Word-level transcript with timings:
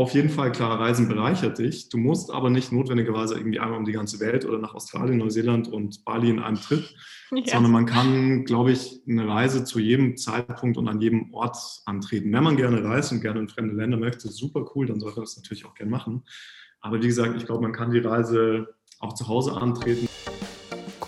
auf 0.00 0.14
jeden 0.14 0.30
Fall 0.30 0.50
klar, 0.50 0.80
Reisen 0.80 1.08
bereichert 1.08 1.58
dich. 1.58 1.90
Du 1.90 1.98
musst 1.98 2.30
aber 2.30 2.48
nicht 2.48 2.72
notwendigerweise 2.72 3.36
irgendwie 3.36 3.60
einmal 3.60 3.78
um 3.78 3.84
die 3.84 3.92
ganze 3.92 4.18
Welt 4.18 4.46
oder 4.46 4.58
nach 4.58 4.74
Australien, 4.74 5.18
Neuseeland 5.18 5.68
und 5.68 6.06
Bali 6.06 6.30
in 6.30 6.38
einem 6.38 6.58
Trip, 6.58 6.82
ja. 7.32 7.52
sondern 7.52 7.70
man 7.70 7.84
kann, 7.84 8.46
glaube 8.46 8.72
ich, 8.72 9.02
eine 9.06 9.28
Reise 9.28 9.62
zu 9.62 9.78
jedem 9.78 10.16
Zeitpunkt 10.16 10.78
und 10.78 10.88
an 10.88 11.02
jedem 11.02 11.34
Ort 11.34 11.58
antreten. 11.84 12.32
Wenn 12.32 12.44
man 12.44 12.56
gerne 12.56 12.82
reist 12.82 13.12
und 13.12 13.20
gerne 13.20 13.40
in 13.40 13.48
fremde 13.50 13.74
Länder 13.74 13.98
möchte, 13.98 14.28
super 14.28 14.64
cool, 14.74 14.86
dann 14.86 15.00
sollte 15.00 15.16
man 15.16 15.26
das 15.26 15.36
natürlich 15.36 15.66
auch 15.66 15.74
gerne 15.74 15.90
machen. 15.90 16.22
Aber 16.80 17.02
wie 17.02 17.06
gesagt, 17.06 17.36
ich 17.36 17.44
glaube, 17.44 17.60
man 17.60 17.72
kann 17.72 17.90
die 17.90 17.98
Reise 17.98 18.68
auch 19.00 19.12
zu 19.12 19.28
Hause 19.28 19.52
antreten. 19.52 20.08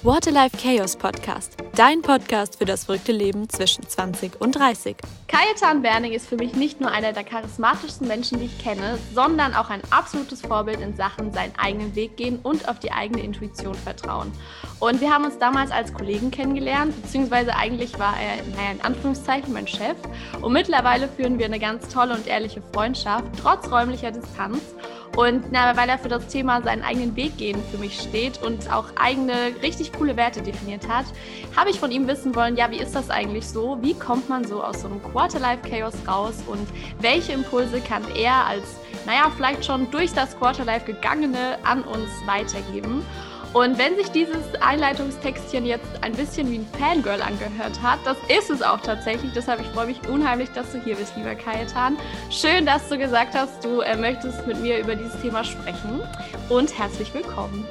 Quarterlife 0.02 0.56
Chaos 0.56 0.96
Podcast, 0.96 1.56
dein 1.76 2.02
Podcast 2.02 2.58
für 2.58 2.64
das 2.64 2.86
verrückte 2.86 3.12
Leben 3.12 3.48
zwischen 3.48 3.86
20 3.86 4.40
und 4.40 4.50
30. 4.50 4.96
Kajetan 5.28 5.80
Berning 5.80 6.10
ist 6.10 6.26
für 6.26 6.34
mich 6.34 6.54
nicht 6.54 6.80
nur 6.80 6.90
einer 6.90 7.12
der 7.12 7.22
charismatischsten 7.22 8.08
Menschen, 8.08 8.40
die 8.40 8.46
ich 8.46 8.58
kenne, 8.58 8.98
sondern 9.14 9.54
auch 9.54 9.70
ein 9.70 9.80
absolutes 9.90 10.40
Vorbild 10.40 10.80
in 10.80 10.96
Sachen 10.96 11.32
seinen 11.32 11.52
eigenen 11.56 11.94
Weg 11.94 12.16
gehen 12.16 12.40
und 12.42 12.68
auf 12.68 12.80
die 12.80 12.90
eigene 12.90 13.22
Intuition 13.22 13.76
vertrauen. 13.76 14.32
Und 14.80 15.00
wir 15.00 15.14
haben 15.14 15.24
uns 15.24 15.38
damals 15.38 15.70
als 15.70 15.94
Kollegen 15.94 16.32
kennengelernt, 16.32 17.00
beziehungsweise 17.00 17.54
eigentlich 17.54 17.96
war 18.00 18.16
er, 18.20 18.42
naja, 18.56 18.72
in 18.72 18.80
Anführungszeichen 18.80 19.52
mein 19.52 19.68
Chef. 19.68 19.96
Und 20.40 20.52
mittlerweile 20.52 21.06
führen 21.06 21.38
wir 21.38 21.46
eine 21.46 21.60
ganz 21.60 21.88
tolle 21.88 22.14
und 22.14 22.26
ehrliche 22.26 22.60
Freundschaft, 22.74 23.26
trotz 23.40 23.70
räumlicher 23.70 24.10
Distanz. 24.10 24.58
Und 25.16 25.52
na, 25.52 25.76
weil 25.76 25.90
er 25.90 25.98
für 25.98 26.08
das 26.08 26.26
Thema 26.28 26.62
seinen 26.62 26.82
eigenen 26.82 27.14
Weg 27.16 27.36
gehen 27.36 27.62
für 27.70 27.76
mich 27.76 28.00
steht 28.00 28.42
und 28.42 28.72
auch 28.72 28.86
eigene 28.96 29.54
richtig 29.62 29.92
coole 29.92 30.16
Werte 30.16 30.40
definiert 30.40 30.88
hat, 30.88 31.04
habe 31.54 31.68
ich 31.68 31.78
von 31.78 31.90
ihm 31.90 32.08
wissen 32.08 32.34
wollen, 32.34 32.56
ja, 32.56 32.70
wie 32.70 32.78
ist 32.78 32.94
das 32.94 33.10
eigentlich 33.10 33.46
so? 33.46 33.76
Wie 33.82 33.92
kommt 33.92 34.30
man 34.30 34.44
so 34.44 34.62
aus 34.62 34.80
so 34.80 34.88
einem 34.88 35.02
Quarterlife-Chaos 35.02 35.94
raus 36.08 36.42
und 36.46 36.66
welche 37.00 37.32
Impulse 37.32 37.80
kann 37.80 38.04
er 38.16 38.46
als, 38.46 38.64
naja, 39.04 39.30
vielleicht 39.36 39.66
schon 39.66 39.90
durch 39.90 40.14
das 40.14 40.38
Quarterlife 40.38 40.86
gegangene 40.86 41.58
an 41.62 41.82
uns 41.82 42.08
weitergeben? 42.26 43.04
Und 43.54 43.76
wenn 43.76 43.96
sich 43.96 44.08
dieses 44.08 44.54
Einleitungstextchen 44.62 45.66
jetzt 45.66 45.84
ein 46.00 46.12
bisschen 46.12 46.50
wie 46.50 46.60
ein 46.60 46.66
Fangirl 46.78 47.20
angehört 47.20 47.82
hat, 47.82 47.98
das 48.06 48.16
ist 48.34 48.48
es 48.48 48.62
auch 48.62 48.80
tatsächlich. 48.80 49.30
Deshalb 49.34 49.60
ich 49.60 49.66
freue 49.66 49.88
mich 49.88 50.00
unheimlich, 50.08 50.48
dass 50.50 50.72
du 50.72 50.82
hier 50.82 50.96
bist, 50.96 51.14
lieber 51.18 51.34
Kajetan. 51.34 51.98
Schön, 52.30 52.64
dass 52.64 52.88
du 52.88 52.96
gesagt 52.96 53.34
hast, 53.34 53.62
du 53.62 53.80
äh, 53.80 53.94
möchtest 53.94 54.46
mit 54.46 54.58
mir 54.62 54.78
über 54.78 54.94
dieses 54.94 55.20
Thema 55.20 55.44
sprechen. 55.44 56.00
Und 56.48 56.78
herzlich 56.78 57.12
willkommen. 57.12 57.66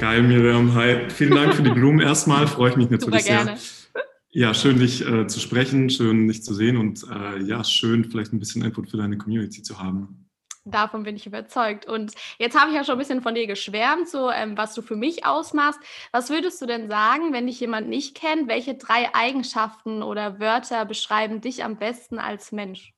Geil, 0.00 0.22
Miriam. 0.22 0.74
Hi. 0.74 1.10
Vielen 1.10 1.34
Dank 1.34 1.52
für 1.52 1.62
die 1.62 1.70
Blumen 1.70 2.00
erstmal. 2.06 2.46
Freue 2.46 2.70
ich 2.70 2.76
mich 2.76 2.88
natürlich 2.88 3.24
Super 3.24 3.44
gerne. 3.44 3.58
sehr. 3.58 4.02
Ja, 4.30 4.54
schön, 4.54 4.78
dich 4.78 5.06
äh, 5.06 5.26
zu 5.26 5.38
sprechen, 5.38 5.90
schön, 5.90 6.28
dich 6.28 6.42
zu 6.42 6.54
sehen 6.54 6.78
und 6.78 7.04
äh, 7.04 7.42
ja, 7.42 7.62
schön, 7.62 8.06
vielleicht 8.06 8.32
ein 8.32 8.38
bisschen 8.38 8.64
Input 8.64 8.88
für 8.88 8.96
deine 8.96 9.18
Community 9.18 9.62
zu 9.62 9.78
haben. 9.78 10.21
Davon 10.64 11.02
bin 11.02 11.16
ich 11.16 11.26
überzeugt. 11.26 11.86
Und 11.86 12.12
jetzt 12.38 12.58
habe 12.58 12.70
ich 12.70 12.76
ja 12.76 12.84
schon 12.84 12.94
ein 12.94 12.98
bisschen 12.98 13.22
von 13.22 13.34
dir 13.34 13.48
geschwärmt, 13.48 14.08
so 14.08 14.30
ähm, 14.30 14.56
was 14.56 14.74
du 14.74 14.82
für 14.82 14.94
mich 14.94 15.26
ausmachst. 15.26 15.80
Was 16.12 16.30
würdest 16.30 16.62
du 16.62 16.66
denn 16.66 16.88
sagen, 16.88 17.32
wenn 17.32 17.46
dich 17.46 17.58
jemand 17.58 17.88
nicht 17.88 18.14
kennt? 18.14 18.48
Welche 18.48 18.74
drei 18.74 19.12
Eigenschaften 19.12 20.02
oder 20.02 20.38
Wörter 20.38 20.84
beschreiben 20.84 21.40
dich 21.40 21.64
am 21.64 21.76
besten 21.78 22.18
als 22.20 22.52
Mensch? 22.52 22.94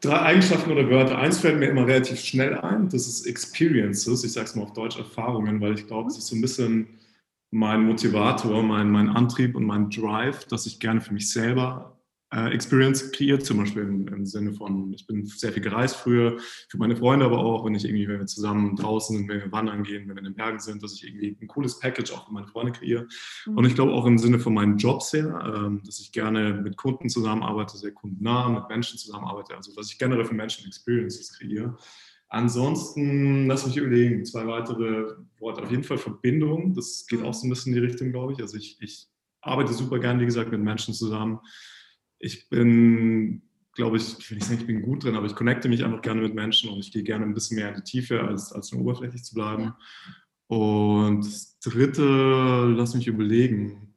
Drei 0.00 0.20
Eigenschaften 0.20 0.70
oder 0.70 0.88
Wörter. 0.88 1.18
Eins 1.18 1.40
fällt 1.40 1.58
mir 1.58 1.68
immer 1.68 1.86
relativ 1.86 2.20
schnell 2.20 2.58
ein. 2.58 2.88
Das 2.88 3.06
ist 3.06 3.26
Experiences. 3.26 4.24
Ich 4.24 4.32
sage 4.32 4.46
es 4.46 4.54
mal 4.54 4.62
auf 4.62 4.72
Deutsch 4.72 4.98
Erfahrungen, 4.98 5.60
weil 5.60 5.74
ich 5.74 5.86
glaube, 5.86 6.08
es 6.08 6.16
ist 6.16 6.28
so 6.28 6.36
ein 6.36 6.40
bisschen 6.40 6.98
mein 7.50 7.82
Motivator, 7.82 8.62
mein, 8.62 8.90
mein 8.90 9.10
Antrieb 9.10 9.54
und 9.54 9.64
mein 9.64 9.90
Drive, 9.90 10.46
dass 10.46 10.66
ich 10.66 10.80
gerne 10.80 11.00
für 11.00 11.12
mich 11.12 11.30
selber 11.30 11.95
äh, 12.32 12.52
Experience 12.52 13.12
kreiert, 13.12 13.44
zum 13.44 13.58
Beispiel 13.58 13.82
im, 13.82 14.08
im, 14.08 14.26
Sinne 14.26 14.52
von, 14.52 14.92
ich 14.92 15.06
bin 15.06 15.26
sehr 15.26 15.52
viel 15.52 15.62
gereist 15.62 15.96
früher, 15.96 16.38
für 16.68 16.78
meine 16.78 16.96
Freunde 16.96 17.24
aber 17.24 17.38
auch, 17.38 17.64
wenn 17.64 17.74
ich 17.74 17.84
irgendwie, 17.84 18.08
wenn 18.08 18.18
wir 18.18 18.26
zusammen 18.26 18.74
draußen 18.74 19.16
sind, 19.16 19.28
wenn 19.28 19.40
wir 19.40 19.52
wandern 19.52 19.84
gehen, 19.84 20.08
wenn 20.08 20.16
wir 20.16 20.18
in 20.18 20.24
den 20.24 20.34
Bergen 20.34 20.58
sind, 20.58 20.82
dass 20.82 20.94
ich 20.94 21.04
irgendwie 21.04 21.36
ein 21.40 21.46
cooles 21.46 21.78
Package 21.78 22.12
auch 22.12 22.26
für 22.26 22.32
meine 22.32 22.48
Freunde 22.48 22.72
kreiere. 22.72 23.06
Mhm. 23.46 23.58
Und 23.58 23.64
ich 23.66 23.76
glaube 23.76 23.92
auch 23.92 24.06
im 24.06 24.18
Sinne 24.18 24.40
von 24.40 24.54
meinen 24.54 24.76
Jobs 24.76 25.12
her, 25.12 25.40
ähm, 25.54 25.82
dass 25.84 26.00
ich 26.00 26.10
gerne 26.10 26.54
mit 26.54 26.76
Kunden 26.76 27.08
zusammenarbeite, 27.08 27.76
sehr 27.76 27.92
kundennah, 27.92 28.48
mit 28.48 28.68
Menschen 28.68 28.98
zusammenarbeite, 28.98 29.54
also 29.54 29.72
dass 29.74 29.92
ich 29.92 29.98
generell 29.98 30.24
für 30.24 30.34
Menschen 30.34 30.66
Experiences 30.66 31.38
kreiere. 31.38 31.76
Ansonsten, 32.28 33.46
lass 33.46 33.66
mich 33.66 33.76
überlegen, 33.76 34.24
zwei 34.24 34.48
weitere 34.48 35.14
Worte. 35.38 35.62
Auf 35.62 35.70
jeden 35.70 35.84
Fall 35.84 35.98
Verbindung, 35.98 36.74
das 36.74 37.06
geht 37.08 37.20
mhm. 37.20 37.26
auch 37.26 37.34
so 37.34 37.46
ein 37.46 37.50
bisschen 37.50 37.72
in 37.72 37.80
die 37.80 37.86
Richtung, 37.86 38.10
glaube 38.10 38.32
ich. 38.32 38.40
Also 38.40 38.56
ich, 38.56 38.78
ich 38.80 39.06
arbeite 39.42 39.72
super 39.72 40.00
gern, 40.00 40.18
wie 40.18 40.26
gesagt, 40.26 40.50
mit 40.50 40.60
Menschen 40.60 40.92
zusammen 40.92 41.38
ich 42.18 42.48
bin, 42.48 43.42
glaube 43.74 43.96
ich, 43.96 44.18
ich 44.18 44.30
will 44.30 44.38
nicht 44.38 44.46
sagen, 44.46 44.60
ich 44.60 44.66
bin 44.66 44.82
gut 44.82 45.04
drin, 45.04 45.16
aber 45.16 45.26
ich 45.26 45.34
connecte 45.34 45.68
mich 45.68 45.84
einfach 45.84 46.02
gerne 46.02 46.22
mit 46.22 46.34
Menschen 46.34 46.70
und 46.70 46.78
ich 46.78 46.92
gehe 46.92 47.02
gerne 47.02 47.24
ein 47.24 47.34
bisschen 47.34 47.56
mehr 47.56 47.68
in 47.68 47.76
die 47.76 47.82
Tiefe, 47.82 48.22
als, 48.22 48.52
als 48.52 48.72
nur 48.72 48.82
oberflächlich 48.82 49.22
zu 49.24 49.34
bleiben. 49.34 49.74
Und 50.48 51.24
das 51.24 51.58
dritte, 51.60 52.74
lass 52.76 52.94
mich 52.94 53.06
überlegen. 53.06 53.94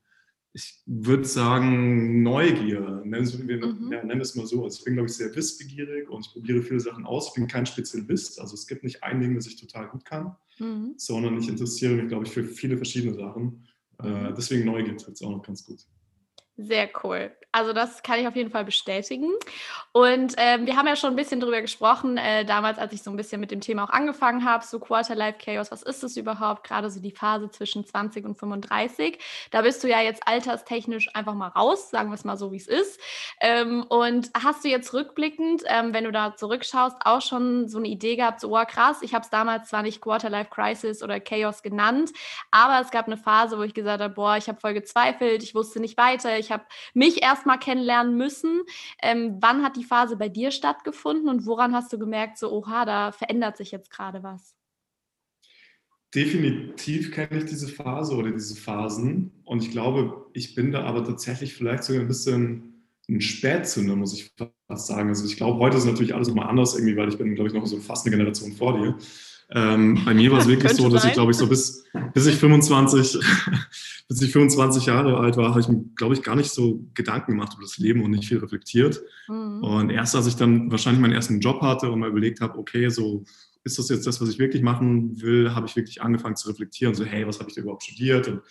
Ich 0.52 0.82
würde 0.88 1.26
sagen, 1.26 2.24
Neugier. 2.24 3.04
Nennen 3.06 3.48
wir, 3.48 3.66
mhm. 3.66 3.92
ja, 3.92 4.04
nennen 4.04 4.22
es 4.22 4.36
mal 4.36 4.48
so. 4.48 4.64
Also 4.64 4.80
ich 4.80 4.84
bin, 4.84 4.96
glaube 4.96 5.08
ich, 5.08 5.16
sehr 5.16 5.34
wissbegierig 5.36 6.10
und 6.10 6.26
ich 6.26 6.34
probiere 6.34 6.64
viele 6.64 6.80
Sachen 6.80 7.06
aus. 7.06 7.30
Ich 7.30 7.34
bin 7.36 7.48
kein 7.48 7.68
Spezialist. 7.68 8.42
Also 8.42 8.56
es 8.56 8.66
gibt 8.66 8.84
nicht 8.84 9.04
ein 9.04 9.22
Ding, 9.22 9.36
das 9.36 9.46
ich 9.46 9.58
total 9.58 9.88
gut 9.90 10.06
kann, 10.06 10.36
mhm. 10.58 10.96
sondern 10.98 11.38
ich 11.38 11.48
interessiere 11.48 11.94
mich, 11.94 12.08
glaube 12.08 12.26
ich, 12.26 12.32
für 12.32 12.44
viele 12.44 12.78
verschiedene 12.78 13.14
Sachen. 13.14 13.68
Äh, 14.02 14.08
mhm. 14.08 14.34
deswegen 14.36 14.66
Neugier 14.66 14.98
trifft 14.98 15.18
es 15.18 15.22
auch 15.22 15.32
noch 15.32 15.44
ganz 15.44 15.66
gut. 15.66 15.86
Sehr 16.62 16.90
cool. 17.04 17.32
Also 17.52 17.74
das 17.74 18.04
kann 18.04 18.20
ich 18.20 18.28
auf 18.28 18.36
jeden 18.36 18.52
Fall 18.52 18.64
bestätigen. 18.64 19.32
Und 19.92 20.36
ähm, 20.38 20.68
wir 20.68 20.76
haben 20.76 20.86
ja 20.86 20.96
schon 20.96 21.12
ein 21.12 21.16
bisschen 21.16 21.40
drüber 21.40 21.62
gesprochen, 21.62 22.18
äh, 22.18 22.46
damals, 22.46 22.78
als 22.78 22.94
ich 22.94 23.02
so 23.02 23.10
ein 23.10 23.18
bisschen 23.18 23.42
mit 23.42 23.50
dem 23.50 23.60
Thema 23.60 23.86
auch 23.86 23.90
angefangen 23.90 24.46
habe, 24.46 24.64
so 24.64 24.80
Quarterlife 24.80 25.40
Chaos, 25.44 25.72
was 25.72 25.82
ist 25.82 26.04
das 26.04 26.16
überhaupt? 26.16 26.64
Gerade 26.64 26.92
so 26.92 27.00
die 27.00 27.12
Phase 27.12 27.50
zwischen 27.50 27.86
20 27.86 28.24
und 28.26 28.38
35. 28.38 29.18
Da 29.50 29.64
bist 29.64 29.84
du 29.84 29.90
ja 29.90 30.00
jetzt 30.00 30.28
alterstechnisch 30.28 31.10
einfach 31.16 31.34
mal 31.34 31.48
raus, 31.48 31.90
sagen 31.90 32.10
wir 32.10 32.16
es 32.16 32.24
mal 32.24 32.38
so, 32.38 32.52
wie 32.52 32.58
es 32.58 32.68
ist. 32.68 33.00
Ähm, 33.42 33.84
und 33.90 34.30
hast 34.36 34.64
du 34.64 34.70
jetzt 34.70 34.94
rückblickend, 34.94 35.64
ähm, 35.66 35.92
wenn 35.92 36.04
du 36.04 36.12
da 36.12 36.36
zurückschaust, 36.36 36.98
auch 37.04 37.22
schon 37.22 37.68
so 37.68 37.80
eine 37.80 37.88
Idee 37.88 38.16
gehabt, 38.16 38.42
so, 38.42 38.56
oh 38.56 38.66
krass, 38.66 39.02
ich 39.02 39.16
habe 39.16 39.24
es 39.24 39.32
damals 39.32 39.70
zwar 39.70 39.82
nicht 39.82 40.02
Quarterlife 40.02 40.52
Crisis 40.52 41.02
oder 41.02 41.20
Chaos 41.20 41.64
genannt, 41.64 42.12
aber 42.52 42.80
es 42.80 42.92
gab 42.92 43.08
eine 43.08 43.18
Phase, 43.18 43.58
wo 43.58 43.64
ich 43.64 43.74
gesagt 43.74 44.04
habe, 44.04 44.14
boah, 44.14 44.38
ich 44.38 44.48
habe 44.48 44.60
voll 44.60 44.76
gezweifelt, 44.76 45.42
ich 45.42 45.56
wusste 45.56 45.80
nicht 45.80 45.98
weiter, 45.98 46.38
ich 46.38 46.49
habe 46.52 46.66
mich 46.94 47.24
erst 47.24 47.40
erstmal 47.40 47.60
kennenlernen 47.60 48.18
müssen. 48.18 48.62
Ähm, 49.02 49.38
wann 49.40 49.64
hat 49.64 49.78
die 49.78 49.84
Phase 49.84 50.18
bei 50.18 50.30
dir 50.30 50.52
stattgefunden 50.52 51.30
und 51.30 51.46
woran 51.46 51.74
hast 51.74 51.94
du 51.94 51.98
gemerkt, 51.98 52.38
so, 52.38 52.52
oha, 52.52 52.86
da 52.86 53.12
verändert 53.12 53.58
sich 53.58 53.72
jetzt 53.72 53.90
gerade 53.90 54.24
was? 54.24 54.56
Definitiv 56.14 57.12
kenne 57.12 57.38
ich 57.38 57.46
diese 57.46 57.68
Phase 57.68 58.16
oder 58.16 58.32
diese 58.32 58.56
Phasen. 58.56 59.32
Und 59.46 59.64
ich 59.64 59.72
glaube, 59.72 60.26
ich 60.34 60.56
bin 60.56 60.72
da 60.72 60.84
aber 60.84 61.04
tatsächlich 61.04 61.54
vielleicht 61.54 61.84
sogar 61.84 62.02
ein 62.02 62.08
bisschen 62.08 62.88
ein 63.08 63.22
Spätzünder, 63.22 63.96
muss 63.96 64.14
ich 64.14 64.32
fast 64.68 64.88
sagen. 64.88 65.10
Also 65.10 65.26
ich 65.26 65.38
glaube, 65.38 65.60
heute 65.60 65.78
ist 65.78 65.86
natürlich 65.86 66.14
alles 66.14 66.28
nochmal 66.28 66.50
anders 66.50 66.76
irgendwie, 66.76 66.98
weil 66.98 67.10
ich 67.10 67.18
bin, 67.18 67.36
glaube 67.36 67.50
ich, 67.50 67.54
noch 67.54 67.66
so 67.66 67.80
fast 67.80 68.06
eine 68.06 68.16
Generation 68.16 68.52
vor 68.52 68.78
dir. 68.78 68.98
Ähm, 69.52 70.02
bei 70.06 70.14
mir 70.14 70.32
war 70.32 70.40
es 70.40 70.48
wirklich 70.48 70.74
so, 70.74 70.90
dass 70.90 71.06
ich, 71.06 71.14
glaube 71.14 71.32
ich, 71.32 71.38
so 71.38 71.48
bis, 71.48 71.84
bis 72.14 72.26
ich 72.28 72.36
25, 72.36 73.20
bis 74.08 74.22
ich 74.22 74.32
25 74.32 74.86
Jahre 74.86 75.18
alt 75.18 75.38
war, 75.38 75.50
habe 75.50 75.60
ich 75.60 75.68
mir, 75.68 75.84
glaube 75.96 76.14
ich, 76.14 76.22
gar 76.22 76.36
nicht 76.36 76.52
so 76.52 76.86
Gedanken 76.94 77.32
gemacht 77.32 77.54
über 77.54 77.64
das 77.64 77.78
Leben 77.78 78.04
und 78.04 78.12
nicht 78.12 78.28
viel 78.28 78.40
reflektiert. 78.40 79.02
Mhm. 79.28 79.64
Und 79.64 79.90
erst 79.90 80.16
als 80.16 80.28
ich 80.28 80.36
dann 80.36 80.72
wahrscheinlich 80.72 81.02
meinen 81.02 81.14
ersten 81.14 81.40
Job 81.40 81.62
hatte 81.62 81.92
und 81.92 82.00
mal 82.00 82.10
überlegt 82.10 82.42
habe, 82.42 82.58
okay, 82.58 82.90
so 82.90 83.24
ist 83.64 83.78
das 83.78 83.90
jetzt 83.90 84.08
das, 84.08 84.22
was 84.22 84.30
ich 84.30 84.40
wirklich 84.40 84.62
machen 84.62 85.22
will, 85.22 85.54
habe 85.54 85.68
ich 85.68 85.76
wirklich 85.76 86.02
angefangen 86.02 86.36
zu 86.36 86.50
reflektieren. 86.50 86.96
So, 86.96 87.04
hey, 87.04 87.28
was 87.28 87.40
habe 87.40 87.50
ich 87.50 87.56
da 87.56 87.62
überhaupt 87.62 87.84
studiert 87.84 88.28
und 88.28 88.42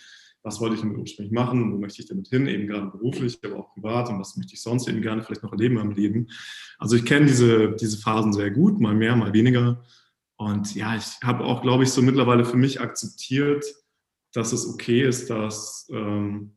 was 0.43 0.61
wollte 0.61 0.75
ich 0.75 0.81
damit 0.81 0.97
ursprünglich 0.97 1.33
machen, 1.33 1.73
wo 1.73 1.77
möchte 1.77 2.01
ich 2.01 2.07
damit 2.07 2.27
hin, 2.29 2.47
eben 2.47 2.67
gerade 2.67 2.87
beruflich, 2.87 3.39
aber 3.43 3.57
auch 3.57 3.73
privat 3.73 4.09
und 4.09 4.19
was 4.19 4.37
möchte 4.37 4.53
ich 4.53 4.61
sonst 4.61 4.87
eben 4.87 5.01
gerne 5.01 5.21
vielleicht 5.21 5.43
noch 5.43 5.51
erleben 5.51 5.77
im 5.77 5.91
Leben. 5.91 6.27
Also 6.77 6.95
ich 6.95 7.03
kenne 7.03 7.25
diese, 7.25 7.75
diese 7.75 7.97
Phasen 7.97 8.31
sehr 8.31 8.51
gut, 8.51 8.79
mal 8.79 8.93
mehr, 8.93 9.15
mal 9.15 9.33
weniger. 9.33 9.83
Und 10.39 10.73
ja, 10.73 10.95
ich 10.95 11.19
habe 11.21 11.43
auch, 11.43 11.61
glaube 11.61 11.83
ich, 11.83 11.91
so 11.91 12.01
mittlerweile 12.01 12.45
für 12.45 12.55
mich 12.55 12.79
akzeptiert, 12.79 13.65
dass 14.33 14.53
es 14.53 14.65
okay 14.65 15.05
ist, 15.05 15.29
dass, 15.29 15.85
ähm, 15.91 16.55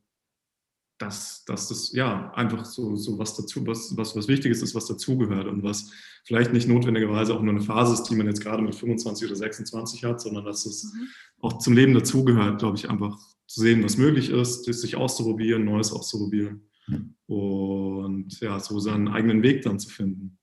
dass, 0.97 1.43
dass 1.43 1.67
das 1.67 1.91
ja 1.91 2.31
einfach 2.33 2.63
so, 2.63 2.95
so 2.95 3.19
was 3.19 3.35
dazu, 3.35 3.67
was, 3.67 3.95
was, 3.97 4.15
was 4.15 4.29
Wichtiges 4.29 4.61
ist, 4.61 4.73
was 4.73 4.85
dazugehört 4.85 5.47
und 5.47 5.63
was 5.63 5.91
vielleicht 6.23 6.53
nicht 6.53 6.69
notwendigerweise 6.69 7.33
auch 7.33 7.41
nur 7.41 7.53
eine 7.53 7.61
Phase 7.61 7.95
ist, 7.95 8.03
die 8.03 8.15
man 8.15 8.27
jetzt 8.27 8.39
gerade 8.39 8.63
mit 8.63 8.73
25 8.73 9.27
oder 9.27 9.35
26 9.35 10.05
hat, 10.05 10.21
sondern 10.21 10.45
dass 10.45 10.65
es 10.65 10.85
mhm. 10.85 11.07
auch 11.41 11.57
zum 11.57 11.73
Leben 11.73 11.93
dazugehört, 11.93 12.59
glaube 12.59 12.77
ich, 12.77 12.89
einfach 12.89 13.19
zu 13.47 13.59
sehen, 13.59 13.83
was 13.83 13.97
möglich 13.97 14.29
ist, 14.29 14.63
sich 14.63 14.95
auszuprobieren, 14.95 15.65
Neues 15.65 15.91
auszuprobieren 15.91 16.69
mhm. 16.87 17.15
und 17.25 18.39
ja, 18.39 18.61
so 18.61 18.79
seinen 18.79 19.09
eigenen 19.09 19.43
Weg 19.43 19.63
dann 19.63 19.77
zu 19.77 19.89
finden. 19.89 20.37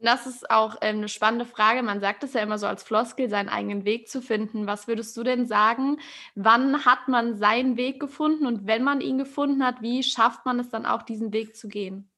Das 0.00 0.26
ist 0.26 0.50
auch 0.50 0.76
ähm, 0.80 0.98
eine 0.98 1.08
spannende 1.08 1.44
Frage. 1.44 1.82
Man 1.82 2.00
sagt 2.00 2.22
es 2.22 2.32
ja 2.32 2.40
immer 2.40 2.58
so 2.58 2.66
als 2.66 2.82
Floskel, 2.82 3.28
seinen 3.28 3.48
eigenen 3.48 3.84
Weg 3.84 4.08
zu 4.08 4.22
finden. 4.22 4.66
Was 4.66 4.86
würdest 4.86 5.16
du 5.16 5.22
denn 5.22 5.46
sagen? 5.46 5.98
Wann 6.34 6.84
hat 6.84 7.08
man 7.08 7.36
seinen 7.36 7.76
Weg 7.76 8.00
gefunden? 8.00 8.46
Und 8.46 8.66
wenn 8.66 8.84
man 8.84 9.00
ihn 9.00 9.18
gefunden 9.18 9.64
hat, 9.64 9.82
wie 9.82 10.02
schafft 10.02 10.46
man 10.46 10.60
es 10.60 10.68
dann 10.68 10.86
auch, 10.86 11.02
diesen 11.02 11.32
Weg 11.32 11.56
zu 11.56 11.68
gehen? 11.68 12.08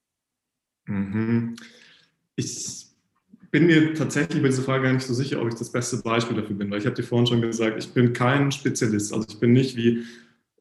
Mhm. 0.87 1.57
Ich 2.37 2.87
bin 3.51 3.67
mir 3.67 3.95
tatsächlich 3.95 4.43
bei 4.43 4.49
dieser 4.49 4.63
Frage 4.63 4.85
gar 4.85 4.93
nicht 4.93 5.07
so 5.07 5.15
sicher, 5.15 5.41
ob 5.41 5.49
ich 5.49 5.55
das 5.55 5.73
beste 5.73 5.99
Beispiel 5.99 6.37
dafür 6.37 6.57
bin, 6.57 6.71
weil 6.71 6.79
ich 6.79 6.87
habe 6.87 6.95
dir 6.95 7.03
vorhin 7.03 7.27
schon 7.27 7.41
gesagt, 7.41 7.83
ich 7.83 7.93
bin 7.93 8.13
kein 8.13 8.53
Spezialist. 8.53 9.13
Also 9.13 9.27
ich 9.29 9.41
bin 9.41 9.53
nicht 9.53 9.77
wie, 9.77 10.05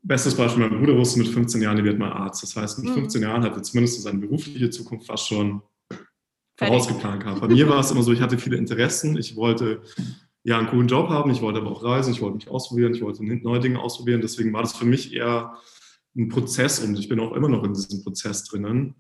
bestes 0.02 0.36
Beispiel, 0.36 0.68
mein 0.68 0.80
Bruder 0.80 0.98
wusste 0.98 1.20
mit 1.20 1.28
15 1.28 1.62
Jahren, 1.62 1.78
er 1.78 1.84
wird 1.84 2.00
mal 2.00 2.12
Arzt. 2.12 2.44
Das 2.44 2.56
heißt, 2.56 2.80
mit 2.80 2.94
15 2.94 3.22
mhm. 3.22 3.28
Jahren 3.28 3.44
hat 3.44 3.56
er 3.56 3.64
zumindest 3.64 4.02
seine 4.02 4.20
berufliche 4.20 4.70
Zukunft 4.70 5.08
fast 5.08 5.28
schon 5.28 5.62
vorausgeplant 6.60 7.24
gehabt. 7.24 7.42
Bei 7.42 7.48
mir 7.48 7.68
war 7.68 7.80
es 7.80 7.92
immer 7.92 8.04
so, 8.04 8.12
ich 8.12 8.22
hatte 8.22 8.38
viele 8.38 8.58
Interessen, 8.58 9.18
ich 9.18 9.36
wollte 9.36 9.82
ja 10.44 10.58
einen 10.58 10.68
coolen 10.68 10.88
Job 10.88 11.10
haben, 11.10 11.32
ich 11.32 11.42
wollte 11.42 11.60
aber 11.60 11.72
auch 11.72 11.84
reisen, 11.84 12.14
ich 12.14 12.22
wollte 12.22 12.36
mich 12.36 12.50
ausprobieren, 12.50 12.94
ich 12.94 13.02
wollte 13.02 13.24
neue 13.24 13.60
Dinge 13.60 13.80
ausprobieren. 13.80 14.22
Deswegen 14.22 14.54
war 14.54 14.62
das 14.62 14.76
für 14.76 14.86
mich 14.86 15.14
eher 15.14 15.54
ein 16.16 16.30
Prozess 16.30 16.80
und 16.80 16.98
ich 16.98 17.10
bin 17.10 17.20
auch 17.20 17.34
immer 17.34 17.50
noch 17.50 17.64
in 17.64 17.74
diesem 17.74 18.04
Prozess 18.04 18.44
drinnen 18.44 18.96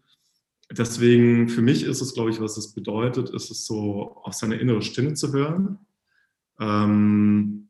deswegen, 0.71 1.50
für 1.50 1.61
mich 1.61 1.83
ist 1.83 2.01
es, 2.01 2.13
glaube 2.13 2.29
ich, 2.29 2.39
was 2.39 2.56
das 2.56 2.73
bedeutet, 2.73 3.29
ist 3.29 3.50
es 3.50 3.65
so, 3.65 4.17
auf 4.23 4.33
seine 4.33 4.56
innere 4.56 4.81
Stimme 4.81 5.13
zu 5.13 5.31
hören. 5.33 5.79
Ähm, 6.59 7.69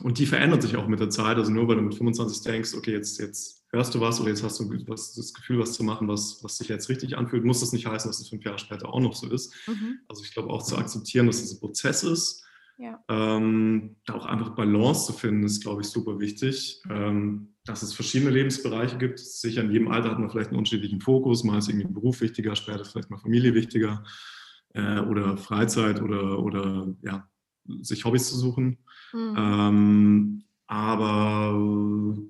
und 0.00 0.18
die 0.18 0.26
verändert 0.26 0.62
sich 0.62 0.76
auch 0.76 0.86
mit 0.86 1.00
der 1.00 1.10
Zeit. 1.10 1.36
Also 1.36 1.50
nur 1.50 1.68
weil 1.68 1.76
du 1.76 1.82
mit 1.82 1.94
25 1.94 2.42
denkst, 2.42 2.74
okay, 2.74 2.92
jetzt, 2.92 3.18
jetzt 3.18 3.64
hörst 3.70 3.94
du 3.94 4.00
was 4.00 4.20
oder 4.20 4.30
jetzt 4.30 4.42
hast 4.42 4.60
du 4.60 4.70
was, 4.86 5.14
das 5.14 5.34
Gefühl, 5.34 5.58
was 5.58 5.72
zu 5.72 5.82
machen, 5.82 6.08
was, 6.08 6.42
was 6.42 6.58
sich 6.58 6.68
jetzt 6.68 6.88
richtig 6.88 7.16
anfühlt, 7.16 7.44
muss 7.44 7.60
das 7.60 7.72
nicht 7.72 7.86
heißen, 7.86 8.08
dass 8.08 8.20
es 8.20 8.28
fünf 8.28 8.44
Jahre 8.44 8.58
später 8.58 8.88
auch 8.92 9.00
noch 9.00 9.14
so 9.14 9.28
ist. 9.28 9.54
Mhm. 9.66 10.00
Also 10.08 10.22
ich 10.22 10.32
glaube 10.32 10.50
auch 10.50 10.62
zu 10.62 10.76
akzeptieren, 10.76 11.26
dass 11.26 11.42
es 11.42 11.52
ein 11.52 11.60
Prozess 11.60 12.02
ist. 12.02 12.44
Ja. 12.78 13.02
Ähm, 13.08 13.96
da 14.06 14.14
auch 14.14 14.26
einfach 14.26 14.54
Balance 14.54 15.06
zu 15.06 15.12
finden, 15.12 15.42
ist, 15.42 15.62
glaube 15.62 15.82
ich, 15.82 15.88
super 15.88 16.20
wichtig. 16.20 16.80
Ähm, 16.88 17.54
dass 17.64 17.82
es 17.82 17.92
verschiedene 17.92 18.30
Lebensbereiche 18.30 18.96
gibt. 18.96 19.18
Sicher 19.18 19.62
in 19.62 19.70
jedem 19.70 19.88
Alter 19.88 20.10
hat 20.10 20.18
man 20.18 20.30
vielleicht 20.30 20.50
einen 20.50 20.58
unterschiedlichen 20.58 21.00
Fokus. 21.00 21.44
Mal 21.44 21.58
ist 21.58 21.68
irgendwie 21.68 21.92
Beruf 21.92 22.20
wichtiger, 22.20 22.56
später 22.56 22.84
vielleicht 22.84 23.10
mal 23.10 23.18
Familie 23.18 23.52
wichtiger 23.52 24.04
äh, 24.74 25.00
oder 25.00 25.36
Freizeit 25.36 26.00
oder, 26.00 26.38
oder 26.38 26.94
ja, 27.02 27.28
sich 27.82 28.04
Hobbys 28.04 28.28
zu 28.28 28.36
suchen. 28.36 28.78
Mhm. 29.12 29.34
Ähm, 29.36 30.44
aber 30.66 31.52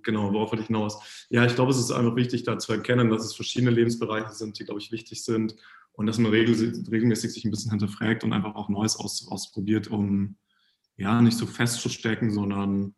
genau, 0.02 0.32
worauf 0.32 0.52
will 0.52 0.60
ich 0.60 0.68
hinaus? 0.68 1.26
Ja, 1.28 1.44
ich 1.44 1.56
glaube, 1.56 1.72
es 1.72 1.78
ist 1.78 1.90
einfach 1.90 2.14
wichtig, 2.14 2.44
da 2.44 2.58
zu 2.58 2.72
erkennen, 2.72 3.10
dass 3.10 3.24
es 3.24 3.34
verschiedene 3.34 3.72
Lebensbereiche 3.72 4.32
sind, 4.32 4.58
die, 4.58 4.64
glaube 4.64 4.80
ich, 4.80 4.92
wichtig 4.92 5.24
sind 5.24 5.56
und 5.92 6.06
dass 6.06 6.18
man 6.18 6.30
regelmäßig 6.30 7.32
sich 7.32 7.44
ein 7.44 7.50
bisschen 7.50 7.72
hinterfragt 7.72 8.22
und 8.22 8.32
einfach 8.32 8.54
auch 8.54 8.68
Neues 8.68 8.96
aus, 8.96 9.26
ausprobiert, 9.28 9.88
um 9.88 10.36
ja 10.96 11.20
nicht 11.20 11.36
so 11.36 11.46
festzustecken, 11.46 12.30
sondern 12.30 12.94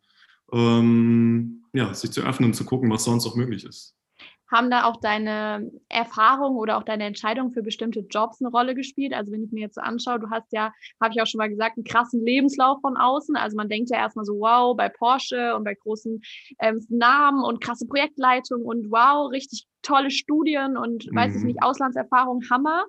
ähm, 0.53 1.65
ja, 1.73 1.95
sich 1.95 2.11
zu 2.11 2.21
öffnen, 2.21 2.53
zu 2.53 2.65
gucken, 2.65 2.91
was 2.91 3.05
sonst 3.05 3.27
auch 3.27 3.37
möglich 3.37 3.65
ist. 3.65 3.97
Haben 4.51 4.71
da 4.71 4.85
auch 4.85 4.97
deine 4.97 5.71
Erfahrungen 5.89 6.59
oder 6.59 6.77
auch 6.77 6.83
deine 6.83 7.05
Entscheidungen 7.05 7.53
für 7.53 7.63
bestimmte 7.63 8.01
Jobs 8.01 8.41
eine 8.41 8.51
Rolle 8.51 8.75
gespielt? 8.75 9.15
Also 9.15 9.33
wenn 9.33 9.45
ich 9.45 9.53
mir 9.53 9.61
jetzt 9.61 9.77
so 9.77 9.81
anschaue, 9.81 10.19
du 10.19 10.31
hast 10.31 10.53
ja, 10.53 10.73
habe 11.01 11.15
ich 11.15 11.23
auch 11.23 11.27
schon 11.27 11.39
mal 11.39 11.49
gesagt, 11.49 11.77
einen 11.77 11.85
krassen 11.85 12.25
Lebenslauf 12.25 12.81
von 12.81 12.97
außen. 12.97 13.37
Also 13.37 13.57
man 13.57 13.69
denkt 13.69 13.91
ja 13.91 13.99
erstmal 13.99 14.25
so, 14.25 14.35
wow, 14.35 14.77
bei 14.77 14.89
Porsche 14.89 15.55
und 15.55 15.65
bei 15.65 15.75
großen 15.75 16.21
ähm, 16.61 16.85
Namen 16.89 17.45
und 17.45 17.61
krasse 17.63 17.87
Projektleitung 17.87 18.63
und 18.63 18.91
wow, 18.91 19.31
richtig 19.31 19.67
tolle 19.83 20.11
Studien 20.11 20.77
und 20.77 21.11
mhm. 21.11 21.17
weiß 21.17 21.37
ich 21.37 21.43
nicht, 21.43 21.63
Auslandserfahrung, 21.63 22.43
Hammer. 22.51 22.85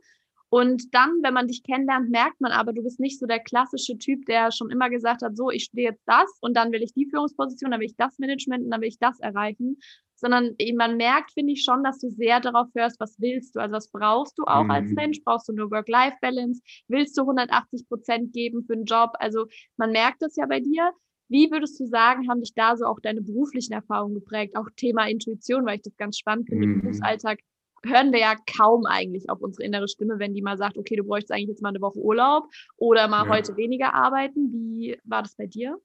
Und 0.53 0.93
dann, 0.93 1.23
wenn 1.23 1.33
man 1.33 1.47
dich 1.47 1.63
kennenlernt, 1.63 2.09
merkt 2.09 2.41
man 2.41 2.51
aber, 2.51 2.73
du 2.73 2.83
bist 2.83 2.99
nicht 2.99 3.19
so 3.19 3.25
der 3.25 3.39
klassische 3.39 3.97
Typ, 3.97 4.25
der 4.25 4.51
schon 4.51 4.69
immer 4.69 4.89
gesagt 4.89 5.21
hat, 5.21 5.37
so, 5.37 5.49
ich 5.49 5.63
stehe 5.63 5.91
jetzt 5.91 6.03
das 6.05 6.29
und 6.41 6.57
dann 6.57 6.73
will 6.73 6.83
ich 6.83 6.93
die 6.93 7.05
Führungsposition, 7.09 7.71
dann 7.71 7.79
will 7.79 7.87
ich 7.87 7.95
das 7.95 8.19
Management 8.19 8.65
und 8.65 8.69
dann 8.69 8.81
will 8.81 8.89
ich 8.89 8.99
das 8.99 9.17
erreichen, 9.21 9.77
sondern 10.21 10.55
man 10.75 10.97
merkt, 10.97 11.31
finde 11.33 11.53
ich 11.53 11.63
schon, 11.63 11.83
dass 11.83 11.99
du 11.99 12.09
sehr 12.09 12.39
darauf 12.39 12.67
hörst, 12.75 12.99
was 12.99 13.19
willst 13.19 13.55
du, 13.55 13.59
also 13.59 13.75
was 13.75 13.89
brauchst 13.89 14.37
du 14.37 14.43
auch 14.45 14.63
mhm. 14.63 14.71
als 14.71 14.91
Mensch, 14.91 15.19
brauchst 15.25 15.49
du 15.49 15.53
eine 15.53 15.69
Work-Life-Balance, 15.69 16.61
willst 16.87 17.17
du 17.17 17.21
180 17.21 17.87
Prozent 17.87 18.33
geben 18.33 18.63
für 18.63 18.73
einen 18.73 18.85
Job, 18.85 19.11
also 19.19 19.47
man 19.77 19.91
merkt 19.91 20.21
das 20.21 20.35
ja 20.35 20.45
bei 20.45 20.59
dir. 20.59 20.91
Wie 21.27 21.49
würdest 21.49 21.79
du 21.79 21.85
sagen, 21.87 22.29
haben 22.29 22.41
dich 22.41 22.53
da 22.53 22.75
so 22.75 22.85
auch 22.85 22.99
deine 22.99 23.21
beruflichen 23.21 23.71
Erfahrungen 23.71 24.15
geprägt? 24.15 24.57
Auch 24.57 24.67
Thema 24.75 25.07
Intuition, 25.07 25.65
weil 25.65 25.77
ich 25.77 25.81
das 25.81 25.95
ganz 25.95 26.17
spannend 26.17 26.49
finde, 26.49 26.67
mhm. 26.67 26.73
im 26.73 26.81
Berufsalltag 26.81 27.39
hören 27.83 28.11
wir 28.11 28.19
ja 28.19 28.35
kaum 28.57 28.85
eigentlich 28.85 29.29
auf 29.29 29.41
unsere 29.41 29.63
innere 29.63 29.87
Stimme, 29.87 30.19
wenn 30.19 30.33
die 30.33 30.41
mal 30.41 30.57
sagt, 30.57 30.77
okay, 30.77 30.95
du 30.95 31.03
bräuchtest 31.03 31.31
eigentlich 31.31 31.49
jetzt 31.49 31.61
mal 31.61 31.69
eine 31.69 31.81
Woche 31.81 31.99
Urlaub 31.99 32.47
oder 32.77 33.07
mal 33.07 33.25
ja. 33.25 33.29
heute 33.31 33.55
weniger 33.57 33.93
arbeiten. 33.93 34.51
Wie 34.51 34.97
war 35.03 35.23
das 35.23 35.35
bei 35.35 35.47
dir? 35.47 35.77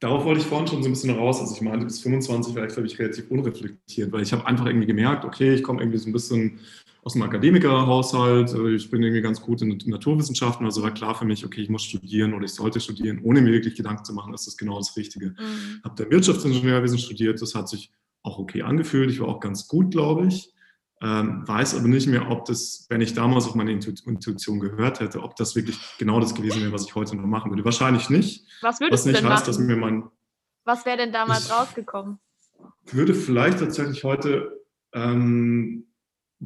Darauf 0.00 0.24
wollte 0.24 0.40
ich 0.40 0.46
vorhin 0.46 0.68
schon 0.68 0.82
so 0.82 0.88
ein 0.88 0.92
bisschen 0.92 1.10
raus. 1.10 1.40
Also 1.40 1.54
ich 1.54 1.60
meinte, 1.60 1.84
bis 1.84 2.00
25 2.00 2.54
war 2.54 2.64
ich, 2.64 2.72
glaube 2.72 2.86
ich, 2.86 2.98
relativ 2.98 3.30
unreflektiert, 3.30 4.12
weil 4.12 4.22
ich 4.22 4.32
habe 4.32 4.46
einfach 4.46 4.66
irgendwie 4.66 4.86
gemerkt, 4.86 5.24
okay, 5.24 5.54
ich 5.54 5.62
komme 5.62 5.80
irgendwie 5.80 5.98
so 5.98 6.08
ein 6.08 6.12
bisschen 6.12 6.60
aus 7.02 7.14
einem 7.14 7.24
Akademikerhaushalt, 7.24 8.52
äh, 8.54 8.74
ich 8.74 8.90
bin 8.90 9.02
irgendwie 9.02 9.22
ganz 9.22 9.40
gut 9.40 9.62
in 9.62 9.78
Naturwissenschaften, 9.86 10.66
also 10.66 10.82
war 10.82 10.92
klar 10.92 11.14
für 11.14 11.24
mich, 11.24 11.44
okay, 11.44 11.62
ich 11.62 11.68
muss 11.68 11.84
studieren 11.84 12.34
oder 12.34 12.44
ich 12.44 12.52
sollte 12.52 12.80
studieren, 12.80 13.20
ohne 13.22 13.40
mir 13.40 13.52
wirklich 13.52 13.76
Gedanken 13.76 14.04
zu 14.04 14.12
machen, 14.12 14.34
ist 14.34 14.46
das 14.46 14.56
genau 14.56 14.78
das 14.78 14.96
Richtige. 14.96 15.28
Mhm. 15.28 15.80
Habe 15.84 15.94
dann 15.96 16.10
Wirtschaftsingenieurwesen 16.10 16.98
studiert, 16.98 17.40
das 17.40 17.54
hat 17.54 17.68
sich 17.68 17.90
auch 18.22 18.38
okay 18.38 18.62
angefühlt, 18.62 19.10
ich 19.10 19.20
war 19.20 19.28
auch 19.28 19.40
ganz 19.40 19.68
gut, 19.68 19.90
glaube 19.90 20.26
ich. 20.26 20.52
Ähm, 21.00 21.46
weiß 21.46 21.76
aber 21.76 21.86
nicht 21.86 22.08
mehr, 22.08 22.28
ob 22.28 22.44
das, 22.44 22.86
wenn 22.88 23.00
ich 23.00 23.14
damals 23.14 23.46
auf 23.46 23.54
meine 23.54 23.70
Intuition 23.70 24.58
gehört 24.58 24.98
hätte, 24.98 25.22
ob 25.22 25.36
das 25.36 25.54
wirklich 25.54 25.78
genau 25.98 26.18
das 26.18 26.34
gewesen 26.34 26.60
wäre, 26.60 26.72
was 26.72 26.86
ich 26.86 26.94
heute 26.94 27.16
noch 27.16 27.24
machen 27.24 27.52
würde. 27.52 27.64
Wahrscheinlich 27.64 28.10
nicht. 28.10 28.44
Was 28.62 28.80
würdest 28.80 29.04
was 29.04 29.06
nicht 29.06 29.18
du 29.18 29.22
denn 29.22 29.32
heißt, 29.32 29.46
machen? 29.46 29.58
Dass 29.58 29.58
mir 29.58 29.76
mein, 29.76 30.04
was 30.64 30.84
wäre 30.84 30.96
denn 30.96 31.12
damals 31.12 31.46
ich 31.46 31.52
rausgekommen? 31.52 32.18
würde 32.90 33.14
vielleicht 33.14 33.58
tatsächlich 33.58 34.04
heute 34.04 34.64
ähm, 34.92 35.86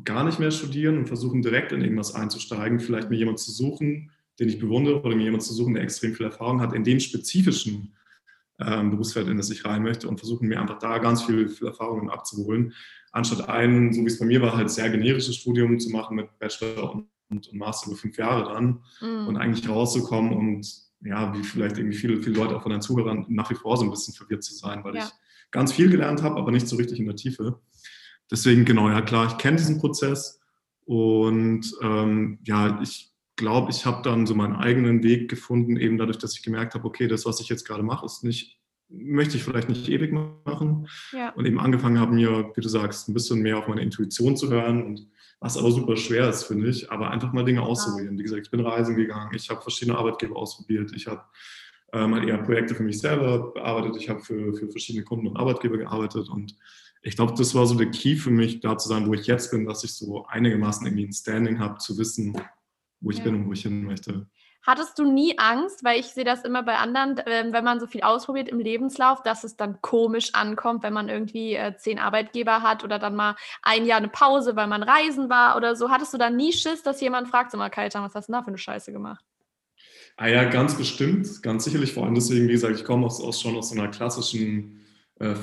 gar 0.04 0.24
nicht 0.24 0.38
mehr 0.38 0.50
studieren 0.50 0.98
und 0.98 1.06
versuchen, 1.06 1.42
direkt 1.42 1.72
in 1.72 1.82
irgendwas 1.82 2.14
einzusteigen. 2.14 2.80
Vielleicht 2.80 3.10
mir 3.10 3.16
jemanden 3.16 3.38
zu 3.38 3.52
suchen, 3.52 4.10
den 4.40 4.48
ich 4.48 4.58
bewundere, 4.58 5.02
oder 5.02 5.14
mir 5.14 5.24
jemanden 5.24 5.44
zu 5.44 5.54
suchen, 5.54 5.74
der 5.74 5.82
extrem 5.82 6.14
viel 6.14 6.26
Erfahrung 6.26 6.60
hat 6.60 6.72
in 6.72 6.84
dem 6.84 7.00
spezifischen 7.00 7.94
ähm, 8.60 8.90
Berufsfeld, 8.90 9.28
in 9.28 9.36
das 9.36 9.50
ich 9.50 9.64
rein 9.64 9.82
möchte 9.82 10.08
und 10.08 10.18
versuchen 10.18 10.48
mir 10.48 10.60
einfach 10.60 10.78
da 10.78 10.98
ganz 10.98 11.22
viel, 11.22 11.48
viel 11.48 11.68
Erfahrungen 11.68 12.10
abzuholen 12.10 12.74
anstatt 13.12 13.48
ein, 13.48 13.92
so 13.92 14.00
wie 14.00 14.06
es 14.06 14.18
bei 14.18 14.24
mir 14.24 14.40
war, 14.42 14.56
halt 14.56 14.70
sehr 14.70 14.90
generisches 14.90 15.36
Studium 15.36 15.78
zu 15.78 15.90
machen 15.90 16.16
mit 16.16 16.38
Bachelor 16.38 16.92
und, 16.94 17.06
und 17.30 17.52
Master 17.52 17.88
über 17.88 17.96
fünf 17.96 18.16
Jahre 18.16 18.52
dann 18.52 18.82
mhm. 19.00 19.28
und 19.28 19.36
eigentlich 19.36 19.68
rauszukommen 19.68 20.32
und 20.32 20.66
ja, 21.04 21.34
wie 21.34 21.42
vielleicht 21.42 21.78
irgendwie 21.78 21.96
viele, 21.96 22.22
viele 22.22 22.36
Leute 22.36 22.56
auch 22.56 22.62
von 22.62 22.72
den 22.72 22.80
Zuhörern 22.80 23.26
nach 23.28 23.50
wie 23.50 23.54
vor 23.54 23.76
so 23.76 23.84
ein 23.84 23.90
bisschen 23.90 24.14
verwirrt 24.14 24.42
zu 24.42 24.54
sein, 24.54 24.82
weil 24.82 24.96
ja. 24.96 25.04
ich 25.04 25.10
ganz 25.50 25.72
viel 25.72 25.90
gelernt 25.90 26.22
habe, 26.22 26.36
aber 26.36 26.50
nicht 26.50 26.66
so 26.66 26.76
richtig 26.76 26.98
in 26.98 27.06
der 27.06 27.16
Tiefe. 27.16 27.60
Deswegen, 28.30 28.64
genau, 28.64 28.88
ja 28.88 29.02
klar, 29.02 29.26
ich 29.26 29.36
kenne 29.36 29.58
diesen 29.58 29.78
Prozess 29.78 30.40
und 30.84 31.66
ähm, 31.82 32.38
ja, 32.44 32.80
ich 32.80 33.11
glaube, 33.36 33.70
ich 33.70 33.86
habe 33.86 34.02
dann 34.02 34.26
so 34.26 34.34
meinen 34.34 34.56
eigenen 34.56 35.02
Weg 35.02 35.28
gefunden, 35.28 35.76
eben 35.76 35.98
dadurch, 35.98 36.18
dass 36.18 36.36
ich 36.36 36.42
gemerkt 36.42 36.74
habe, 36.74 36.86
okay, 36.86 37.08
das, 37.08 37.24
was 37.26 37.40
ich 37.40 37.48
jetzt 37.48 37.66
gerade 37.66 37.82
mache, 37.82 38.06
ist 38.06 38.24
nicht 38.24 38.62
möchte 38.94 39.36
ich 39.36 39.44
vielleicht 39.44 39.68
nicht 39.68 39.88
ewig 39.88 40.12
machen. 40.12 40.88
Ja. 41.12 41.30
Und 41.30 41.46
eben 41.46 41.58
angefangen 41.58 41.98
habe, 41.98 42.14
mir, 42.14 42.52
wie 42.54 42.60
du 42.60 42.68
sagst, 42.68 43.08
ein 43.08 43.14
bisschen 43.14 43.40
mehr 43.40 43.58
auf 43.58 43.68
meine 43.68 43.82
Intuition 43.82 44.36
zu 44.36 44.50
hören 44.50 44.82
und 44.82 45.08
was 45.40 45.56
aber 45.56 45.72
super 45.72 45.96
schwer 45.96 46.28
ist, 46.28 46.44
finde 46.44 46.68
ich, 46.68 46.90
aber 46.92 47.10
einfach 47.10 47.32
mal 47.32 47.44
Dinge 47.44 47.62
auszuprobieren. 47.62 48.16
Wie 48.16 48.22
gesagt, 48.22 48.42
ich 48.44 48.50
bin 48.50 48.60
reisen 48.60 48.94
gegangen, 48.94 49.32
ich 49.34 49.50
habe 49.50 49.60
verschiedene 49.60 49.98
Arbeitgeber 49.98 50.36
ausprobiert, 50.36 50.92
ich 50.94 51.08
habe 51.08 51.22
äh, 51.92 52.06
mal 52.06 52.26
eher 52.28 52.38
Projekte 52.38 52.76
für 52.76 52.84
mich 52.84 53.00
selber 53.00 53.52
bearbeitet, 53.52 53.96
ich 53.96 54.08
habe 54.08 54.20
für, 54.20 54.54
für 54.54 54.68
verschiedene 54.68 55.04
Kunden 55.04 55.26
und 55.26 55.36
Arbeitgeber 55.36 55.78
gearbeitet 55.78 56.28
und 56.28 56.54
ich 57.04 57.16
glaube, 57.16 57.34
das 57.36 57.56
war 57.56 57.66
so 57.66 57.74
der 57.74 57.90
Key 57.90 58.14
für 58.14 58.30
mich, 58.30 58.60
da 58.60 58.78
zu 58.78 58.88
sein, 58.88 59.08
wo 59.08 59.14
ich 59.14 59.26
jetzt 59.26 59.50
bin, 59.50 59.66
dass 59.66 59.82
ich 59.82 59.94
so 59.94 60.24
einigermaßen 60.26 60.86
irgendwie 60.86 61.06
ein 61.06 61.12
Standing 61.12 61.58
habe, 61.58 61.78
zu 61.78 61.98
wissen, 61.98 62.36
wo 63.02 63.10
ich 63.10 63.18
ja. 63.18 63.24
bin 63.24 63.34
und 63.34 63.46
wo 63.46 63.52
ich 63.52 63.62
hin 63.62 63.84
möchte. 63.84 64.26
Hattest 64.64 64.96
du 64.96 65.04
nie 65.04 65.36
Angst, 65.38 65.82
weil 65.82 65.98
ich 65.98 66.06
sehe 66.06 66.24
das 66.24 66.44
immer 66.44 66.62
bei 66.62 66.76
anderen, 66.76 67.18
äh, 67.18 67.44
wenn 67.50 67.64
man 67.64 67.80
so 67.80 67.88
viel 67.88 68.02
ausprobiert 68.02 68.48
im 68.48 68.60
Lebenslauf, 68.60 69.20
dass 69.24 69.42
es 69.42 69.56
dann 69.56 69.82
komisch 69.82 70.34
ankommt, 70.34 70.84
wenn 70.84 70.92
man 70.92 71.08
irgendwie 71.08 71.54
äh, 71.54 71.76
zehn 71.76 71.98
Arbeitgeber 71.98 72.62
hat 72.62 72.84
oder 72.84 73.00
dann 73.00 73.16
mal 73.16 73.34
ein 73.62 73.84
Jahr 73.84 73.98
eine 73.98 74.08
Pause, 74.08 74.54
weil 74.54 74.68
man 74.68 74.84
reisen 74.84 75.28
war 75.28 75.56
oder 75.56 75.74
so. 75.74 75.90
Hattest 75.90 76.14
du 76.14 76.18
da 76.18 76.30
nie 76.30 76.52
Schiss, 76.52 76.84
dass 76.84 77.00
jemand 77.00 77.28
fragt, 77.28 77.50
sag 77.50 77.58
mal, 77.58 77.70
Kaitan, 77.70 78.04
was 78.04 78.14
hast 78.14 78.28
du 78.28 78.32
da 78.32 78.42
für 78.42 78.48
eine 78.48 78.58
Scheiße 78.58 78.92
gemacht? 78.92 79.24
Ah 80.16 80.28
ja, 80.28 80.44
ganz 80.44 80.76
bestimmt, 80.76 81.42
ganz 81.42 81.64
sicherlich. 81.64 81.92
Vor 81.92 82.04
allem 82.04 82.14
deswegen, 82.14 82.46
wie 82.46 82.52
gesagt, 82.52 82.76
ich 82.76 82.84
komme 82.84 83.06
aus, 83.06 83.20
aus 83.20 83.40
schon 83.40 83.56
aus 83.56 83.70
so 83.70 83.74
einer 83.74 83.88
klassischen 83.88 84.80
äh, 85.18 85.34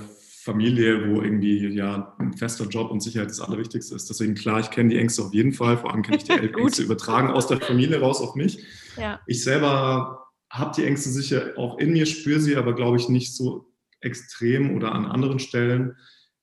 Familie, 0.49 1.07
wo 1.07 1.21
irgendwie 1.21 1.67
ja 1.67 2.15
ein 2.17 2.33
fester 2.33 2.65
Job 2.65 2.89
und 2.89 3.01
Sicherheit 3.01 3.29
das 3.29 3.39
Allerwichtigste 3.39 3.93
ist. 3.93 4.09
Deswegen 4.09 4.33
klar, 4.33 4.59
ich 4.59 4.71
kenne 4.71 4.89
die 4.89 4.97
Ängste 4.97 5.21
auf 5.21 5.33
jeden 5.33 5.53
Fall. 5.53 5.77
Vor 5.77 5.91
allem 5.91 6.01
kenne 6.01 6.17
ich 6.17 6.23
die 6.23 6.31
Ängste 6.57 6.81
übertragen 6.81 7.29
aus 7.29 7.45
der 7.45 7.61
Familie 7.61 7.99
raus 7.99 8.19
auf 8.19 8.33
mich. 8.33 8.63
Ja. 8.97 9.19
Ich 9.27 9.43
selber 9.43 10.25
habe 10.49 10.71
die 10.75 10.85
Ängste 10.85 11.09
sicher 11.09 11.53
auch 11.55 11.77
in 11.77 11.93
mir, 11.93 12.07
spüre 12.07 12.39
sie, 12.39 12.55
aber 12.55 12.73
glaube 12.73 12.97
ich 12.97 13.09
nicht 13.09 13.35
so 13.35 13.71
extrem 14.01 14.75
oder 14.75 14.93
an 14.93 15.05
anderen 15.05 15.37
Stellen, 15.37 15.95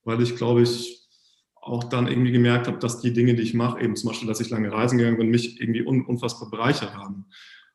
weil 0.05 0.21
ich 0.21 0.37
glaube 0.37 0.61
ich 0.61 1.05
auch 1.55 1.83
dann 1.83 2.07
irgendwie 2.07 2.31
gemerkt 2.31 2.67
habe, 2.67 2.77
dass 2.77 3.01
die 3.01 3.11
Dinge, 3.11 3.35
die 3.35 3.43
ich 3.43 3.53
mache, 3.53 3.81
eben 3.81 3.97
zum 3.97 4.09
Beispiel, 4.09 4.29
dass 4.29 4.39
ich 4.39 4.49
lange 4.49 4.71
reisen 4.71 4.97
gegangen 4.97 5.17
bin, 5.17 5.29
mich 5.29 5.59
irgendwie 5.59 5.85
un 5.85 6.05
unfassbar 6.05 6.49
bereichert 6.49 6.95
haben. 6.95 7.25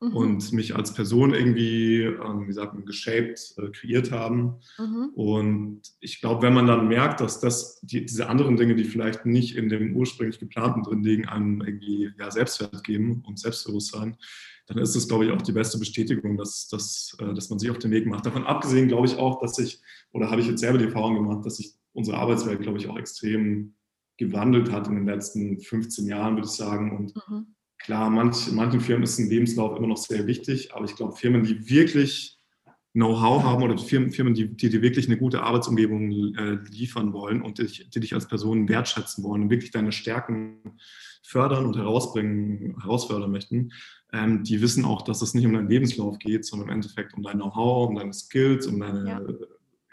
Mhm. 0.03 0.15
und 0.15 0.53
mich 0.53 0.75
als 0.75 0.93
Person 0.93 1.33
irgendwie, 1.33 2.01
ähm, 2.01 2.47
wie 2.47 2.53
sagt 2.53 2.73
man, 2.73 2.85
geshaped, 2.85 3.55
äh, 3.57 3.69
kreiert 3.69 4.11
haben. 4.11 4.55
Mhm. 4.77 5.09
Und 5.15 5.81
ich 5.99 6.21
glaube, 6.21 6.41
wenn 6.41 6.53
man 6.53 6.67
dann 6.67 6.87
merkt, 6.87 7.21
dass 7.21 7.39
das, 7.39 7.79
die, 7.81 8.05
diese 8.05 8.27
anderen 8.27 8.57
Dinge, 8.57 8.75
die 8.75 8.83
vielleicht 8.83 9.25
nicht 9.25 9.55
in 9.55 9.69
dem 9.69 9.95
ursprünglich 9.95 10.39
geplanten 10.39 10.83
drin 10.83 11.03
liegen, 11.03 11.27
einem 11.27 11.61
irgendwie 11.61 12.11
ja, 12.17 12.29
Selbstwert 12.31 12.83
geben 12.83 13.23
und 13.25 13.39
Selbstbewusstsein, 13.39 14.17
dann 14.67 14.77
ist 14.77 14.95
es, 14.95 15.07
glaube 15.07 15.25
ich, 15.25 15.31
auch 15.31 15.41
die 15.41 15.51
beste 15.51 15.77
Bestätigung, 15.77 16.37
dass, 16.37 16.67
dass, 16.67 17.15
äh, 17.19 17.33
dass 17.33 17.49
man 17.49 17.59
sich 17.59 17.69
auf 17.69 17.79
den 17.79 17.91
Weg 17.91 18.05
macht. 18.05 18.25
Davon 18.25 18.45
abgesehen 18.45 18.87
glaube 18.87 19.07
ich 19.07 19.17
auch, 19.17 19.41
dass 19.41 19.59
ich, 19.59 19.81
oder 20.11 20.29
habe 20.29 20.41
ich 20.41 20.47
jetzt 20.47 20.61
selber 20.61 20.77
die 20.77 20.85
Erfahrung 20.85 21.15
gemacht, 21.15 21.45
dass 21.45 21.57
sich 21.57 21.73
unsere 21.93 22.17
Arbeitswelt, 22.17 22.61
glaube 22.61 22.77
ich, 22.77 22.87
auch 22.87 22.97
extrem 22.97 23.75
gewandelt 24.17 24.71
hat 24.71 24.87
in 24.87 24.95
den 24.95 25.05
letzten 25.05 25.59
15 25.59 26.07
Jahren, 26.07 26.35
würde 26.35 26.47
ich 26.47 26.53
sagen. 26.53 26.95
Und 26.95 27.15
mhm. 27.27 27.55
Klar, 27.83 28.09
manch, 28.09 28.51
manchen 28.51 28.81
Firmen 28.81 29.03
ist 29.03 29.19
ein 29.19 29.29
Lebenslauf 29.29 29.77
immer 29.77 29.87
noch 29.87 29.97
sehr 29.97 30.25
wichtig, 30.27 30.73
aber 30.73 30.85
ich 30.85 30.95
glaube, 30.95 31.15
Firmen, 31.15 31.43
die 31.43 31.69
wirklich 31.69 32.39
Know-how 32.93 33.43
haben 33.43 33.63
oder 33.63 33.77
Firmen, 33.77 34.11
Firmen 34.11 34.33
die, 34.35 34.55
die 34.55 34.69
dir 34.69 34.81
wirklich 34.81 35.07
eine 35.07 35.17
gute 35.17 35.41
Arbeitsumgebung 35.41 36.35
äh, 36.35 36.57
liefern 36.69 37.11
wollen 37.11 37.41
und 37.41 37.57
die, 37.57 37.89
die 37.89 37.99
dich 37.99 38.13
als 38.13 38.27
Person 38.27 38.69
wertschätzen 38.69 39.23
wollen 39.23 39.43
und 39.43 39.49
wirklich 39.49 39.71
deine 39.71 39.91
Stärken 39.91 40.77
fördern 41.23 41.65
und 41.65 41.75
herausbringen, 41.75 42.75
herausfördern 42.81 43.31
möchten, 43.31 43.71
ähm, 44.11 44.43
die 44.43 44.61
wissen 44.61 44.85
auch, 44.85 45.01
dass 45.01 45.21
es 45.23 45.33
nicht 45.33 45.45
um 45.45 45.53
deinen 45.53 45.69
Lebenslauf 45.69 46.19
geht, 46.19 46.45
sondern 46.45 46.69
im 46.69 46.75
Endeffekt 46.75 47.15
um 47.15 47.23
dein 47.23 47.37
Know-how, 47.37 47.89
um 47.89 47.95
deine 47.95 48.13
Skills, 48.13 48.67
um 48.67 48.79
deine 48.79 49.09
ja. 49.09 49.21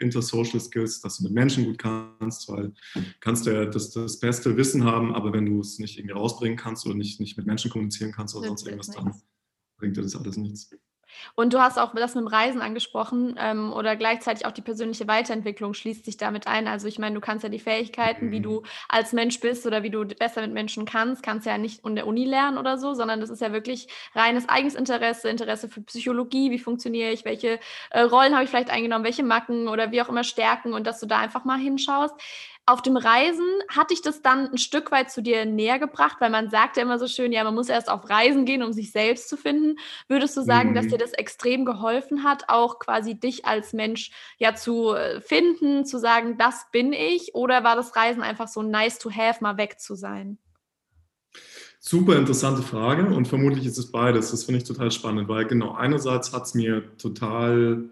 Intersocial 0.01 0.59
Skills, 0.59 1.01
dass 1.01 1.17
du 1.17 1.23
mit 1.23 1.33
Menschen 1.33 1.65
gut 1.65 1.77
kannst, 1.77 2.49
weil 2.49 2.73
kannst 3.19 3.45
du 3.45 3.51
ja 3.51 3.65
das, 3.65 3.91
das 3.91 4.19
beste 4.19 4.57
Wissen 4.57 4.83
haben, 4.83 5.13
aber 5.13 5.33
wenn 5.33 5.45
du 5.45 5.59
es 5.59 5.79
nicht 5.79 5.97
irgendwie 5.97 6.15
rausbringen 6.15 6.57
kannst 6.57 6.85
oder 6.85 6.95
nicht, 6.95 7.19
nicht 7.19 7.37
mit 7.37 7.45
Menschen 7.45 7.71
kommunizieren 7.71 8.11
kannst 8.11 8.35
oder 8.35 8.47
sonst 8.47 8.65
irgendwas, 8.65 8.87
dann 8.87 9.13
bringt 9.77 9.97
dir 9.97 10.01
das 10.01 10.15
alles 10.15 10.37
nichts. 10.37 10.69
Und 11.35 11.53
du 11.53 11.59
hast 11.59 11.77
auch 11.77 11.93
das 11.93 12.15
mit 12.15 12.23
dem 12.23 12.27
Reisen 12.27 12.61
angesprochen 12.61 13.35
ähm, 13.39 13.73
oder 13.73 13.95
gleichzeitig 13.95 14.45
auch 14.45 14.51
die 14.51 14.61
persönliche 14.61 15.07
Weiterentwicklung 15.07 15.73
schließt 15.73 16.05
sich 16.05 16.17
damit 16.17 16.47
ein. 16.47 16.67
Also 16.67 16.87
ich 16.87 16.99
meine, 16.99 17.15
du 17.15 17.21
kannst 17.21 17.43
ja 17.43 17.49
die 17.49 17.59
Fähigkeiten, 17.59 18.27
mhm. 18.27 18.31
wie 18.31 18.39
du 18.41 18.63
als 18.89 19.13
Mensch 19.13 19.39
bist 19.39 19.65
oder 19.65 19.83
wie 19.83 19.89
du 19.89 20.05
besser 20.05 20.41
mit 20.41 20.53
Menschen 20.53 20.85
kannst, 20.85 21.23
kannst 21.23 21.45
ja 21.45 21.57
nicht 21.57 21.85
in 21.85 21.95
der 21.95 22.07
Uni 22.07 22.25
lernen 22.25 22.57
oder 22.57 22.77
so, 22.77 22.93
sondern 22.93 23.19
das 23.19 23.29
ist 23.29 23.41
ja 23.41 23.53
wirklich 23.53 23.87
reines 24.15 24.49
eigenes 24.49 24.75
Interesse, 24.75 25.29
Interesse 25.29 25.69
für 25.69 25.81
Psychologie, 25.81 26.51
wie 26.51 26.59
funktioniere 26.59 27.11
ich, 27.11 27.25
welche 27.25 27.59
äh, 27.89 28.01
Rollen 28.01 28.33
habe 28.33 28.43
ich 28.43 28.49
vielleicht 28.49 28.69
eingenommen, 28.69 29.05
welche 29.05 29.23
Macken 29.23 29.67
oder 29.67 29.91
wie 29.91 30.01
auch 30.01 30.09
immer 30.09 30.23
Stärken 30.23 30.73
und 30.73 30.87
dass 30.87 30.99
du 30.99 31.05
da 31.05 31.19
einfach 31.19 31.45
mal 31.45 31.59
hinschaust. 31.59 32.15
Auf 32.71 32.81
dem 32.81 32.95
Reisen 32.95 33.43
hatte 33.67 33.93
ich 33.93 34.01
das 34.01 34.21
dann 34.21 34.49
ein 34.49 34.57
Stück 34.57 34.93
weit 34.93 35.11
zu 35.11 35.21
dir 35.21 35.43
näher 35.43 35.77
gebracht, 35.77 36.21
weil 36.21 36.29
man 36.29 36.49
sagt 36.49 36.77
ja 36.77 36.83
immer 36.83 36.99
so 36.99 37.07
schön, 37.07 37.33
ja, 37.33 37.43
man 37.43 37.53
muss 37.53 37.67
erst 37.67 37.89
auf 37.89 38.09
Reisen 38.09 38.45
gehen, 38.45 38.63
um 38.63 38.71
sich 38.71 38.93
selbst 38.93 39.27
zu 39.27 39.35
finden. 39.35 39.77
Würdest 40.07 40.37
du 40.37 40.41
sagen, 40.41 40.69
mhm. 40.69 40.75
dass 40.75 40.87
dir 40.87 40.97
das 40.97 41.11
extrem 41.11 41.65
geholfen 41.65 42.23
hat, 42.23 42.45
auch 42.47 42.79
quasi 42.79 43.19
dich 43.19 43.43
als 43.43 43.73
Mensch 43.73 44.11
ja 44.37 44.55
zu 44.55 44.93
äh, 44.93 45.19
finden, 45.19 45.83
zu 45.85 45.99
sagen, 45.99 46.37
das 46.37 46.67
bin 46.71 46.93
ich? 46.93 47.35
Oder 47.35 47.65
war 47.65 47.75
das 47.75 47.93
Reisen 47.97 48.23
einfach 48.23 48.47
so 48.47 48.61
nice 48.61 48.99
to 48.99 49.11
have, 49.11 49.43
mal 49.43 49.57
weg 49.57 49.81
zu 49.81 49.95
sein? 49.95 50.37
Super 51.81 52.15
interessante 52.15 52.61
Frage 52.61 53.05
und 53.13 53.27
vermutlich 53.27 53.65
ist 53.65 53.79
es 53.79 53.91
beides. 53.91 54.31
Das 54.31 54.45
finde 54.45 54.59
ich 54.59 54.63
total 54.63 54.91
spannend, 54.91 55.27
weil 55.27 55.43
genau 55.43 55.73
einerseits 55.73 56.31
hat 56.31 56.43
es 56.43 56.53
mir 56.53 56.95
total 56.95 57.89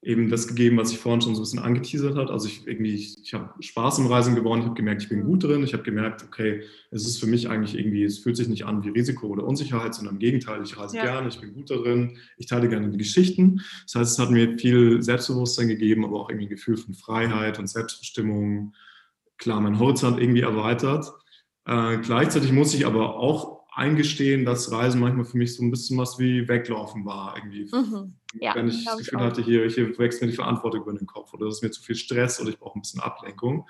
eben 0.00 0.30
das 0.30 0.46
gegeben, 0.46 0.76
was 0.76 0.92
ich 0.92 0.98
vorhin 0.98 1.20
schon 1.20 1.34
so 1.34 1.40
ein 1.40 1.44
bisschen 1.44 1.58
angeteasert 1.58 2.16
hat. 2.16 2.30
Also 2.30 2.46
ich 2.46 2.66
irgendwie, 2.66 2.94
ich, 2.94 3.16
ich 3.20 3.34
habe 3.34 3.52
Spaß 3.60 3.98
im 3.98 4.06
Reisen 4.06 4.36
gewonnen, 4.36 4.62
ich 4.62 4.66
habe 4.66 4.76
gemerkt, 4.76 5.02
ich 5.02 5.08
bin 5.08 5.24
gut 5.24 5.42
drin, 5.42 5.64
ich 5.64 5.72
habe 5.72 5.82
gemerkt, 5.82 6.22
okay, 6.22 6.62
es 6.92 7.04
ist 7.04 7.18
für 7.18 7.26
mich 7.26 7.48
eigentlich 7.48 7.76
irgendwie, 7.76 8.04
es 8.04 8.20
fühlt 8.20 8.36
sich 8.36 8.48
nicht 8.48 8.64
an 8.64 8.84
wie 8.84 8.90
Risiko 8.90 9.26
oder 9.26 9.44
Unsicherheit, 9.44 9.94
sondern 9.94 10.14
im 10.14 10.20
Gegenteil, 10.20 10.62
ich 10.62 10.78
reise 10.78 10.96
ja. 10.96 11.02
gerne, 11.02 11.28
ich 11.28 11.40
bin 11.40 11.52
gut 11.52 11.70
darin, 11.70 12.16
ich 12.36 12.46
teile 12.46 12.68
gerne 12.68 12.90
die 12.90 12.98
Geschichten. 12.98 13.60
Das 13.86 13.96
heißt, 13.96 14.12
es 14.12 14.18
hat 14.18 14.30
mir 14.30 14.56
viel 14.56 15.02
Selbstbewusstsein 15.02 15.66
gegeben, 15.66 16.04
aber 16.04 16.20
auch 16.20 16.30
irgendwie 16.30 16.46
ein 16.46 16.50
Gefühl 16.50 16.76
von 16.76 16.94
Freiheit 16.94 17.58
und 17.58 17.66
Selbstbestimmung, 17.66 18.74
klar, 19.36 19.60
mein 19.60 19.80
Horizont 19.80 20.20
irgendwie 20.20 20.42
erweitert. 20.42 21.12
Äh, 21.66 21.98
gleichzeitig 21.98 22.52
muss 22.52 22.72
ich 22.72 22.86
aber 22.86 23.16
auch 23.16 23.57
eingestehen, 23.78 24.44
dass 24.44 24.72
Reisen 24.72 25.00
manchmal 25.00 25.24
für 25.24 25.38
mich 25.38 25.54
so 25.54 25.62
ein 25.62 25.70
bisschen 25.70 25.96
was 25.98 26.18
wie 26.18 26.48
Weglaufen 26.48 27.04
war. 27.04 27.36
Irgendwie. 27.36 27.68
Mhm. 27.72 28.14
Ja, 28.40 28.54
Wenn 28.54 28.68
ich 28.68 28.84
das 28.84 28.98
Gefühl 28.98 29.18
ich 29.20 29.24
hatte, 29.24 29.42
hier, 29.42 29.68
hier 29.70 29.98
wächst 29.98 30.20
mir 30.20 30.28
die 30.28 30.34
Verantwortung 30.34 30.82
über 30.82 30.92
den 30.92 31.06
Kopf 31.06 31.32
oder 31.32 31.46
das 31.46 31.56
ist 31.56 31.62
mir 31.62 31.70
zu 31.70 31.82
viel 31.82 31.94
Stress 31.94 32.40
oder 32.40 32.50
ich 32.50 32.58
brauche 32.58 32.78
ein 32.78 32.82
bisschen 32.82 33.00
Ablenkung. 33.00 33.66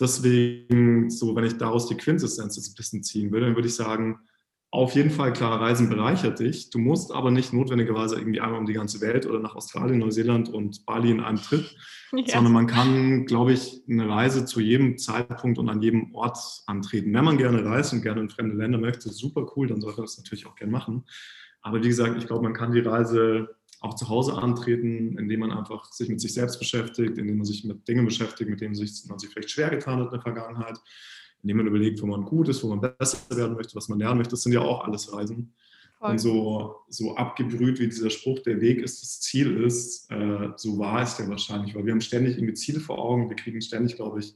Deswegen, 0.00 1.10
so 1.10 1.36
wenn 1.36 1.44
ich 1.44 1.56
daraus 1.56 1.86
die 1.86 1.96
Quintessenz 1.96 2.56
jetzt 2.56 2.70
ein 2.70 2.74
bisschen 2.74 3.02
ziehen 3.02 3.30
würde, 3.30 3.46
dann 3.46 3.54
würde 3.54 3.68
ich 3.68 3.74
sagen, 3.74 4.20
auf 4.76 4.94
jeden 4.94 5.10
Fall, 5.10 5.32
klar, 5.32 5.60
Reisen 5.60 5.88
bereichert 5.88 6.38
dich. 6.38 6.68
Du 6.70 6.78
musst 6.78 7.10
aber 7.10 7.30
nicht 7.30 7.52
notwendigerweise 7.52 8.16
irgendwie 8.16 8.40
einmal 8.40 8.60
um 8.60 8.66
die 8.66 8.74
ganze 8.74 9.00
Welt 9.00 9.24
oder 9.24 9.38
nach 9.38 9.56
Australien, 9.56 9.98
Neuseeland 9.98 10.50
und 10.50 10.84
Bali 10.84 11.10
in 11.10 11.20
einem 11.20 11.40
Trip, 11.40 11.64
ja. 12.12 12.24
sondern 12.26 12.52
man 12.52 12.66
kann, 12.66 13.24
glaube 13.24 13.54
ich, 13.54 13.82
eine 13.88 14.06
Reise 14.08 14.44
zu 14.44 14.60
jedem 14.60 14.98
Zeitpunkt 14.98 15.58
und 15.58 15.70
an 15.70 15.80
jedem 15.80 16.14
Ort 16.14 16.38
antreten. 16.66 17.12
Wenn 17.14 17.24
man 17.24 17.38
gerne 17.38 17.64
reist 17.64 17.94
und 17.94 18.02
gerne 18.02 18.20
in 18.20 18.28
fremde 18.28 18.54
Länder 18.54 18.78
möchte, 18.78 19.08
super 19.08 19.50
cool, 19.56 19.66
dann 19.66 19.80
sollte 19.80 19.98
man 19.98 20.06
das 20.06 20.18
natürlich 20.18 20.46
auch 20.46 20.56
gerne 20.56 20.72
machen. 20.72 21.04
Aber 21.62 21.82
wie 21.82 21.88
gesagt, 21.88 22.18
ich 22.18 22.26
glaube, 22.26 22.42
man 22.42 22.52
kann 22.52 22.72
die 22.72 22.80
Reise 22.80 23.56
auch 23.80 23.94
zu 23.94 24.08
Hause 24.08 24.34
antreten, 24.34 25.16
indem 25.18 25.40
man 25.40 25.52
einfach 25.52 25.90
sich 25.90 26.08
mit 26.08 26.20
sich 26.20 26.34
selbst 26.34 26.58
beschäftigt, 26.58 27.16
indem 27.18 27.38
man 27.38 27.46
sich 27.46 27.64
mit 27.64 27.88
Dingen 27.88 28.04
beschäftigt, 28.04 28.50
mit 28.50 28.60
denen 28.60 28.76
man 28.76 29.18
sich 29.18 29.30
vielleicht 29.30 29.50
schwer 29.50 29.70
getan 29.70 30.00
hat 30.00 30.06
in 30.06 30.12
der 30.12 30.20
Vergangenheit 30.22 30.78
indem 31.42 31.58
man 31.58 31.66
überlegt, 31.66 32.02
wo 32.02 32.06
man 32.06 32.24
gut 32.24 32.48
ist, 32.48 32.62
wo 32.62 32.74
man 32.74 32.80
besser 32.80 33.18
werden 33.36 33.56
möchte, 33.56 33.74
was 33.74 33.88
man 33.88 33.98
lernen 33.98 34.18
möchte. 34.18 34.32
Das 34.32 34.42
sind 34.42 34.52
ja 34.52 34.60
auch 34.60 34.84
alles 34.84 35.12
Reisen. 35.12 35.54
Voll. 35.98 36.10
Und 36.10 36.18
so, 36.18 36.76
so 36.88 37.16
abgebrüht 37.16 37.78
wie 37.80 37.86
dieser 37.88 38.10
Spruch, 38.10 38.40
der 38.40 38.60
Weg 38.60 38.82
ist 38.82 39.00
das 39.00 39.20
Ziel 39.20 39.62
ist, 39.64 40.10
äh, 40.10 40.50
so 40.56 40.78
wahr 40.78 41.02
ist 41.02 41.16
der 41.16 41.28
wahrscheinlich, 41.28 41.74
weil 41.74 41.86
wir 41.86 41.92
haben 41.92 42.02
ständig 42.02 42.36
irgendwie 42.36 42.54
Ziele 42.54 42.80
vor 42.80 42.98
Augen. 42.98 43.30
Wir 43.30 43.36
kriegen 43.36 43.62
ständig, 43.62 43.96
glaube 43.96 44.20
ich, 44.20 44.34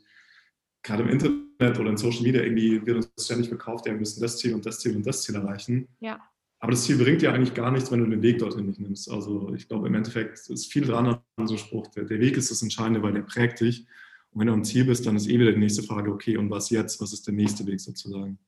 gerade 0.82 1.02
im 1.02 1.10
Internet 1.10 1.78
oder 1.78 1.90
in 1.90 1.96
Social 1.98 2.22
Media 2.22 2.42
irgendwie 2.42 2.84
wird 2.86 2.96
uns 2.96 3.24
ständig 3.26 3.48
verkauft, 3.48 3.86
ja, 3.86 3.92
wir 3.92 3.98
müssen 3.98 4.22
das 4.22 4.38
Ziel 4.38 4.54
und 4.54 4.64
das 4.64 4.80
Ziel 4.80 4.96
und 4.96 5.06
das 5.06 5.22
Ziel 5.22 5.34
erreichen. 5.34 5.88
Ja. 6.00 6.20
Aber 6.60 6.72
das 6.72 6.84
Ziel 6.84 6.96
bringt 6.96 7.22
dir 7.22 7.32
eigentlich 7.32 7.54
gar 7.54 7.70
nichts, 7.70 7.90
wenn 7.90 8.00
du 8.00 8.10
den 8.10 8.22
Weg 8.22 8.38
dorthin 8.38 8.66
nicht 8.66 8.80
nimmst. 8.80 9.10
Also 9.10 9.52
ich 9.54 9.66
glaube, 9.66 9.88
im 9.88 9.94
Endeffekt 9.94 10.38
ist 10.50 10.72
viel 10.72 10.86
dran 10.86 11.06
an 11.06 11.46
so 11.46 11.54
einem 11.54 11.58
Spruch. 11.58 11.86
Der, 11.88 12.04
der 12.04 12.20
Weg 12.20 12.36
ist 12.36 12.50
das 12.50 12.62
Entscheidende, 12.62 13.02
weil 13.02 13.14
der 13.14 13.22
prägt 13.22 13.60
dich. 13.60 13.86
Und 14.32 14.40
wenn 14.40 14.46
du 14.46 14.52
am 14.52 14.64
Ziel 14.64 14.84
bist, 14.84 15.06
dann 15.06 15.16
ist 15.16 15.28
eh 15.28 15.38
wieder 15.38 15.52
die 15.52 15.58
nächste 15.58 15.82
Frage, 15.82 16.12
okay, 16.12 16.36
und 16.36 16.50
was 16.50 16.70
jetzt? 16.70 17.00
Was 17.00 17.12
ist 17.12 17.26
der 17.26 17.34
nächste 17.34 17.66
Weg 17.66 17.80
sozusagen? 17.80 18.38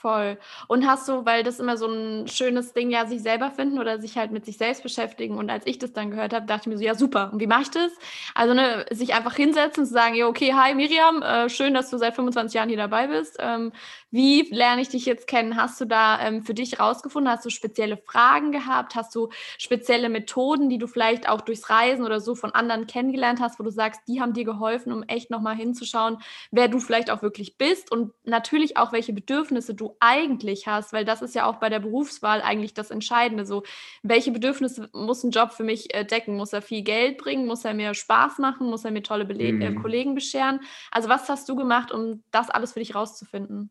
Voll. 0.00 0.38
Und 0.66 0.86
hast 0.86 1.06
du, 1.08 1.26
weil 1.26 1.42
das 1.42 1.60
immer 1.60 1.76
so 1.76 1.86
ein 1.86 2.26
schönes 2.26 2.72
Ding, 2.72 2.88
ja, 2.88 3.04
sich 3.04 3.20
selber 3.20 3.50
finden 3.50 3.78
oder 3.78 4.00
sich 4.00 4.16
halt 4.16 4.30
mit 4.30 4.46
sich 4.46 4.56
selbst 4.56 4.82
beschäftigen. 4.82 5.36
Und 5.36 5.50
als 5.50 5.66
ich 5.66 5.78
das 5.78 5.92
dann 5.92 6.10
gehört 6.10 6.32
habe, 6.32 6.46
dachte 6.46 6.62
ich 6.62 6.66
mir 6.68 6.78
so, 6.78 6.84
ja, 6.84 6.94
super. 6.94 7.28
Und 7.30 7.40
wie 7.40 7.46
mache 7.46 7.62
ich 7.62 7.70
das? 7.70 7.92
Also, 8.34 8.54
ne, 8.54 8.86
sich 8.90 9.12
einfach 9.12 9.34
hinsetzen 9.34 9.82
und 9.82 9.90
sagen, 9.90 10.14
ja, 10.14 10.26
okay, 10.26 10.54
hi 10.54 10.74
Miriam, 10.74 11.20
äh, 11.20 11.50
schön, 11.50 11.74
dass 11.74 11.90
du 11.90 11.98
seit 11.98 12.14
25 12.14 12.54
Jahren 12.54 12.70
hier 12.70 12.78
dabei 12.78 13.08
bist. 13.08 13.36
Ähm, 13.40 13.72
wie 14.10 14.48
lerne 14.50 14.80
ich 14.80 14.88
dich 14.88 15.04
jetzt 15.04 15.26
kennen? 15.26 15.56
Hast 15.56 15.78
du 15.82 15.84
da 15.84 16.18
ähm, 16.20 16.42
für 16.42 16.54
dich 16.54 16.80
rausgefunden? 16.80 17.30
Hast 17.30 17.44
du 17.44 17.50
spezielle 17.50 17.98
Fragen 17.98 18.52
gehabt? 18.52 18.94
Hast 18.94 19.14
du 19.14 19.28
spezielle 19.58 20.08
Methoden, 20.08 20.70
die 20.70 20.78
du 20.78 20.86
vielleicht 20.86 21.28
auch 21.28 21.42
durchs 21.42 21.68
Reisen 21.68 22.06
oder 22.06 22.20
so 22.20 22.34
von 22.34 22.52
anderen 22.52 22.86
kennengelernt 22.86 23.40
hast, 23.40 23.60
wo 23.60 23.64
du 23.64 23.70
sagst, 23.70 24.00
die 24.08 24.22
haben 24.22 24.32
dir 24.32 24.44
geholfen, 24.44 24.94
um 24.94 25.02
echt 25.02 25.30
nochmal 25.30 25.56
hinzuschauen, 25.56 26.18
wer 26.50 26.68
du 26.68 26.80
vielleicht 26.80 27.10
auch 27.10 27.20
wirklich 27.20 27.58
bist 27.58 27.92
und 27.92 28.12
natürlich 28.24 28.78
auch, 28.78 28.92
welche 28.92 29.12
Bedürfnisse 29.12 29.74
du 29.74 29.89
eigentlich 30.00 30.66
hast, 30.66 30.92
weil 30.92 31.04
das 31.04 31.22
ist 31.22 31.34
ja 31.34 31.46
auch 31.46 31.56
bei 31.56 31.68
der 31.68 31.80
Berufswahl 31.80 32.42
eigentlich 32.42 32.74
das 32.74 32.90
Entscheidende. 32.90 33.44
So, 33.44 33.64
welche 34.02 34.30
Bedürfnisse 34.30 34.88
muss 34.92 35.24
ein 35.24 35.30
Job 35.30 35.52
für 35.52 35.64
mich 35.64 35.94
äh, 35.94 36.04
decken? 36.04 36.36
Muss 36.36 36.52
er 36.52 36.62
viel 36.62 36.82
Geld 36.82 37.18
bringen? 37.18 37.46
Muss 37.46 37.64
er 37.64 37.74
mir 37.74 37.94
Spaß 37.94 38.38
machen? 38.38 38.68
Muss 38.68 38.84
er 38.84 38.90
mir 38.90 39.02
tolle 39.02 39.24
Bele 39.24 39.44
äh, 39.44 39.52
mhm. 39.52 39.62
äh, 39.62 39.74
Kollegen 39.74 40.14
bescheren? 40.14 40.60
Also, 40.90 41.08
was 41.08 41.28
hast 41.28 41.48
du 41.48 41.56
gemacht, 41.56 41.92
um 41.92 42.22
das 42.30 42.50
alles 42.50 42.72
für 42.72 42.80
dich 42.80 42.94
rauszufinden? 42.94 43.70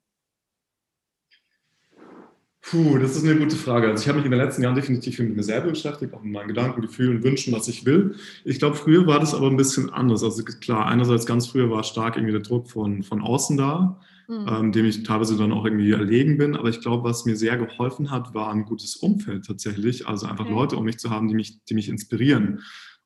Puh, 2.62 3.00
das 3.00 3.16
ist 3.16 3.24
eine 3.24 3.36
gute 3.38 3.56
Frage. 3.56 3.88
Also 3.90 4.04
ich 4.04 4.08
habe 4.08 4.18
mich 4.18 4.26
in 4.26 4.32
den 4.32 4.40
letzten 4.40 4.62
Jahren 4.62 4.76
definitiv 4.76 5.18
mit 5.20 5.36
mir 5.36 5.44
selber 5.44 5.70
beschäftigt, 5.70 6.14
auch 6.14 6.22
mit 6.22 6.34
meinen 6.34 6.50
Gedanken, 6.50 6.82
Gefühlen, 6.82 7.24
Wünschen, 7.24 7.54
was 7.54 7.68
ich 7.68 7.86
will. 7.86 8.16
Ich 8.44 8.60
glaube, 8.60 8.76
früher 8.76 9.08
war 9.08 9.20
das 9.20 9.34
aber 9.34 9.48
ein 9.48 9.58
bisschen 9.58 9.90
anders. 9.90 10.24
Also 10.24 10.44
klar, 10.44 10.86
einerseits 10.86 11.26
ganz 11.26 11.48
früher 11.48 11.72
war 11.72 11.84
stark 11.84 12.16
irgendwie 12.16 12.34
der 12.34 12.42
Druck 12.42 12.70
von, 12.70 13.02
von 13.02 13.22
außen 13.22 13.58
da, 13.58 14.00
mhm. 14.30 14.48
ähm, 14.48 14.72
dem 14.72 14.86
ich 14.86 15.04
teilweise 15.04 15.36
dann 15.36 15.52
auch 15.52 15.66
irgendwie 15.66 15.92
erlegen 15.92 16.38
bin. 16.38 16.56
Aber 16.56 16.70
ich 16.70 16.82
glaube, 16.82 17.04
was 17.04 17.26
mir 17.26 17.36
sehr 17.36 17.58
geholfen 17.58 18.12
hat, 18.12 18.34
war 18.34 18.52
ein 18.52 18.64
gutes 18.64 18.96
Umfeld 18.96 19.46
tatsächlich. 19.46 20.08
Also 20.08 20.28
einfach 20.28 20.46
okay. 20.46 20.54
Leute 20.54 20.78
um 20.78 20.86
mich 20.86 21.00
zu 21.00 21.10
haben, 21.10 21.28
die 21.28 21.36
mich, 21.36 21.64
die 21.66 21.74
mich 21.74 21.90
inspirieren. 21.90 22.62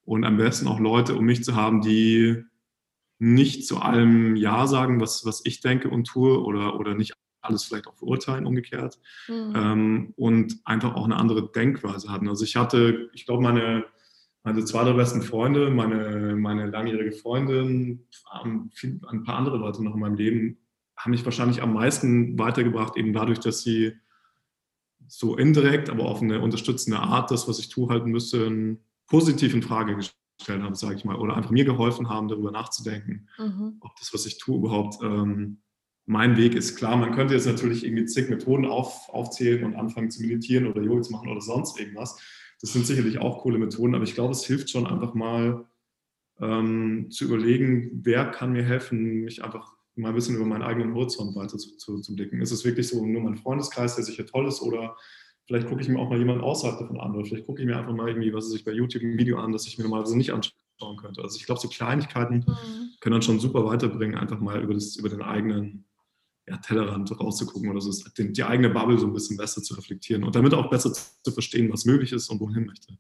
Und 0.05 0.25
am 0.25 0.37
besten 0.37 0.67
auch 0.67 0.79
Leute 0.79 1.15
um 1.15 1.25
mich 1.25 1.43
zu 1.43 1.55
haben, 1.55 1.81
die 1.81 2.43
nicht 3.19 3.65
zu 3.65 3.79
allem 3.79 4.35
Ja 4.35 4.67
sagen, 4.67 4.99
was, 4.99 5.25
was 5.25 5.41
ich 5.45 5.61
denke 5.61 5.89
und 5.89 6.05
tue 6.05 6.43
oder, 6.43 6.77
oder 6.77 6.93
nicht 6.93 7.13
alles 7.41 7.63
vielleicht 7.63 7.87
auch 7.87 7.95
verurteilen, 7.95 8.45
umgekehrt. 8.45 8.99
Mhm. 9.27 9.53
Ähm, 9.55 10.13
und 10.17 10.59
einfach 10.65 10.95
auch 10.95 11.05
eine 11.05 11.15
andere 11.15 11.49
Denkweise 11.51 12.11
hatten. 12.11 12.27
Also 12.27 12.43
ich 12.43 12.55
hatte, 12.57 13.09
ich 13.13 13.25
glaube, 13.25 13.43
meine, 13.43 13.85
meine 14.43 14.65
zwei 14.65 14.83
der 14.83 14.93
besten 14.93 15.21
Freunde, 15.21 15.69
meine, 15.69 16.35
meine 16.35 16.67
langjährige 16.67 17.13
Freundin, 17.13 18.07
ein 18.31 19.23
paar 19.23 19.37
andere 19.37 19.57
Leute 19.57 19.83
noch 19.83 19.93
in 19.93 20.01
meinem 20.01 20.15
Leben, 20.15 20.57
haben 21.03 21.11
mich 21.11 21.25
wahrscheinlich 21.25 21.61
am 21.61 21.73
meisten 21.73 22.39
weitergebracht, 22.39 22.95
eben 22.95 23.11
dadurch, 23.11 23.39
dass 23.39 23.61
sie 23.61 23.93
so 25.07 25.35
indirekt, 25.35 25.89
aber 25.89 26.05
auf 26.05 26.21
eine 26.21 26.39
unterstützende 26.39 26.99
Art 26.99 27.29
das, 27.29 27.47
was 27.47 27.59
ich 27.59 27.67
tue, 27.67 27.89
halt 27.89 28.05
ein 28.05 28.13
bisschen 28.13 28.79
positiv 29.07 29.53
in 29.53 29.61
Frage 29.61 29.95
gestellt 29.95 30.63
habe, 30.63 30.75
sage 30.75 30.95
ich 30.95 31.03
mal, 31.03 31.17
oder 31.17 31.35
einfach 31.35 31.51
mir 31.51 31.65
geholfen 31.65 32.07
haben, 32.07 32.29
darüber 32.29 32.51
nachzudenken, 32.51 33.27
mhm. 33.37 33.77
ob 33.81 33.95
das, 33.97 34.13
was 34.13 34.25
ich 34.25 34.37
tue, 34.37 34.57
überhaupt 34.57 35.03
ähm, 35.03 35.57
mein 36.05 36.37
Weg 36.37 36.55
ist. 36.55 36.77
Klar, 36.77 36.95
man 36.95 37.11
könnte 37.11 37.33
jetzt 37.33 37.47
natürlich 37.47 37.85
irgendwie 37.85 38.05
zig 38.05 38.29
Methoden 38.29 38.65
auf, 38.65 39.09
aufzählen 39.09 39.65
und 39.65 39.75
anfangen 39.75 40.09
zu 40.09 40.21
meditieren 40.21 40.67
oder 40.67 40.81
Yoga 40.81 41.01
zu 41.01 41.11
machen 41.11 41.29
oder 41.29 41.41
sonst 41.41 41.79
irgendwas. 41.79 42.17
Das 42.61 42.71
sind 42.71 42.87
sicherlich 42.87 43.19
auch 43.19 43.41
coole 43.41 43.59
Methoden, 43.59 43.93
aber 43.93 44.05
ich 44.05 44.15
glaube, 44.15 44.31
es 44.31 44.45
hilft 44.45 44.69
schon 44.69 44.87
einfach 44.87 45.13
mal 45.13 45.65
ähm, 46.39 47.11
zu 47.11 47.25
überlegen, 47.25 48.01
wer 48.03 48.25
kann 48.25 48.53
mir 48.53 48.63
helfen, 48.63 49.21
mich 49.23 49.43
einfach 49.43 49.75
mal 49.95 50.09
ein 50.09 50.15
bisschen 50.15 50.35
über 50.35 50.45
meinen 50.45 50.63
eigenen 50.63 50.93
Horizont 50.93 51.35
weiter 51.35 51.57
zu, 51.57 51.77
zu, 51.77 51.99
zu 51.99 52.15
blicken. 52.15 52.41
Ist 52.41 52.51
es 52.51 52.65
wirklich 52.65 52.87
so 52.87 53.05
nur 53.05 53.21
mein 53.21 53.37
Freundeskreis, 53.37 53.95
der 53.95 54.03
sicher 54.03 54.25
toll 54.25 54.47
ist, 54.47 54.61
oder 54.61 54.95
vielleicht 55.45 55.67
gucke 55.67 55.81
ich 55.81 55.89
mir 55.89 55.99
auch 55.99 56.09
mal 56.09 56.17
jemanden 56.17 56.43
außerhalb 56.43 56.79
davon 56.79 56.99
an, 56.99 57.15
oder 57.15 57.25
vielleicht 57.25 57.45
gucke 57.45 57.61
ich 57.61 57.67
mir 57.67 57.77
einfach 57.77 57.93
mal 57.93 58.07
irgendwie, 58.07 58.33
was 58.33 58.53
ich 58.53 58.63
bei 58.63 58.71
YouTube 58.71 59.03
ein 59.03 59.17
Video 59.17 59.39
an, 59.39 59.51
das 59.51 59.67
ich 59.67 59.77
mir 59.77 59.83
normalerweise 59.83 60.17
nicht 60.17 60.33
anschauen 60.33 60.97
könnte. 60.97 61.21
Also 61.21 61.37
ich 61.37 61.45
glaube, 61.45 61.61
so 61.61 61.67
Kleinigkeiten 61.67 62.45
mhm. 62.47 62.89
können 62.99 63.13
dann 63.13 63.21
schon 63.21 63.39
super 63.39 63.65
weiterbringen, 63.65 64.17
einfach 64.17 64.39
mal 64.39 64.61
über, 64.61 64.73
das, 64.73 64.95
über 64.95 65.09
den 65.09 65.21
eigenen 65.21 65.85
ja, 66.47 66.57
Tellerrand 66.57 67.17
rauszugucken 67.19 67.69
oder 67.69 67.81
so, 67.81 67.91
die, 68.17 68.33
die 68.33 68.43
eigene 68.43 68.69
Bubble 68.69 68.97
so 68.97 69.07
ein 69.07 69.13
bisschen 69.13 69.37
besser 69.37 69.61
zu 69.61 69.75
reflektieren 69.75 70.23
und 70.23 70.35
damit 70.35 70.53
auch 70.53 70.69
besser 70.69 70.91
zu 70.91 71.31
verstehen, 71.31 71.71
was 71.71 71.85
möglich 71.85 72.11
ist 72.11 72.29
und 72.29 72.39
wohin 72.39 72.65
möchte. 72.65 72.97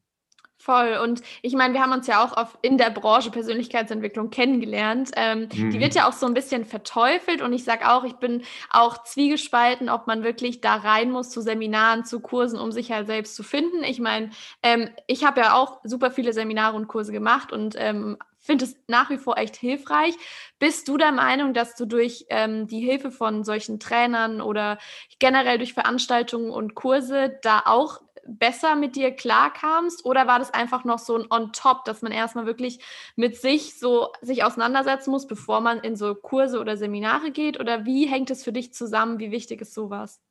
Voll. 0.63 0.97
Und 1.03 1.21
ich 1.41 1.55
meine, 1.55 1.73
wir 1.73 1.81
haben 1.81 1.91
uns 1.91 2.07
ja 2.07 2.23
auch 2.23 2.37
auf, 2.37 2.57
in 2.61 2.77
der 2.77 2.89
Branche 2.89 3.31
Persönlichkeitsentwicklung 3.31 4.29
kennengelernt. 4.29 5.11
Ähm, 5.17 5.49
mhm. 5.53 5.71
Die 5.71 5.79
wird 5.81 5.93
ja 5.93 6.07
auch 6.07 6.13
so 6.13 6.25
ein 6.25 6.33
bisschen 6.33 6.63
verteufelt. 6.63 7.41
Und 7.41 7.51
ich 7.51 7.65
sage 7.65 7.91
auch, 7.91 8.05
ich 8.05 8.13
bin 8.13 8.43
auch 8.69 9.03
zwiegespalten, 9.03 9.89
ob 9.89 10.07
man 10.07 10.23
wirklich 10.23 10.61
da 10.61 10.75
rein 10.75 11.11
muss 11.11 11.31
zu 11.31 11.41
Seminaren, 11.41 12.05
zu 12.05 12.21
Kursen, 12.21 12.59
um 12.59 12.71
sich 12.71 12.93
halt 12.93 13.07
selbst 13.07 13.35
zu 13.35 13.43
finden. 13.43 13.83
Ich 13.83 13.99
meine, 13.99 14.29
ähm, 14.61 14.89
ich 15.05 15.25
habe 15.25 15.41
ja 15.41 15.53
auch 15.55 15.81
super 15.83 16.11
viele 16.11 16.31
Seminare 16.31 16.77
und 16.77 16.87
Kurse 16.87 17.11
gemacht 17.11 17.51
und 17.51 17.75
ähm, 17.77 18.17
finde 18.39 18.63
es 18.63 18.77
nach 18.87 19.09
wie 19.09 19.17
vor 19.17 19.37
echt 19.37 19.57
hilfreich. 19.57 20.15
Bist 20.59 20.87
du 20.87 20.97
der 20.97 21.11
Meinung, 21.11 21.53
dass 21.53 21.75
du 21.75 21.85
durch 21.85 22.25
ähm, 22.29 22.67
die 22.67 22.79
Hilfe 22.79 23.11
von 23.11 23.43
solchen 23.43 23.81
Trainern 23.81 24.39
oder 24.39 24.77
generell 25.19 25.57
durch 25.57 25.73
Veranstaltungen 25.73 26.51
und 26.51 26.73
Kurse 26.73 27.37
da 27.41 27.63
auch 27.65 27.99
besser 28.27 28.75
mit 28.75 28.95
dir 28.95 29.11
klarkamst? 29.11 30.05
Oder 30.05 30.27
war 30.27 30.39
das 30.39 30.53
einfach 30.53 30.85
noch 30.85 30.99
so 30.99 31.17
ein 31.17 31.27
On-Top, 31.29 31.85
dass 31.85 32.01
man 32.01 32.11
erstmal 32.11 32.45
wirklich 32.45 32.79
mit 33.15 33.37
sich 33.37 33.79
so 33.79 34.09
sich 34.21 34.43
auseinandersetzen 34.43 35.11
muss, 35.11 35.27
bevor 35.27 35.61
man 35.61 35.79
in 35.79 35.95
so 35.95 36.15
Kurse 36.15 36.59
oder 36.59 36.77
Seminare 36.77 37.31
geht? 37.31 37.59
Oder 37.59 37.85
wie 37.85 38.07
hängt 38.07 38.31
es 38.31 38.43
für 38.43 38.53
dich 38.53 38.73
zusammen? 38.73 39.19
Wie 39.19 39.31
wichtig 39.31 39.61
ist 39.61 39.73
sowas? 39.73 40.21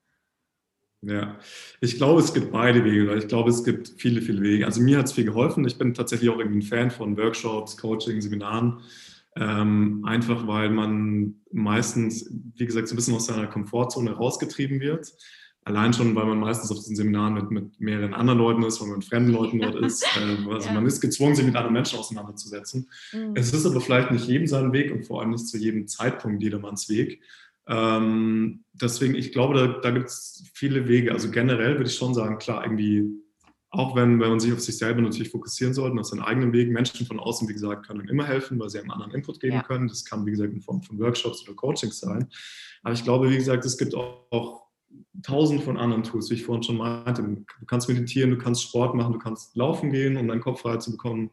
Ja, 1.04 1.36
ich 1.80 1.96
glaube, 1.96 2.20
es 2.20 2.32
gibt 2.32 2.52
beide 2.52 2.84
Wege, 2.84 3.12
ich 3.16 3.26
glaube, 3.26 3.50
es 3.50 3.64
gibt 3.64 3.88
viele, 3.96 4.22
viele 4.22 4.40
Wege. 4.40 4.66
Also 4.66 4.80
mir 4.80 4.98
hat 4.98 5.06
es 5.06 5.12
viel 5.12 5.24
geholfen. 5.24 5.66
Ich 5.66 5.76
bin 5.76 5.94
tatsächlich 5.94 6.30
auch 6.30 6.38
irgendwie 6.38 6.60
ein 6.60 6.62
Fan 6.62 6.90
von 6.92 7.16
Workshops, 7.16 7.76
Coaching, 7.76 8.20
Seminaren. 8.20 8.80
Ähm, 9.34 10.04
einfach 10.06 10.46
weil 10.46 10.70
man 10.70 11.40
meistens, 11.50 12.30
wie 12.54 12.66
gesagt, 12.66 12.86
so 12.86 12.94
ein 12.94 12.96
bisschen 12.96 13.14
aus 13.14 13.26
seiner 13.26 13.46
Komfortzone 13.48 14.12
rausgetrieben 14.12 14.78
wird. 14.78 15.12
Allein 15.64 15.92
schon, 15.92 16.14
weil 16.16 16.26
man 16.26 16.40
meistens 16.40 16.72
auf 16.72 16.78
diesen 16.78 16.96
Seminaren 16.96 17.34
mit, 17.34 17.50
mit 17.52 17.80
mehreren 17.80 18.14
anderen 18.14 18.40
Leuten 18.40 18.64
ist, 18.64 18.80
weil 18.80 18.88
man 18.88 18.98
mit 18.98 19.06
fremden 19.06 19.32
Leuten 19.32 19.60
dort 19.60 19.74
ist. 19.84 20.04
Äh, 20.16 20.50
also 20.50 20.68
ja. 20.68 20.74
man 20.74 20.86
ist 20.86 21.00
gezwungen, 21.00 21.36
sich 21.36 21.46
mit 21.46 21.54
anderen 21.54 21.74
Menschen 21.74 22.00
auseinanderzusetzen. 22.00 22.88
Mhm. 23.12 23.32
Es 23.36 23.52
ist 23.52 23.64
aber 23.64 23.80
vielleicht 23.80 24.10
nicht 24.10 24.26
jedem 24.26 24.48
sein 24.48 24.72
Weg 24.72 24.92
und 24.92 25.04
vor 25.06 25.20
allem 25.20 25.30
nicht 25.30 25.46
zu 25.46 25.58
jedem 25.58 25.86
Zeitpunkt 25.86 26.42
jedermanns 26.42 26.88
Weg. 26.88 27.22
Ähm, 27.68 28.64
deswegen, 28.72 29.14
ich 29.14 29.30
glaube, 29.30 29.54
da, 29.54 29.66
da 29.80 29.90
gibt 29.92 30.06
es 30.06 30.50
viele 30.52 30.88
Wege. 30.88 31.12
Also 31.12 31.30
generell 31.30 31.76
würde 31.76 31.88
ich 31.88 31.96
schon 31.96 32.12
sagen, 32.12 32.38
klar, 32.38 32.64
irgendwie, 32.64 33.04
auch 33.70 33.94
wenn, 33.94 34.18
wenn 34.20 34.30
man 34.30 34.40
sich 34.40 34.52
auf 34.52 34.60
sich 34.60 34.76
selber 34.76 35.00
natürlich 35.00 35.30
fokussieren 35.30 35.74
sollte, 35.74 35.98
auf 35.98 36.06
seinen 36.06 36.22
eigenen 36.22 36.52
Weg, 36.52 36.70
Menschen 36.72 37.06
von 37.06 37.20
außen, 37.20 37.48
wie 37.48 37.52
gesagt, 37.52 37.86
können 37.86 38.08
immer 38.08 38.26
helfen, 38.26 38.58
weil 38.58 38.68
sie 38.68 38.80
einem 38.80 38.90
anderen 38.90 39.14
Input 39.14 39.38
geben 39.38 39.54
ja. 39.54 39.62
können. 39.62 39.86
Das 39.86 40.04
kann, 40.04 40.26
wie 40.26 40.32
gesagt, 40.32 40.52
in 40.52 40.60
Form 40.60 40.82
von 40.82 40.98
Workshops 40.98 41.46
oder 41.46 41.54
Coachings 41.54 42.00
sein. 42.00 42.28
Aber 42.82 42.94
ich 42.94 43.04
glaube, 43.04 43.30
wie 43.30 43.36
gesagt, 43.36 43.64
es 43.64 43.78
gibt 43.78 43.94
auch, 43.94 44.26
auch 44.30 44.61
tausend 45.22 45.62
von 45.62 45.76
anderen 45.76 46.02
Tools, 46.02 46.30
wie 46.30 46.34
ich 46.34 46.44
vorhin 46.44 46.62
schon 46.62 46.76
meinte. 46.76 47.22
Du 47.22 47.66
kannst 47.66 47.88
meditieren, 47.88 48.30
du 48.30 48.38
kannst 48.38 48.62
Sport 48.62 48.94
machen, 48.94 49.12
du 49.12 49.18
kannst 49.18 49.56
laufen 49.56 49.90
gehen, 49.90 50.16
um 50.16 50.28
deinen 50.28 50.40
Kopf 50.40 50.60
frei 50.62 50.76
zu 50.78 50.92
bekommen. 50.92 51.30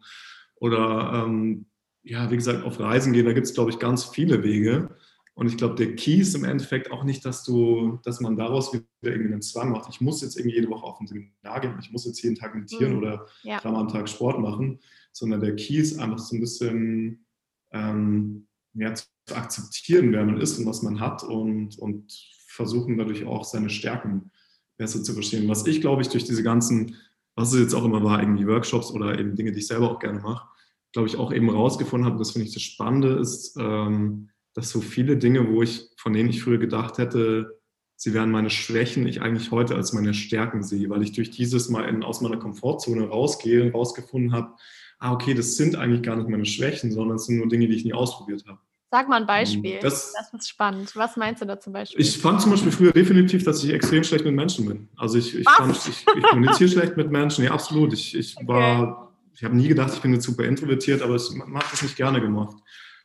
Oder 0.56 1.26
ähm, 1.26 1.66
ja, 2.04 2.30
wie 2.32 2.36
gesagt, 2.36 2.64
auf 2.64 2.80
Reisen 2.80 3.14
gehen, 3.14 3.26
da 3.26 3.34
gibt 3.34 3.48
es, 3.48 3.54
glaube 3.54 3.72
ich, 3.72 3.80
ganz 3.80 4.06
viele 4.06 4.44
Wege. 4.44 4.96
Und 5.34 5.48
ich 5.48 5.56
glaube, 5.56 5.76
der 5.76 5.96
Key 5.96 6.16
ist 6.16 6.36
im 6.36 6.44
Endeffekt 6.44 6.92
auch 6.92 7.06
nicht, 7.06 7.24
dass 7.24 7.46
du, 7.46 8.00
dass 8.04 8.20
man 8.20 8.36
daraus 8.36 8.74
wieder 8.74 8.84
irgendwie 9.02 9.32
einen 9.32 9.42
Zwang 9.42 9.72
macht. 9.72 9.90
Ich 9.90 10.02
muss 10.02 10.22
jetzt 10.22 10.38
irgendwie 10.38 10.58
jede 10.58 10.70
Woche 10.70 10.86
auf 10.86 11.00
ein 11.00 11.08
Seminar 11.08 11.62
gehen, 11.62 11.78
ich 11.82 11.92
muss 11.92 12.06
jetzt 12.06 12.22
jeden 12.22 12.36
Tag 12.36 12.54
meditieren 12.54 12.94
mhm. 12.94 12.98
oder 12.98 13.26
ja. 13.44 13.60
dreimal 13.60 13.82
am 13.82 13.88
Tag 13.88 14.10
Sport 14.10 14.40
machen, 14.40 14.80
sondern 15.14 15.40
der 15.40 15.56
Key 15.56 15.78
ist 15.78 15.98
einfach 15.98 16.20
so 16.20 16.36
ein 16.36 16.42
bisschen 16.42 17.26
ähm, 17.72 18.48
ja, 18.74 18.94
zu 18.94 19.06
akzeptieren, 19.34 20.12
wer 20.12 20.26
man 20.26 20.42
ist 20.42 20.60
und 20.60 20.66
was 20.66 20.82
man 20.82 21.00
hat 21.00 21.24
und, 21.24 21.80
und 21.80 22.12
versuchen 22.60 22.98
dadurch 22.98 23.24
auch 23.24 23.46
seine 23.46 23.70
Stärken 23.70 24.32
besser 24.78 25.02
zu 25.02 25.14
verstehen. 25.14 25.48
Was 25.48 25.66
ich, 25.66 25.80
glaube 25.80 26.02
ich, 26.02 26.10
durch 26.10 26.26
diese 26.26 26.44
ganzen, 26.44 26.98
was 27.36 27.54
es 27.54 27.60
jetzt 27.62 27.74
auch 27.74 27.86
immer 27.86 28.04
war, 28.04 28.20
irgendwie 28.20 28.46
Workshops 28.48 28.92
oder 28.92 29.18
eben 29.18 29.38
Dinge, 29.38 29.54
die 29.54 29.60
ich 29.60 29.68
selber 29.68 29.90
auch 29.90 30.00
gerne 30.00 30.20
mache, 30.20 30.46
glaube 30.92 31.08
ich, 31.08 31.16
auch 31.16 31.32
eben 31.32 31.50
rausgefunden 31.50 32.06
habe, 32.06 32.18
das 32.20 32.32
finde 32.32 32.50
ich 32.50 32.54
das 32.54 32.64
Spannende 32.64 33.14
ist, 33.14 33.56
ähm, 33.58 34.28
dass 34.56 34.72
so 34.72 34.82
viele 34.82 35.16
Dinge, 35.16 35.50
wo 35.50 35.64
ich, 35.64 35.88
von 35.96 36.12
denen 36.12 36.30
ich 36.30 36.44
früher 36.44 36.58
gedacht 36.58 36.98
hätte, 36.98 37.62
sie 37.96 38.14
wären 38.14 38.30
meine 38.30 38.50
Schwächen, 38.50 39.08
ich 39.08 39.22
eigentlich 39.22 39.52
heute 39.52 39.76
als 39.76 39.94
meine 39.94 40.14
Stärken 40.14 40.62
sehe, 40.62 40.90
weil 40.90 41.02
ich 41.02 41.14
durch 41.14 41.32
dieses 41.32 41.70
Mal 41.70 41.88
in, 41.88 42.04
aus 42.04 42.20
meiner 42.20 42.40
Komfortzone 42.40 43.08
rausgehe 43.08 43.64
und 43.64 43.74
rausgefunden 43.74 44.34
habe, 44.34 44.56
ah, 45.00 45.14
okay, 45.14 45.34
das 45.34 45.56
sind 45.56 45.78
eigentlich 45.78 46.04
gar 46.04 46.18
nicht 46.18 46.28
meine 46.28 46.46
Schwächen, 46.46 46.92
sondern 46.92 47.16
es 47.16 47.26
sind 47.26 47.38
nur 47.38 47.48
Dinge, 47.48 47.70
die 47.70 47.76
ich 47.76 47.86
nie 47.86 47.94
ausprobiert 47.94 48.44
habe. 48.46 48.60
Sag 48.92 49.08
mal 49.08 49.22
ein 49.22 49.28
Beispiel. 49.28 49.78
Das, 49.80 50.14
das 50.14 50.34
ist 50.34 50.50
spannend. 50.50 50.96
Was 50.96 51.16
meinst 51.16 51.42
du 51.42 51.46
da 51.46 51.60
zum 51.60 51.74
Beispiel? 51.74 52.02
Ich 52.02 52.18
fand 52.18 52.42
zum 52.42 52.52
Beispiel 52.52 52.72
früher 52.72 52.92
definitiv, 52.92 53.44
dass 53.44 53.64
ich 53.64 53.72
extrem 53.72 54.04
schlecht 54.04 54.26
mit 54.26 54.34
Menschen 54.34 54.66
bin. 54.66 54.90
Also 54.98 55.20
ich, 55.20 55.38
ich, 55.38 55.48
fand, 55.48 55.76
ich, 55.76 56.06
ich 56.18 56.24
kommuniziere 56.24 56.70
schlecht 56.70 56.98
mit 56.98 57.12
Menschen. 57.12 57.46
Ja, 57.46 57.52
absolut. 57.52 57.94
Ich, 57.94 58.16
ich 58.16 58.36
okay. 58.36 58.48
war, 58.48 59.14
ich 59.36 59.44
habe 59.44 59.56
nie 59.56 59.68
gedacht, 59.68 59.94
ich 59.94 60.02
bin 60.02 60.14
jetzt 60.14 60.26
super 60.26 60.44
introvertiert, 60.44 61.04
aber 61.04 61.16
ich 61.16 61.30
habe 61.40 61.66
das 61.70 61.84
nicht 61.84 61.98
gerne 61.98 62.20
gemacht. 62.20 62.58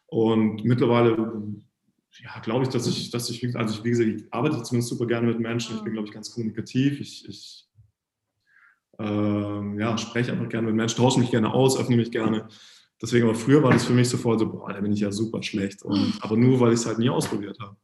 Und 0.07 0.65
mittlerweile, 0.65 1.17
ja, 2.23 2.39
glaube 2.41 2.65
ich, 2.65 2.71
dass 2.71 2.87
ich, 2.87 3.11
dass 3.11 3.29
ich, 3.29 3.55
also 3.55 3.75
ich, 3.75 3.85
wie 3.85 3.91
gesagt, 3.91 4.09
ich 4.09 4.33
arbeite 4.33 4.63
zumindest 4.63 4.89
super 4.89 5.07
gerne 5.07 5.27
mit 5.27 5.39
Menschen. 5.39 5.77
Ich 5.77 5.83
bin, 5.83 5.93
glaube 5.93 6.09
ich, 6.09 6.15
ganz 6.15 6.31
kommunikativ. 6.33 6.99
Ich, 6.99 7.29
ich 7.29 7.69
äh, 8.99 9.79
ja, 9.79 9.99
spreche 9.99 10.33
einfach 10.33 10.49
gerne 10.49 10.69
mit 10.69 10.77
Menschen, 10.77 10.97
tausche 10.97 11.21
mich 11.21 11.31
gerne 11.31 11.53
aus, 11.53 11.79
öffne 11.79 11.97
mich 11.97 12.11
gerne. 12.11 12.49
Deswegen, 13.03 13.27
aber 13.27 13.35
früher 13.35 13.63
war 13.63 13.73
das 13.73 13.85
für 13.85 13.93
mich 13.93 14.09
sofort 14.09 14.41
so, 14.41 14.51
boah, 14.51 14.73
da 14.73 14.81
bin 14.81 14.93
ich 14.93 15.01
ja 15.01 15.13
super 15.13 15.43
schlecht. 15.43 15.83
Und, 15.83 16.19
aber 16.21 16.37
nur, 16.37 16.61
weil 16.61 16.73
ich 16.73 16.81
es 16.81 16.87
halt 16.87 16.99
nie 16.99 17.11
ausprobiert 17.11 17.59
habe. 17.61 17.77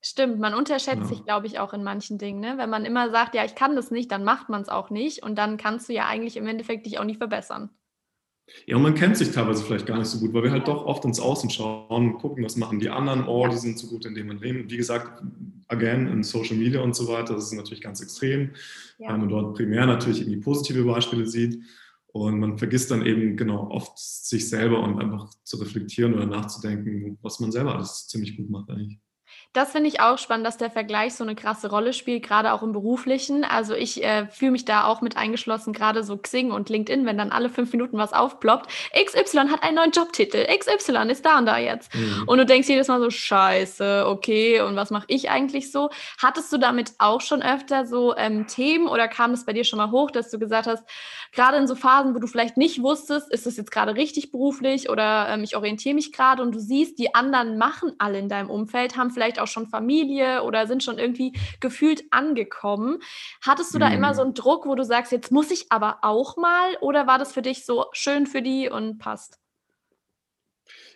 Stimmt, 0.00 0.40
man 0.40 0.54
unterschätzt 0.54 1.02
ja. 1.02 1.04
sich, 1.04 1.24
glaube 1.24 1.46
ich, 1.46 1.60
auch 1.60 1.72
in 1.72 1.84
manchen 1.84 2.18
Dingen. 2.18 2.40
Ne? 2.40 2.54
Wenn 2.58 2.70
man 2.70 2.84
immer 2.84 3.10
sagt, 3.10 3.34
ja, 3.34 3.44
ich 3.44 3.54
kann 3.54 3.76
das 3.76 3.90
nicht, 3.90 4.10
dann 4.10 4.24
macht 4.24 4.48
man 4.48 4.62
es 4.62 4.68
auch 4.68 4.90
nicht. 4.90 5.22
Und 5.22 5.36
dann 5.36 5.56
kannst 5.56 5.88
du 5.88 5.92
ja 5.92 6.06
eigentlich 6.06 6.36
im 6.36 6.46
Endeffekt 6.46 6.86
dich 6.86 6.98
auch 6.98 7.04
nicht 7.04 7.18
verbessern. 7.18 7.70
Ja, 8.66 8.76
und 8.76 8.82
man 8.82 8.94
kennt 8.94 9.16
sich 9.16 9.30
teilweise 9.30 9.64
vielleicht 9.64 9.86
gar 9.86 9.98
nicht 9.98 10.08
so 10.08 10.18
gut, 10.18 10.34
weil 10.34 10.42
wir 10.42 10.50
halt 10.50 10.66
doch 10.66 10.84
oft 10.84 11.04
ins 11.04 11.20
Außen 11.20 11.50
schauen 11.50 11.88
und 11.88 12.18
gucken, 12.18 12.44
was 12.44 12.56
machen 12.56 12.80
die 12.80 12.90
anderen. 12.90 13.26
Oh, 13.26 13.46
die 13.46 13.56
sind 13.56 13.78
so 13.78 13.86
gut 13.86 14.04
in 14.04 14.14
dem 14.14 14.30
und 14.30 14.42
dem. 14.42 14.68
Wie 14.68 14.76
gesagt, 14.76 15.22
again, 15.68 16.08
in 16.08 16.22
Social 16.22 16.56
Media 16.56 16.80
und 16.80 16.94
so 16.94 17.08
weiter, 17.08 17.34
das 17.34 17.44
ist 17.44 17.52
natürlich 17.52 17.80
ganz 17.80 18.00
extrem, 18.00 18.50
ja. 18.98 19.10
weil 19.10 19.18
man 19.18 19.28
dort 19.28 19.54
primär 19.56 19.86
natürlich 19.86 20.20
irgendwie 20.20 20.40
positive 20.40 20.84
Beispiele 20.84 21.26
sieht. 21.26 21.62
Und 22.12 22.40
man 22.40 22.58
vergisst 22.58 22.90
dann 22.90 23.06
eben 23.06 23.36
genau 23.36 23.70
oft 23.70 23.98
sich 23.98 24.48
selber 24.48 24.82
und 24.82 25.00
einfach 25.00 25.30
zu 25.44 25.56
reflektieren 25.56 26.14
oder 26.14 26.26
nachzudenken, 26.26 27.18
was 27.22 27.40
man 27.40 27.52
selber 27.52 27.74
alles 27.74 28.06
ziemlich 28.06 28.36
gut 28.36 28.50
macht 28.50 28.70
eigentlich. 28.70 29.00
Das 29.52 29.72
finde 29.72 29.88
ich 29.88 30.00
auch 30.00 30.16
spannend, 30.16 30.46
dass 30.46 30.56
der 30.56 30.70
Vergleich 30.70 31.14
so 31.14 31.24
eine 31.24 31.34
krasse 31.34 31.68
Rolle 31.68 31.92
spielt, 31.92 32.22
gerade 32.22 32.54
auch 32.54 32.62
im 32.62 32.72
Beruflichen. 32.72 33.44
Also 33.44 33.74
ich 33.74 34.02
äh, 34.02 34.26
fühle 34.28 34.52
mich 34.52 34.64
da 34.64 34.84
auch 34.86 35.02
mit 35.02 35.18
eingeschlossen, 35.18 35.74
gerade 35.74 36.04
so 36.04 36.16
Xing 36.16 36.52
und 36.52 36.70
LinkedIn, 36.70 37.04
wenn 37.04 37.18
dann 37.18 37.32
alle 37.32 37.50
fünf 37.50 37.70
Minuten 37.72 37.98
was 37.98 38.14
aufploppt. 38.14 38.70
XY 38.94 39.48
hat 39.50 39.62
einen 39.62 39.76
neuen 39.76 39.90
Jobtitel, 39.90 40.46
XY 40.46 41.10
ist 41.10 41.26
da 41.26 41.36
und 41.36 41.44
da 41.44 41.58
jetzt. 41.58 41.94
Mhm. 41.94 42.24
Und 42.26 42.38
du 42.38 42.46
denkst 42.46 42.66
jedes 42.66 42.88
Mal 42.88 42.98
so, 43.00 43.10
scheiße, 43.10 44.06
okay, 44.06 44.62
und 44.62 44.74
was 44.74 44.90
mache 44.90 45.04
ich 45.08 45.28
eigentlich 45.28 45.70
so? 45.70 45.90
Hattest 46.16 46.50
du 46.50 46.56
damit 46.56 46.92
auch 46.96 47.20
schon 47.20 47.42
öfter 47.42 47.84
so 47.84 48.16
ähm, 48.16 48.46
Themen 48.46 48.88
oder 48.88 49.06
kam 49.06 49.32
es 49.32 49.44
bei 49.44 49.52
dir 49.52 49.64
schon 49.64 49.76
mal 49.76 49.90
hoch, 49.90 50.10
dass 50.10 50.30
du 50.30 50.38
gesagt 50.38 50.66
hast, 50.66 50.84
gerade 51.32 51.58
in 51.58 51.66
so 51.66 51.74
Phasen, 51.74 52.14
wo 52.14 52.18
du 52.20 52.26
vielleicht 52.26 52.56
nicht 52.56 52.82
wusstest, 52.82 53.30
ist 53.30 53.44
das 53.44 53.58
jetzt 53.58 53.70
gerade 53.70 53.96
richtig 53.96 54.30
beruflich 54.30 54.88
oder 54.88 55.28
ähm, 55.28 55.44
ich 55.44 55.56
orientiere 55.56 55.94
mich 55.94 56.10
gerade 56.10 56.42
und 56.42 56.54
du 56.54 56.58
siehst, 56.58 56.98
die 56.98 57.14
anderen 57.14 57.58
machen 57.58 57.92
alle 57.98 58.18
in 58.18 58.30
deinem 58.30 58.48
Umfeld, 58.48 58.96
haben 58.96 59.10
vielleicht 59.10 59.40
auch 59.41 59.41
schon 59.46 59.66
Familie 59.66 60.42
oder 60.42 60.66
sind 60.66 60.82
schon 60.82 60.98
irgendwie 60.98 61.32
gefühlt 61.60 62.04
angekommen. 62.10 62.98
Hattest 63.44 63.74
du 63.74 63.78
da 63.78 63.88
immer 63.88 64.10
mhm. 64.10 64.14
so 64.14 64.22
einen 64.22 64.34
Druck, 64.34 64.66
wo 64.66 64.74
du 64.74 64.84
sagst, 64.84 65.12
jetzt 65.12 65.32
muss 65.32 65.50
ich 65.50 65.66
aber 65.70 65.98
auch 66.02 66.36
mal? 66.36 66.76
Oder 66.80 67.06
war 67.06 67.18
das 67.18 67.32
für 67.32 67.42
dich 67.42 67.64
so 67.64 67.86
schön 67.92 68.26
für 68.26 68.42
die 68.42 68.68
und 68.68 68.98
passt? 68.98 69.38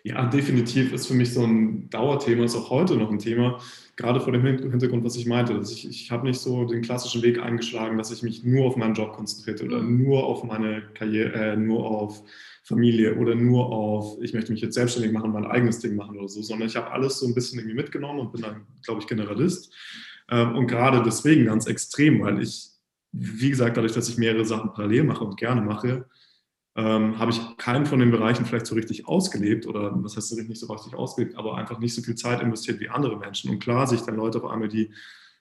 Ja, 0.03 0.25
definitiv 0.25 0.93
ist 0.93 1.07
für 1.07 1.13
mich 1.13 1.33
so 1.33 1.43
ein 1.43 1.89
Dauerthema, 1.89 2.45
ist 2.45 2.55
auch 2.55 2.69
heute 2.69 2.95
noch 2.95 3.11
ein 3.11 3.19
Thema, 3.19 3.59
gerade 3.97 4.21
vor 4.21 4.31
dem 4.31 4.45
Hintergrund, 4.45 5.03
was 5.03 5.17
ich 5.17 5.25
meinte. 5.25 5.53
Dass 5.53 5.71
ich 5.71 5.87
ich 5.89 6.11
habe 6.11 6.25
nicht 6.25 6.39
so 6.39 6.65
den 6.65 6.81
klassischen 6.81 7.23
Weg 7.23 7.39
eingeschlagen, 7.39 7.97
dass 7.97 8.11
ich 8.11 8.23
mich 8.23 8.43
nur 8.43 8.65
auf 8.65 8.77
meinen 8.77 8.93
Job 8.93 9.13
konzentrierte 9.13 9.65
oder 9.65 9.81
mhm. 9.81 10.03
nur 10.03 10.23
auf 10.25 10.43
meine 10.43 10.83
Karriere, 10.93 11.33
äh, 11.33 11.57
nur 11.57 11.85
auf 11.85 12.23
Familie 12.67 13.15
oder 13.15 13.33
nur 13.33 13.67
auf, 13.67 14.17
ich 14.21 14.33
möchte 14.33 14.51
mich 14.51 14.61
jetzt 14.61 14.75
selbstständig 14.75 15.13
machen, 15.13 15.31
mein 15.31 15.45
eigenes 15.45 15.79
Ding 15.79 15.95
machen 15.95 16.17
oder 16.17 16.27
so, 16.27 16.41
sondern 16.41 16.67
ich 16.67 16.75
habe 16.75 16.91
alles 16.91 17.17
so 17.19 17.25
ein 17.25 17.33
bisschen 17.33 17.59
irgendwie 17.59 17.77
mitgenommen 17.77 18.19
und 18.19 18.33
bin 18.33 18.41
dann, 18.41 18.67
glaube 18.83 18.99
ich, 18.99 19.07
Generalist. 19.07 19.73
Ähm, 20.29 20.53
und 20.53 20.67
gerade 20.67 21.01
deswegen 21.01 21.45
ganz 21.45 21.65
extrem, 21.65 22.21
weil 22.21 22.41
ich, 22.41 22.67
wie 23.13 23.49
gesagt, 23.49 23.77
dadurch, 23.77 23.93
dass 23.93 24.09
ich 24.09 24.17
mehrere 24.17 24.43
Sachen 24.43 24.73
parallel 24.73 25.05
mache 25.05 25.23
und 25.23 25.37
gerne 25.37 25.61
mache, 25.61 26.09
ähm, 26.75 27.17
habe 27.17 27.31
ich 27.31 27.39
keinen 27.55 27.85
von 27.85 27.99
den 27.99 28.11
Bereichen 28.11 28.45
vielleicht 28.45 28.65
so 28.65 28.75
richtig 28.75 29.07
ausgelebt 29.07 29.65
oder 29.65 29.91
was 30.03 30.17
heißt 30.17 30.33
nicht 30.33 30.59
so 30.59 30.67
richtig 30.67 30.93
ausgelebt, 30.93 31.37
aber 31.37 31.55
einfach 31.55 31.79
nicht 31.79 31.95
so 31.95 32.01
viel 32.01 32.15
Zeit 32.15 32.41
investiert 32.41 32.81
wie 32.81 32.89
andere 32.89 33.17
Menschen. 33.17 33.49
Und 33.49 33.59
klar 33.59 33.87
sich 33.87 34.01
dann 34.01 34.17
Leute 34.17 34.39
auf 34.39 34.51
einmal, 34.51 34.67
die 34.67 34.91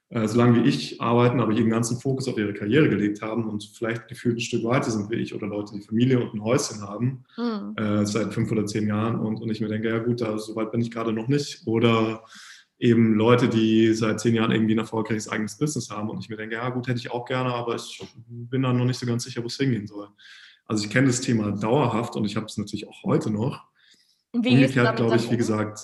äh, 0.09 0.29
so 0.29 0.39
lange 0.39 0.63
wie 0.63 0.69
ich 0.69 1.01
arbeiten, 1.01 1.41
aber 1.41 1.53
ihren 1.53 1.71
ganzen 1.71 1.99
Fokus 1.99 2.29
auf 2.29 2.39
ihre 2.39 2.55
Karriere 2.55 2.89
gelegt 2.89 3.23
haben 3.23 3.49
und 3.49 3.65
vielleicht 3.75 4.07
gefühlt 4.09 4.37
ein 4.37 4.41
Stück 4.41 4.63
weiter 4.65 4.91
sind 4.91 5.11
wie 5.11 5.17
ich 5.17 5.35
oder 5.35 5.49
Leute, 5.49 5.75
die 5.75 5.83
Familie 5.83 6.21
und 6.21 6.35
ein 6.35 6.45
Häuschen 6.45 6.81
haben 6.83 7.25
mhm. 7.37 7.75
äh, 7.77 8.07
seit 8.07 8.33
fünf 8.33 8.51
oder 8.53 8.67
zehn 8.67 8.87
Jahren 8.87 9.19
und, 9.19 9.41
und 9.41 9.51
ich 9.51 9.61
mir 9.61 9.69
denke, 9.69 9.89
ja 9.89 9.99
gut, 9.99 10.21
da, 10.21 10.39
so 10.39 10.55
weit 10.55 10.71
bin 10.71 10.81
ich 10.81 10.91
gerade 10.91 11.13
noch 11.13 11.27
nicht. 11.27 11.63
Oder 11.67 12.23
eben 12.79 13.15
Leute, 13.15 13.49
die 13.49 13.93
seit 13.95 14.21
zehn 14.21 14.35
Jahren 14.35 14.53
irgendwie 14.53 14.75
ein 14.75 14.81
erfolgreiches 14.81 15.29
eigenes 15.29 15.59
Business 15.59 15.91
haben 15.91 16.09
und 16.11 16.21
ich 16.21 16.29
mir 16.29 16.37
denke, 16.37 16.55
ja 16.55 16.69
gut, 16.69 16.87
hätte 16.87 16.99
ich 16.99 17.11
auch 17.11 17.25
gerne, 17.25 17.53
aber 17.53 17.75
ich 17.75 18.01
bin 18.29 18.63
da 18.63 18.73
noch 18.73 18.85
nicht 18.85 18.99
so 18.99 19.07
ganz 19.07 19.25
sicher, 19.25 19.43
wo 19.43 19.47
es 19.47 19.57
hingehen 19.57 19.87
soll. 19.87 20.09
Also 20.67 20.85
ich 20.85 20.91
kenne 20.91 21.07
das 21.07 21.21
Thema 21.21 21.53
dauerhaft 21.53 22.17
und 22.17 22.25
ich 22.25 22.37
habe 22.37 22.47
es 22.47 22.57
natürlich 22.59 22.89
auch 22.89 23.03
heute 23.05 23.31
noch. 23.31 23.65
Wie 24.33 24.55
Umgekehrt 24.55 24.97
glaube 24.97 25.17
ich, 25.17 25.31
wie 25.31 25.37
gesagt, 25.37 25.81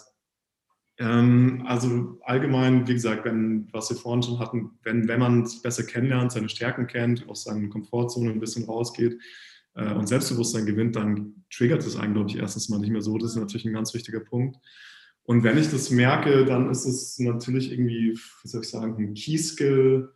also 1.05 2.19
allgemein, 2.23 2.87
wie 2.87 2.95
gesagt, 2.95 3.25
wenn, 3.25 3.69
was 3.73 3.91
wir 3.91 3.97
vorhin 3.97 4.23
schon 4.23 4.39
hatten, 4.39 4.73
wenn, 4.83 5.09
wenn 5.09 5.21
man 5.21 5.43
es 5.43 5.63
besser 5.63 5.85
kennenlernt, 5.85 6.33
seine 6.33 6.49
Stärken 6.49 6.87
kennt, 6.87 7.29
aus 7.29 7.45
seiner 7.45 7.69
Komfortzone 7.69 8.31
ein 8.31 8.41
bisschen 8.41 8.65
rausgeht 8.65 9.21
äh, 9.75 9.93
und 9.95 10.07
Selbstbewusstsein 10.07 10.67
gewinnt, 10.67 10.97
dann 10.97 11.45
triggert 11.51 11.85
es 11.85 11.97
einen, 11.97 12.15
glaube 12.15 12.31
ich, 12.31 12.37
erstens 12.37 12.69
mal 12.69 12.79
nicht 12.79 12.91
mehr 12.91 13.03
so. 13.03 13.17
Das 13.19 13.31
ist 13.31 13.37
natürlich 13.37 13.65
ein 13.65 13.73
ganz 13.73 13.95
wichtiger 13.95 14.21
Punkt. 14.21 14.59
Und 15.25 15.45
wenn 15.45 15.59
ich 15.59 15.71
das 15.71 15.91
merke, 15.91 16.45
dann 16.45 16.71
ist 16.71 16.85
es 16.85 17.19
natürlich 17.19 17.71
irgendwie, 17.71 18.19
wie 18.43 18.49
soll 18.49 18.63
ich 18.63 18.69
sagen, 18.69 18.97
ein 18.99 19.15
Key-Skill, 19.15 20.11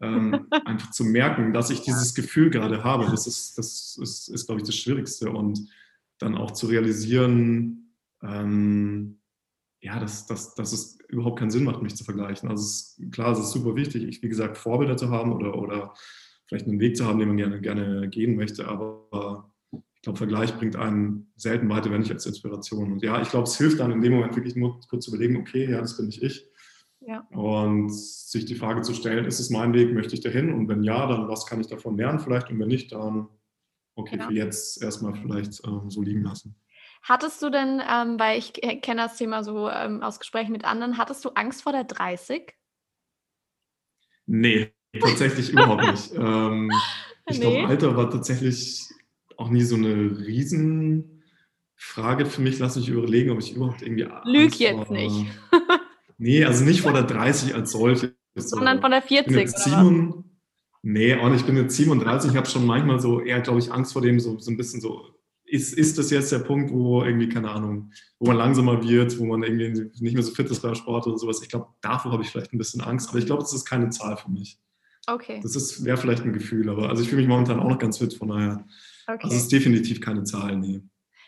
ähm, 0.00 0.46
einfach 0.64 0.90
zu 0.92 1.04
merken, 1.04 1.52
dass 1.52 1.70
ich 1.70 1.82
dieses 1.82 2.14
Gefühl 2.14 2.50
gerade 2.50 2.84
habe. 2.84 3.06
Das 3.10 3.26
ist, 3.26 3.58
das 3.58 3.98
ist, 4.00 4.28
ist 4.28 4.46
glaube 4.46 4.60
ich, 4.60 4.66
das 4.66 4.76
Schwierigste. 4.76 5.30
Und 5.30 5.68
dann 6.18 6.36
auch 6.36 6.52
zu 6.52 6.66
realisieren, 6.66 7.94
ähm, 8.22 9.18
ja, 9.82 9.98
dass, 9.98 10.26
dass, 10.26 10.54
dass 10.54 10.72
es 10.72 10.98
überhaupt 11.08 11.40
keinen 11.40 11.50
Sinn 11.50 11.64
macht, 11.64 11.82
mich 11.82 11.96
zu 11.96 12.04
vergleichen. 12.04 12.48
Also 12.48 12.62
es 12.62 12.96
ist, 12.98 13.12
klar, 13.12 13.32
es 13.32 13.40
ist 13.40 13.50
super 13.50 13.74
wichtig, 13.74 14.04
ich, 14.04 14.22
wie 14.22 14.28
gesagt, 14.28 14.56
Vorbilder 14.56 14.96
zu 14.96 15.10
haben 15.10 15.32
oder, 15.32 15.58
oder 15.58 15.94
vielleicht 16.46 16.68
einen 16.68 16.78
Weg 16.80 16.96
zu 16.96 17.04
haben, 17.04 17.18
den 17.18 17.28
man 17.28 17.36
gerne, 17.36 17.60
gerne 17.60 18.08
gehen 18.08 18.36
möchte. 18.36 18.68
Aber 18.68 19.52
ich 19.72 20.02
glaube, 20.02 20.18
Vergleich 20.18 20.56
bringt 20.56 20.76
einen 20.76 21.32
selten 21.36 21.68
weiter, 21.68 21.90
wenn 21.90 22.00
nicht 22.00 22.12
als 22.12 22.26
Inspiration. 22.26 22.92
Und 22.92 23.02
ja, 23.02 23.20
ich 23.20 23.30
glaube, 23.30 23.44
es 23.44 23.58
hilft 23.58 23.80
dann 23.80 23.90
in 23.90 24.00
dem 24.00 24.12
Moment 24.12 24.36
wirklich 24.36 24.54
nur 24.54 24.78
kurz 24.88 25.04
zu 25.04 25.10
überlegen, 25.14 25.36
okay, 25.36 25.68
ja, 25.68 25.80
das 25.80 25.96
bin 25.96 26.06
nicht 26.06 26.22
ich. 26.22 26.46
Ja. 27.00 27.26
Und 27.30 27.92
sich 27.92 28.44
die 28.44 28.54
Frage 28.54 28.82
zu 28.82 28.94
stellen, 28.94 29.24
ist 29.24 29.40
es 29.40 29.50
mein 29.50 29.72
Weg, 29.72 29.92
möchte 29.92 30.14
ich 30.14 30.20
dahin? 30.20 30.52
Und 30.52 30.68
wenn 30.68 30.84
ja, 30.84 31.06
dann 31.08 31.28
was 31.28 31.46
kann 31.46 31.60
ich 31.60 31.66
davon 31.66 31.96
lernen 31.96 32.20
vielleicht? 32.20 32.50
Und 32.50 32.60
wenn 32.60 32.68
nicht, 32.68 32.92
dann 32.92 33.26
okay, 33.96 34.16
genau. 34.16 34.28
für 34.28 34.34
jetzt 34.34 34.80
erstmal 34.80 35.14
vielleicht 35.16 35.60
ähm, 35.66 35.90
so 35.90 36.02
liegen 36.02 36.22
lassen. 36.22 36.54
Hattest 37.02 37.42
du 37.42 37.50
denn, 37.50 37.82
ähm, 37.88 38.18
weil 38.18 38.38
ich 38.38 38.52
kenne 38.52 39.02
das 39.02 39.16
Thema 39.16 39.42
so 39.42 39.68
ähm, 39.68 40.02
aus 40.02 40.20
Gesprächen 40.20 40.52
mit 40.52 40.64
anderen, 40.64 40.98
hattest 40.98 41.24
du 41.24 41.30
Angst 41.30 41.62
vor 41.62 41.72
der 41.72 41.84
30? 41.84 42.54
Nee, 44.26 44.72
tatsächlich 44.98 45.50
überhaupt 45.50 45.82
nicht. 45.82 46.12
Ähm, 46.22 46.70
ich 47.26 47.38
nee. 47.38 47.50
glaube, 47.50 47.68
Alter 47.68 47.96
war 47.96 48.10
tatsächlich 48.10 48.80
auch 49.36 49.48
nie 49.48 49.62
so 49.62 49.76
eine 49.76 50.18
Riesenfrage 50.18 52.26
für 52.26 52.40
mich. 52.40 52.58
Lass 52.58 52.74
mich 52.76 52.88
überlegen, 52.88 53.30
ob 53.30 53.38
ich 53.38 53.54
überhaupt 53.54 53.82
irgendwie. 53.82 54.08
Lüg 54.24 54.56
jetzt 54.56 54.90
war. 54.90 54.96
nicht. 54.96 55.26
Nee, 56.18 56.44
also 56.44 56.64
nicht 56.64 56.82
vor 56.82 56.92
der 56.92 57.02
30 57.02 57.52
als 57.52 57.72
solche. 57.72 58.14
Sondern 58.36 58.80
von 58.80 58.92
der 58.92 59.02
40. 59.02 59.48
Simon, 59.48 60.22
nee, 60.82 61.16
auch 61.16 61.28
nicht. 61.28 61.40
Ich 61.40 61.46
bin 61.46 61.56
jetzt 61.56 61.74
37. 61.74 62.30
Ich 62.30 62.36
habe 62.36 62.46
schon 62.46 62.64
manchmal 62.64 63.00
so 63.00 63.20
eher, 63.20 63.40
glaube 63.40 63.58
ich, 63.58 63.72
Angst 63.72 63.92
vor 63.92 64.02
dem, 64.02 64.20
so, 64.20 64.38
so 64.38 64.52
ein 64.52 64.56
bisschen 64.56 64.80
so. 64.80 65.04
Ist, 65.52 65.74
ist 65.74 65.98
das 65.98 66.08
jetzt 66.08 66.32
der 66.32 66.38
Punkt, 66.38 66.72
wo 66.72 67.02
irgendwie, 67.02 67.28
keine 67.28 67.50
Ahnung, 67.50 67.92
wo 68.18 68.28
man 68.28 68.38
langsamer 68.38 68.82
wird, 68.82 69.18
wo 69.18 69.26
man 69.26 69.42
irgendwie 69.42 69.90
nicht 70.00 70.14
mehr 70.14 70.22
so 70.22 70.32
fit 70.32 70.50
ist 70.50 70.62
beim 70.62 70.74
Sport 70.74 71.06
oder 71.06 71.18
sowas? 71.18 71.42
Ich 71.42 71.50
glaube, 71.50 71.66
davor 71.82 72.10
habe 72.10 72.22
ich 72.22 72.30
vielleicht 72.30 72.54
ein 72.54 72.58
bisschen 72.58 72.80
Angst, 72.80 73.10
aber 73.10 73.18
ich 73.18 73.26
glaube, 73.26 73.42
das 73.42 73.52
ist 73.52 73.66
keine 73.66 73.90
Zahl 73.90 74.16
für 74.16 74.30
mich. 74.30 74.58
Okay. 75.06 75.40
Das 75.42 75.84
wäre 75.84 75.98
vielleicht 75.98 76.24
ein 76.24 76.32
Gefühl, 76.32 76.70
aber 76.70 76.88
also 76.88 77.02
ich 77.02 77.10
fühle 77.10 77.20
mich 77.20 77.28
momentan 77.28 77.60
auch 77.60 77.68
noch 77.68 77.78
ganz 77.78 77.98
fit, 77.98 78.14
von 78.14 78.28
daher. 78.28 78.64
Okay. 79.06 79.24
Also 79.24 79.36
es 79.36 79.42
ist 79.42 79.52
definitiv 79.52 80.00
keine 80.00 80.24
Zahl, 80.24 80.56
nee. 80.56 80.80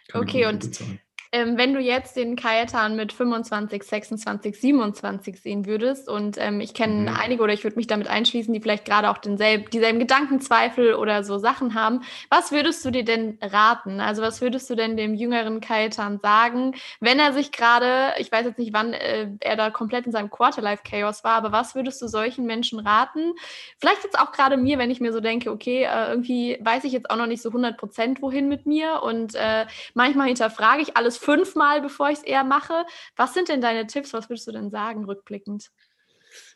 Keine 0.09 0.25
okay, 0.25 0.47
und 0.47 0.75
Zahl 0.75 0.99
ähm, 1.35 1.59
wenn 1.59 1.75
du 1.75 1.81
jetzt 1.81 2.15
den 2.15 2.37
Kajetan 2.37 2.95
mit 2.95 3.13
25, 3.13 3.83
26, 3.83 4.61
27 4.61 5.43
sehen 5.43 5.67
würdest, 5.67 6.09
und 6.09 6.37
ähm, 6.39 6.61
ich 6.61 6.75
kenne 6.75 7.11
mhm. 7.11 7.17
einige 7.21 7.43
oder 7.43 7.53
ich 7.53 7.65
würde 7.65 7.75
mich 7.75 7.89
damit 7.89 8.07
einschließen, 8.07 8.55
die 8.55 8.61
vielleicht 8.61 8.85
gerade 8.85 9.11
auch 9.11 9.19
denselben, 9.19 9.69
dieselben 9.71 9.99
Gedankenzweifel 9.99 10.95
oder 10.95 11.25
so 11.25 11.39
Sachen 11.39 11.75
haben, 11.75 12.03
was 12.31 12.53
würdest 12.53 12.85
du 12.85 12.93
dir 12.93 13.05
denn 13.05 13.37
raten? 13.43 13.99
Also 13.99 14.23
was 14.23 14.43
würdest 14.43 14.71
du 14.71 14.77
denn 14.77 14.97
dem 14.97 15.15
jüngeren 15.15 15.61
Kajetan 15.61 16.21
sagen, 16.21 16.77
wenn 17.01 17.19
er 17.19 17.33
sich 17.33 17.51
gerade, 17.51 18.13
ich 18.19 18.31
weiß 18.31 18.47
jetzt 18.47 18.61
nicht, 18.61 18.73
wann 18.73 18.93
äh, 18.93 19.27
er 19.41 19.57
da 19.57 19.71
komplett 19.71 20.07
in 20.07 20.13
seinem 20.13 20.31
Quarterlife-Chaos 20.31 21.25
war, 21.25 21.33
aber 21.33 21.51
was 21.51 21.75
würdest 21.75 22.01
du 22.01 22.07
solchen 22.07 22.47
Menschen 22.47 22.79
raten? 22.79 23.33
Vielleicht 23.79 24.05
jetzt 24.05 24.21
auch 24.21 24.31
gerade 24.31 24.57
mir, 24.57 24.79
wenn 24.79 24.93
ich 24.93 25.01
mir 25.01 25.13
so 25.13 25.19
denke, 25.19 25.51
okay, 25.51 25.83
äh, 25.83 26.11
irgendwie 26.11 26.59
weiß 26.61 26.85
ich 26.85 26.93
jetzt 26.93 27.11
auch 27.11 27.17
noch 27.17 27.27
nicht 27.27 27.43
so 27.43 27.49
100 27.49 27.77
Prozent, 27.77 28.23
wohin 28.23 28.47
mit 28.47 28.67
mir 28.67 29.03
und 29.03 29.35
äh, 29.35 29.67
manchmal 29.95 30.29
hinterfrage 30.29 30.81
ich 30.81 30.97
alles 30.97 31.24
fünfmal, 31.25 31.81
bevor 31.81 32.11
ich 32.11 32.19
es 32.19 32.25
eher 32.25 32.45
mache. 32.45 32.85
Was 33.17 33.35
sind 33.35 33.49
denn 33.49 33.61
deine 33.61 33.87
Tipps? 33.87 34.13
Was 34.13 34.29
würdest 34.29 34.47
du 34.47 34.53
denn 34.53 34.71
sagen, 34.71 35.05
rückblickend? 35.05 35.71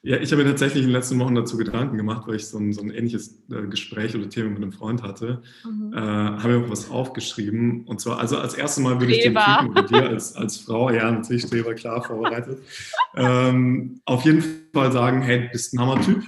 Ja, 0.03 0.17
ich 0.17 0.33
habe 0.33 0.43
mir 0.43 0.49
tatsächlich 0.49 0.83
in 0.83 0.89
den 0.89 0.95
letzten 0.95 1.19
Wochen 1.19 1.35
dazu 1.35 1.57
Gedanken 1.57 1.97
gemacht, 1.97 2.27
weil 2.27 2.37
ich 2.37 2.47
so 2.47 2.59
ein, 2.59 2.73
so 2.73 2.83
ein 2.83 2.91
ähnliches 2.91 3.45
äh, 3.51 3.67
Gespräch 3.69 4.15
oder 4.15 4.29
Thema 4.29 4.51
mit 4.51 4.63
einem 4.63 4.73
Freund 4.73 5.03
hatte. 5.03 5.43
Mhm. 5.65 5.93
Äh, 5.93 5.99
habe 5.99 6.49
mir 6.49 6.65
auch 6.65 6.71
was 6.71 6.91
aufgeschrieben. 6.91 7.85
Und 7.85 8.01
zwar, 8.01 8.19
also 8.19 8.39
als 8.39 8.55
erstes 8.55 8.83
Mal 8.83 9.01
würde 9.01 9.13
ich 9.15 9.23
den 9.23 9.35
Typen 9.35 9.73
mit 9.73 9.91
dir 9.91 10.09
als, 10.09 10.35
als 10.35 10.59
Frau, 10.59 10.91
ja, 10.91 11.11
natürlich 11.11 11.43
Streber, 11.43 11.75
klar, 11.75 12.03
vorbereitet, 12.03 12.61
ähm, 13.17 14.01
auf 14.05 14.25
jeden 14.25 14.43
Fall 14.73 14.93
sagen, 14.93 15.23
hey, 15.23 15.49
bist 15.53 15.75
ein 15.75 15.81
Hammertyp 15.81 16.25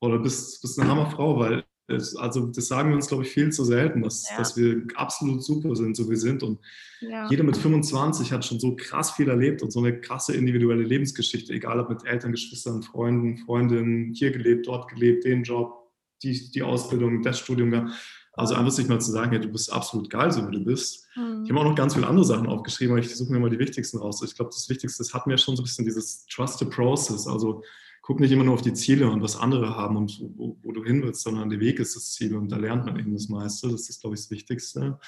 oder 0.00 0.18
bist, 0.18 0.60
bist 0.62 0.78
eine 0.78 0.90
Hammerfrau, 0.90 1.38
weil 1.38 1.64
also 1.90 2.46
das 2.46 2.68
sagen 2.68 2.90
wir 2.90 2.96
uns, 2.96 3.08
glaube 3.08 3.24
ich, 3.24 3.30
viel 3.30 3.50
zu 3.50 3.64
selten, 3.64 4.02
dass, 4.02 4.28
ja. 4.30 4.36
dass 4.36 4.56
wir 4.56 4.82
absolut 4.94 5.42
super 5.42 5.74
sind, 5.76 5.96
so 5.96 6.06
wie 6.06 6.10
wir 6.10 6.16
sind. 6.16 6.42
Und 6.42 6.60
ja. 7.00 7.28
jeder 7.28 7.44
mit 7.44 7.56
25 7.56 8.32
hat 8.32 8.44
schon 8.44 8.60
so 8.60 8.76
krass 8.76 9.12
viel 9.12 9.28
erlebt 9.28 9.62
und 9.62 9.72
so 9.72 9.80
eine 9.80 10.00
krasse 10.00 10.34
individuelle 10.34 10.82
Lebensgeschichte, 10.82 11.52
egal 11.52 11.80
ob 11.80 11.88
mit 11.88 12.04
Eltern, 12.04 12.32
Geschwistern, 12.32 12.82
Freunden, 12.82 13.38
Freundinnen, 13.38 14.12
hier 14.14 14.30
gelebt, 14.30 14.66
dort 14.66 14.90
gelebt, 14.90 15.24
den 15.24 15.42
Job, 15.42 15.90
die, 16.22 16.50
die 16.50 16.62
Ausbildung, 16.62 17.22
das 17.22 17.38
Studium. 17.38 17.92
Also 18.32 18.54
einfach 18.54 18.70
sich 18.70 18.88
mal 18.88 19.00
zu 19.00 19.10
sagen, 19.10 19.32
ja, 19.32 19.38
du 19.38 19.48
bist 19.48 19.72
absolut 19.72 20.08
geil, 20.08 20.30
so 20.30 20.46
wie 20.46 20.52
du 20.52 20.64
bist. 20.64 21.06
Mhm. 21.16 21.42
Ich 21.44 21.50
habe 21.50 21.60
auch 21.60 21.64
noch 21.64 21.74
ganz 21.74 21.94
viele 21.94 22.06
andere 22.06 22.24
Sachen 22.24 22.46
aufgeschrieben, 22.46 22.92
aber 22.92 23.04
ich 23.04 23.14
suche 23.14 23.32
mir 23.32 23.40
mal 23.40 23.50
die 23.50 23.58
wichtigsten 23.58 23.98
raus. 23.98 24.22
Ich 24.22 24.34
glaube, 24.34 24.50
das 24.54 24.68
Wichtigste, 24.68 25.02
das 25.02 25.12
hat 25.12 25.26
mir 25.26 25.36
schon 25.36 25.56
so 25.56 25.62
ein 25.62 25.64
bisschen 25.64 25.84
dieses 25.84 26.24
Trust 26.26 26.58
the 26.58 26.64
Process, 26.64 27.26
also 27.26 27.62
guck 28.10 28.18
nicht 28.18 28.32
immer 28.32 28.42
nur 28.42 28.54
auf 28.54 28.62
die 28.62 28.72
Ziele 28.72 29.08
und 29.08 29.22
was 29.22 29.36
andere 29.36 29.76
haben 29.76 29.96
und 29.96 30.20
wo, 30.36 30.58
wo, 30.64 30.72
du 30.72 30.82
hin 30.84 31.00
willst, 31.00 31.22
sondern 31.22 31.48
der 31.48 31.60
Weg 31.60 31.78
ist 31.78 31.94
das 31.94 32.10
Ziel 32.10 32.34
und 32.34 32.50
da 32.50 32.56
lernt 32.56 32.84
man 32.84 32.98
eben 32.98 33.12
das 33.12 33.28
meiste. 33.28 33.68
Das 33.68 33.88
ist, 33.88 34.00
glaube 34.00 34.16
ich, 34.16 34.22
das 34.22 34.32
Wichtigste. 34.32 34.98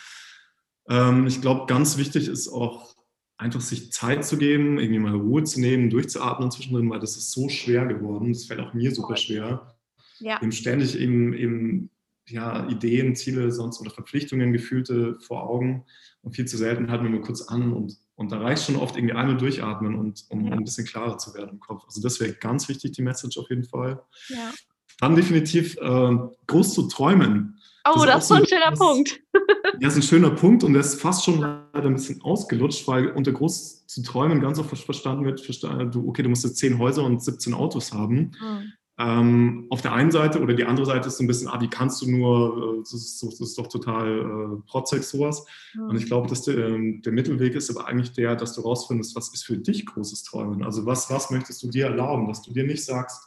Ähm, 0.89 1.27
ich 1.27 1.41
glaube, 1.41 1.67
ganz 1.67 1.97
wichtig 1.97 2.29
ist 2.29 2.47
auch 2.47 2.95
einfach 3.39 3.61
sich 3.61 3.91
Zeit 3.91 4.25
zu 4.25 4.39
geben, 4.39 4.79
irgendwie 4.79 5.01
mal 5.01 5.17
Ruhe 5.17 5.43
zu 5.43 5.61
nehmen, 5.61 5.91
durchzuatmen 5.91 6.53
zwischendrin, 6.53 6.89
weil 6.91 7.01
das 7.01 7.17
ist 7.17 7.33
so 7.33 7.49
schwer 7.49 7.87
geworden. 7.87 8.33
Das 8.33 8.45
fällt 8.45 8.61
auch 8.61 8.73
mir 8.73 8.95
super 8.95 9.17
schwer. 9.17 9.75
Ja. 10.21 10.41
Eben 10.41 10.53
ständig 10.53 10.97
eben, 10.97 11.33
eben 11.33 11.91
ja, 12.29 12.69
Ideen, 12.69 13.17
Ziele 13.17 13.51
sonst 13.51 13.81
oder 13.81 13.91
Verpflichtungen, 13.91 14.53
Gefühlte 14.53 15.19
vor 15.19 15.51
Augen 15.51 15.87
und 16.21 16.37
viel 16.37 16.45
zu 16.45 16.57
selten 16.57 16.89
halten 16.89 17.03
wir 17.03 17.11
nur 17.11 17.23
kurz 17.23 17.43
an 17.43 17.73
und 17.73 17.99
und 18.23 18.31
da 18.31 18.39
reicht 18.39 18.65
schon 18.65 18.77
oft 18.77 18.97
irgendwie 18.97 19.15
einmal 19.15 19.37
durchatmen, 19.37 19.97
und, 19.99 20.25
um, 20.29 20.47
ja. 20.47 20.53
ein 20.53 20.63
bisschen 20.63 20.87
klarer 20.87 21.19
zu 21.19 21.35
werden 21.35 21.51
im 21.51 21.61
Kopf. 21.61 21.83
Also 21.85 22.01
das 22.01 22.21
wäre 22.21 22.33
ganz 22.35 22.69
wichtig, 22.69 22.93
die 22.93 23.03
Message 23.03 23.37
auf 23.37 23.51
jeden 23.51 23.65
Fall. 23.65 24.01
Ja. 24.29 24.53
Dann 25.01 25.17
definitiv 25.17 25.77
äh, 25.79 26.17
groß 26.47 26.75
zu 26.75 26.83
träumen. 26.87 27.59
Oh, 27.85 28.05
das, 28.05 28.07
das 28.07 28.23
ist 28.23 28.29
so 28.29 28.35
ein 28.35 28.47
schöner 28.47 28.71
das, 28.71 28.79
Punkt. 28.79 29.21
ja, 29.81 29.89
ist 29.89 29.97
ein 29.97 30.03
schöner 30.03 30.31
Punkt 30.31 30.63
und 30.63 30.73
der 30.73 30.83
ist 30.83 31.01
fast 31.01 31.25
schon 31.25 31.41
leider 31.41 31.89
ein 31.89 31.95
bisschen 31.95 32.23
ausgelutscht, 32.23 32.87
weil 32.87 33.09
unter 33.09 33.33
groß 33.33 33.89
zu 33.89 34.03
träumen 34.05 34.41
ganz 34.41 34.61
oft 34.61 34.71
verstanden 34.71 35.25
wird, 35.25 35.45
du, 35.93 36.09
okay, 36.09 36.23
du 36.23 36.29
musst 36.29 36.45
jetzt 36.45 36.59
zehn 36.59 36.79
Häuser 36.79 37.03
und 37.03 37.21
17 37.21 37.55
Autos 37.55 37.93
haben. 37.93 38.37
Mhm. 38.41 38.73
Ähm, 39.03 39.67
auf 39.71 39.83
der 39.83 39.93
einen 39.93 40.13
Seite 40.13 40.41
oder 40.41 40.55
die 40.55 40.65
andere 40.65 40.87
Seite 40.87 41.09
ist 41.09 41.17
so 41.17 41.25
ein 41.25 41.27
bisschen, 41.27 41.49
ah, 41.49 41.61
wie 41.61 41.69
kannst 41.69 42.03
du 42.03 42.11
nur, 42.11 42.77
äh, 42.77 42.79
das, 42.81 42.93
ist, 42.93 43.23
das 43.23 43.41
ist 43.41 43.59
doch 43.59 43.67
total 43.67 44.21
äh, 44.21 44.63
protzig 44.67 45.03
sowas. 45.03 45.45
Mhm. 45.75 45.89
Und 45.89 45.97
ich 45.97 46.07
glaube, 46.07 46.29
dass 46.29 46.43
der, 46.43 46.57
äh, 46.57 47.01
der, 47.01 47.13
Mittelweg 47.13 47.55
ist 47.55 47.71
aber 47.71 47.89
eigentlich 47.89 48.13
der, 48.13 48.37
dass 48.37 48.55
du 48.55 48.61
rausfindest, 48.61 49.17
was 49.17 49.33
ist 49.33 49.45
für 49.45 49.57
dich 49.57 49.87
großes 49.87 50.23
Träumen. 50.23 50.63
Also 50.63 50.87
was, 50.87 51.11
was 51.11 51.31
möchtest 51.31 51.63
du 51.63 51.69
dir 51.69 51.87
erlauben, 51.87 52.29
dass 52.29 52.43
du 52.43 52.53
dir 52.53 52.65
nicht 52.65 52.85
sagst, 52.85 53.21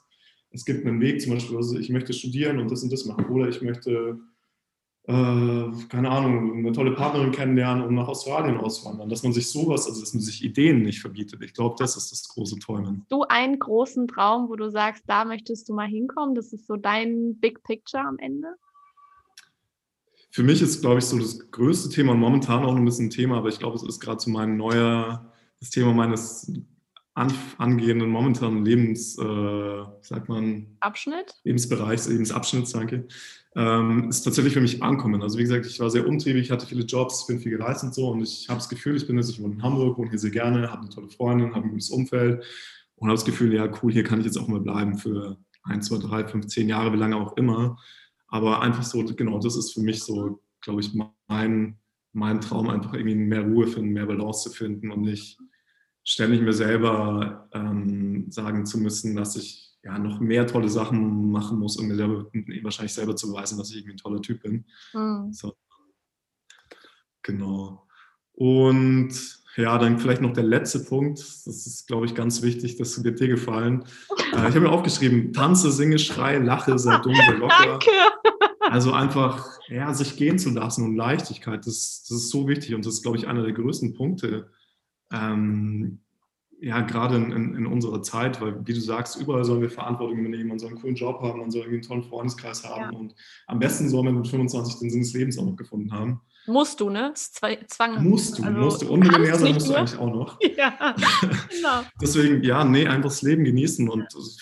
es 0.51 0.63
gibt 0.63 0.85
einen 0.85 1.01
Weg, 1.01 1.21
zum 1.21 1.33
Beispiel, 1.33 1.57
also 1.57 1.77
ich 1.77 1.89
möchte 1.89 2.13
studieren 2.13 2.59
und 2.59 2.71
das 2.71 2.81
und 2.81 2.91
das 2.93 3.05
machen 3.05 3.25
oder 3.25 3.49
ich 3.49 3.61
möchte 3.61 4.17
äh, 5.07 5.71
keine 5.89 6.09
Ahnung, 6.09 6.57
eine 6.57 6.71
tolle 6.71 6.91
Partnerin 6.91 7.31
kennenlernen 7.31 7.83
und 7.85 7.93
nach 7.93 8.07
Australien 8.07 8.57
auswandern. 8.57 9.07
Dass 9.07 9.21
man 9.21 9.33
sich 9.33 9.49
sowas, 9.49 9.85
also 9.87 9.99
dass 9.99 10.13
man 10.13 10.21
sich 10.21 10.43
Ideen 10.43 10.81
nicht 10.81 10.99
verbietet. 10.99 11.43
Ich 11.43 11.53
glaube, 11.53 11.75
das 11.77 11.95
ist 11.95 12.11
das 12.11 12.27
große 12.29 12.57
Träumen. 12.57 13.05
Du 13.09 13.21
einen 13.23 13.59
großen 13.59 14.07
Traum, 14.07 14.49
wo 14.49 14.55
du 14.55 14.71
sagst, 14.71 15.03
da 15.07 15.23
möchtest 15.25 15.69
du 15.69 15.73
mal 15.75 15.87
hinkommen? 15.87 16.33
Das 16.33 16.53
ist 16.53 16.65
so 16.65 16.75
dein 16.75 17.37
Big 17.39 17.61
Picture 17.63 18.03
am 18.03 18.17
Ende? 18.17 18.55
Für 20.31 20.43
mich 20.43 20.61
ist, 20.61 20.81
glaube 20.81 20.97
ich, 20.99 21.05
so 21.05 21.17
das 21.19 21.51
größte 21.51 21.89
Thema 21.89 22.11
und 22.11 22.19
momentan 22.19 22.65
auch 22.65 22.75
ein 22.75 22.83
bisschen 22.83 23.07
ein 23.07 23.11
Thema, 23.11 23.37
aber 23.37 23.49
ich 23.49 23.59
glaube, 23.59 23.77
es 23.77 23.83
ist 23.83 23.99
gerade 23.99 24.19
so 24.19 24.29
mein 24.31 24.57
neuer, 24.57 25.31
das 25.59 25.69
Thema 25.69 25.93
meines 25.93 26.51
angehenden 27.15 28.09
momentanen 28.09 28.65
Lebens, 28.65 29.17
äh, 29.17 29.83
sagt 30.01 30.29
man? 30.29 30.77
Abschnitt? 30.81 31.35
Lebensbereichs, 31.43 32.07
Lebensabschnitts, 32.09 32.73
danke 32.73 33.07
ähm, 33.55 34.09
ist 34.09 34.21
tatsächlich 34.21 34.53
für 34.53 34.61
mich 34.61 34.83
ankommen. 34.83 35.21
Also 35.21 35.37
wie 35.37 35.43
gesagt, 35.43 35.65
ich 35.65 35.79
war 35.79 35.89
sehr 35.89 36.07
umtriebig, 36.07 36.51
hatte 36.51 36.67
viele 36.67 36.83
Jobs, 36.83 37.25
bin 37.25 37.39
viel 37.39 37.57
gereist 37.57 37.83
und 37.83 37.93
so 37.93 38.09
und 38.09 38.21
ich 38.21 38.47
habe 38.49 38.59
das 38.59 38.67
Gefühl, 38.67 38.97
ich 38.97 39.07
bin 39.07 39.17
jetzt, 39.17 39.29
ich 39.29 39.41
wohne 39.41 39.55
in 39.55 39.63
Hamburg, 39.63 39.97
wohne 39.97 40.09
hier 40.09 40.19
sehr 40.19 40.31
gerne, 40.31 40.69
habe 40.69 40.81
eine 40.81 40.89
tolle 40.89 41.09
Freundin, 41.09 41.55
habe 41.55 41.65
ein 41.65 41.71
gutes 41.71 41.89
Umfeld 41.89 42.43
und 42.95 43.07
habe 43.07 43.15
das 43.15 43.25
Gefühl, 43.25 43.53
ja 43.53 43.71
cool, 43.81 43.93
hier 43.93 44.03
kann 44.03 44.19
ich 44.19 44.25
jetzt 44.25 44.37
auch 44.37 44.47
mal 44.47 44.59
bleiben 44.59 44.97
für 44.97 45.37
ein, 45.63 45.81
zwei, 45.81 45.97
drei, 45.97 46.27
fünf, 46.27 46.47
zehn 46.47 46.67
Jahre, 46.67 46.91
wie 46.91 46.97
lange 46.97 47.15
auch 47.15 47.37
immer. 47.37 47.77
Aber 48.27 48.61
einfach 48.61 48.83
so, 48.83 49.03
genau, 49.03 49.39
das 49.39 49.55
ist 49.55 49.73
für 49.73 49.79
mich 49.79 50.03
so, 50.03 50.41
glaube 50.61 50.81
ich, 50.81 50.91
mein, 51.27 51.77
mein 52.11 52.41
Traum, 52.41 52.69
einfach 52.69 52.93
irgendwie 52.93 53.15
mehr 53.15 53.41
Ruhe 53.41 53.67
finden, 53.67 53.93
mehr 53.93 54.05
Balance 54.05 54.49
zu 54.49 54.55
finden 54.55 54.91
und 54.91 55.01
nicht 55.01 55.39
ständig 56.05 56.41
mir 56.41 56.53
selber 56.53 57.49
ähm, 57.51 58.27
sagen 58.29 58.65
zu 58.65 58.77
müssen, 58.77 59.15
dass 59.15 59.35
ich 59.35 59.75
ja, 59.83 59.99
noch 59.99 60.19
mehr 60.19 60.47
tolle 60.47 60.69
Sachen 60.69 61.31
machen 61.31 61.59
muss, 61.59 61.77
um 61.77 61.87
mir 61.87 61.95
selber, 61.95 62.27
wahrscheinlich 62.63 62.93
selber 62.93 63.15
zu 63.15 63.27
beweisen, 63.27 63.57
dass 63.57 63.69
ich 63.69 63.77
irgendwie 63.77 63.93
ein 63.95 63.97
toller 63.97 64.21
Typ 64.21 64.41
bin. 64.41 64.65
Mhm. 64.93 65.33
So. 65.33 65.55
Genau. 67.23 67.87
Und 68.33 69.09
ja, 69.57 69.77
dann 69.77 69.99
vielleicht 69.99 70.21
noch 70.21 70.33
der 70.33 70.43
letzte 70.43 70.79
Punkt. 70.79 71.19
Das 71.19 71.47
ist, 71.47 71.87
glaube 71.87 72.05
ich, 72.05 72.13
ganz 72.13 72.41
wichtig. 72.41 72.77
Das 72.77 73.03
wird 73.03 73.19
dir 73.19 73.27
gefallen. 73.27 73.85
Äh, 74.33 74.49
ich 74.49 74.55
habe 74.55 74.61
mir 74.61 74.71
aufgeschrieben: 74.71 75.33
Tanze, 75.33 75.71
singe, 75.71 75.97
schreie, 75.97 76.39
lache, 76.39 76.77
sei 76.77 76.97
dumm, 77.03 77.15
sei 77.15 77.33
locker. 77.33 77.79
Danke. 77.79 77.91
Also 78.59 78.91
einfach, 78.91 79.47
ja, 79.69 79.93
sich 79.93 80.17
gehen 80.17 80.39
zu 80.39 80.49
lassen 80.49 80.83
und 80.83 80.95
Leichtigkeit, 80.95 81.65
das, 81.65 82.03
das 82.09 82.17
ist 82.17 82.29
so 82.29 82.47
wichtig 82.47 82.73
und 82.73 82.85
das 82.85 82.95
ist, 82.95 83.03
glaube 83.03 83.17
ich, 83.17 83.27
einer 83.27 83.43
der 83.43 83.53
größten 83.53 83.93
Punkte, 83.93 84.49
ähm, 85.11 85.99
ja, 86.59 86.81
gerade 86.81 87.17
in, 87.17 87.31
in, 87.31 87.55
in, 87.55 87.65
unserer 87.67 88.01
Zeit, 88.01 88.41
weil 88.41 88.65
wie 88.65 88.73
du 88.73 88.79
sagst, 88.79 89.17
überall 89.17 89.43
sollen 89.43 89.61
wir 89.61 89.69
Verantwortung 89.69 90.17
übernehmen, 90.19 90.49
man 90.49 90.59
soll 90.59 90.69
einen 90.69 90.79
coolen 90.79 90.95
Job 90.95 91.21
haben, 91.21 91.39
man 91.39 91.51
soll 91.51 91.61
irgendwie 91.61 91.75
einen 91.75 91.87
tollen 91.87 92.03
Freundeskreis 92.03 92.63
haben 92.63 92.93
ja. 92.93 92.97
und 92.97 93.13
am 93.47 93.59
besten 93.59 93.89
soll 93.89 94.03
man 94.03 94.15
mit 94.15 94.27
25 94.27 94.79
den 94.79 94.89
Sinn 94.89 95.01
des 95.01 95.13
Lebens 95.13 95.37
auch 95.37 95.45
noch 95.45 95.55
gefunden 95.55 95.91
haben. 95.91 96.21
Musst 96.47 96.79
du, 96.79 96.89
ne? 96.89 97.11
Zwang. 97.15 98.03
Musst 98.07 98.37
du, 98.37 98.43
also, 98.43 98.59
musst 98.59 98.81
du. 98.83 98.89
Und 98.89 98.99
Millionär 98.99 99.37
sein 99.37 99.53
musst 99.55 99.67
du 99.67 99.75
eigentlich 99.75 99.99
auch 99.99 100.13
noch. 100.13 100.39
Ja, 100.57 100.95
genau. 101.49 101.81
Deswegen, 102.01 102.43
ja, 102.43 102.63
nee, 102.63 102.87
einfach 102.87 103.09
das 103.09 103.21
Leben 103.21 103.43
genießen 103.43 103.89
und 103.89 104.05
das, 104.13 104.37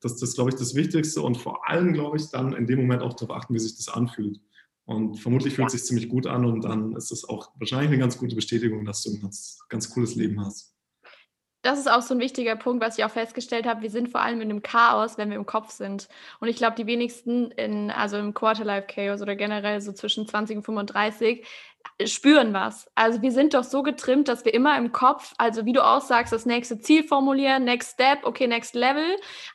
das 0.00 0.22
ist, 0.22 0.34
glaube 0.34 0.50
ich, 0.50 0.56
das 0.56 0.74
Wichtigste 0.74 1.20
und 1.20 1.36
vor 1.36 1.68
allem, 1.68 1.92
glaube 1.92 2.16
ich, 2.16 2.30
dann 2.30 2.52
in 2.52 2.66
dem 2.66 2.80
Moment 2.80 3.02
auch 3.02 3.14
darauf 3.14 3.36
achten, 3.36 3.54
wie 3.54 3.58
sich 3.58 3.76
das 3.76 3.88
anfühlt. 3.88 4.40
Und 4.84 5.16
vermutlich 5.18 5.54
fühlt 5.54 5.68
es 5.68 5.74
ja. 5.74 5.78
sich 5.78 5.86
ziemlich 5.86 6.08
gut 6.08 6.26
an 6.26 6.44
und 6.44 6.64
dann 6.64 6.96
ist 6.96 7.12
es 7.12 7.28
auch 7.28 7.52
wahrscheinlich 7.58 7.90
eine 7.90 7.98
ganz 7.98 8.18
gute 8.18 8.34
Bestätigung, 8.34 8.84
dass 8.84 9.02
du 9.02 9.10
ein 9.10 9.20
ganz, 9.20 9.60
ganz 9.68 9.90
cooles 9.90 10.16
Leben 10.16 10.44
hast 10.44 10.74
das 11.62 11.78
ist 11.78 11.90
auch 11.90 12.00
so 12.00 12.14
ein 12.14 12.20
wichtiger 12.20 12.56
Punkt, 12.56 12.82
was 12.82 12.96
ich 12.96 13.04
auch 13.04 13.10
festgestellt 13.10 13.66
habe. 13.66 13.82
Wir 13.82 13.90
sind 13.90 14.08
vor 14.08 14.22
allem 14.22 14.40
in 14.40 14.50
einem 14.50 14.62
Chaos, 14.62 15.18
wenn 15.18 15.28
wir 15.28 15.36
im 15.36 15.44
Kopf 15.44 15.70
sind. 15.70 16.08
Und 16.40 16.48
ich 16.48 16.56
glaube, 16.56 16.74
die 16.76 16.86
wenigsten 16.86 17.50
in, 17.50 17.90
also 17.90 18.16
im 18.16 18.32
Quarterlife 18.32 18.86
Chaos 18.86 19.20
oder 19.20 19.36
generell 19.36 19.80
so 19.82 19.92
zwischen 19.92 20.26
20 20.26 20.58
und 20.58 20.62
35 20.62 21.46
spüren 22.06 22.52
was. 22.52 22.90
Also 22.94 23.22
wir 23.22 23.32
sind 23.32 23.54
doch 23.54 23.64
so 23.64 23.82
getrimmt, 23.82 24.28
dass 24.28 24.44
wir 24.44 24.54
immer 24.54 24.76
im 24.76 24.92
Kopf, 24.92 25.34
also 25.38 25.64
wie 25.64 25.72
du 25.72 25.84
auch 25.84 26.00
sagst, 26.00 26.32
das 26.32 26.46
nächste 26.46 26.80
Ziel 26.80 27.04
formulieren, 27.04 27.64
next 27.64 27.92
step, 27.92 28.24
okay, 28.24 28.46
next 28.46 28.74
level. 28.74 29.04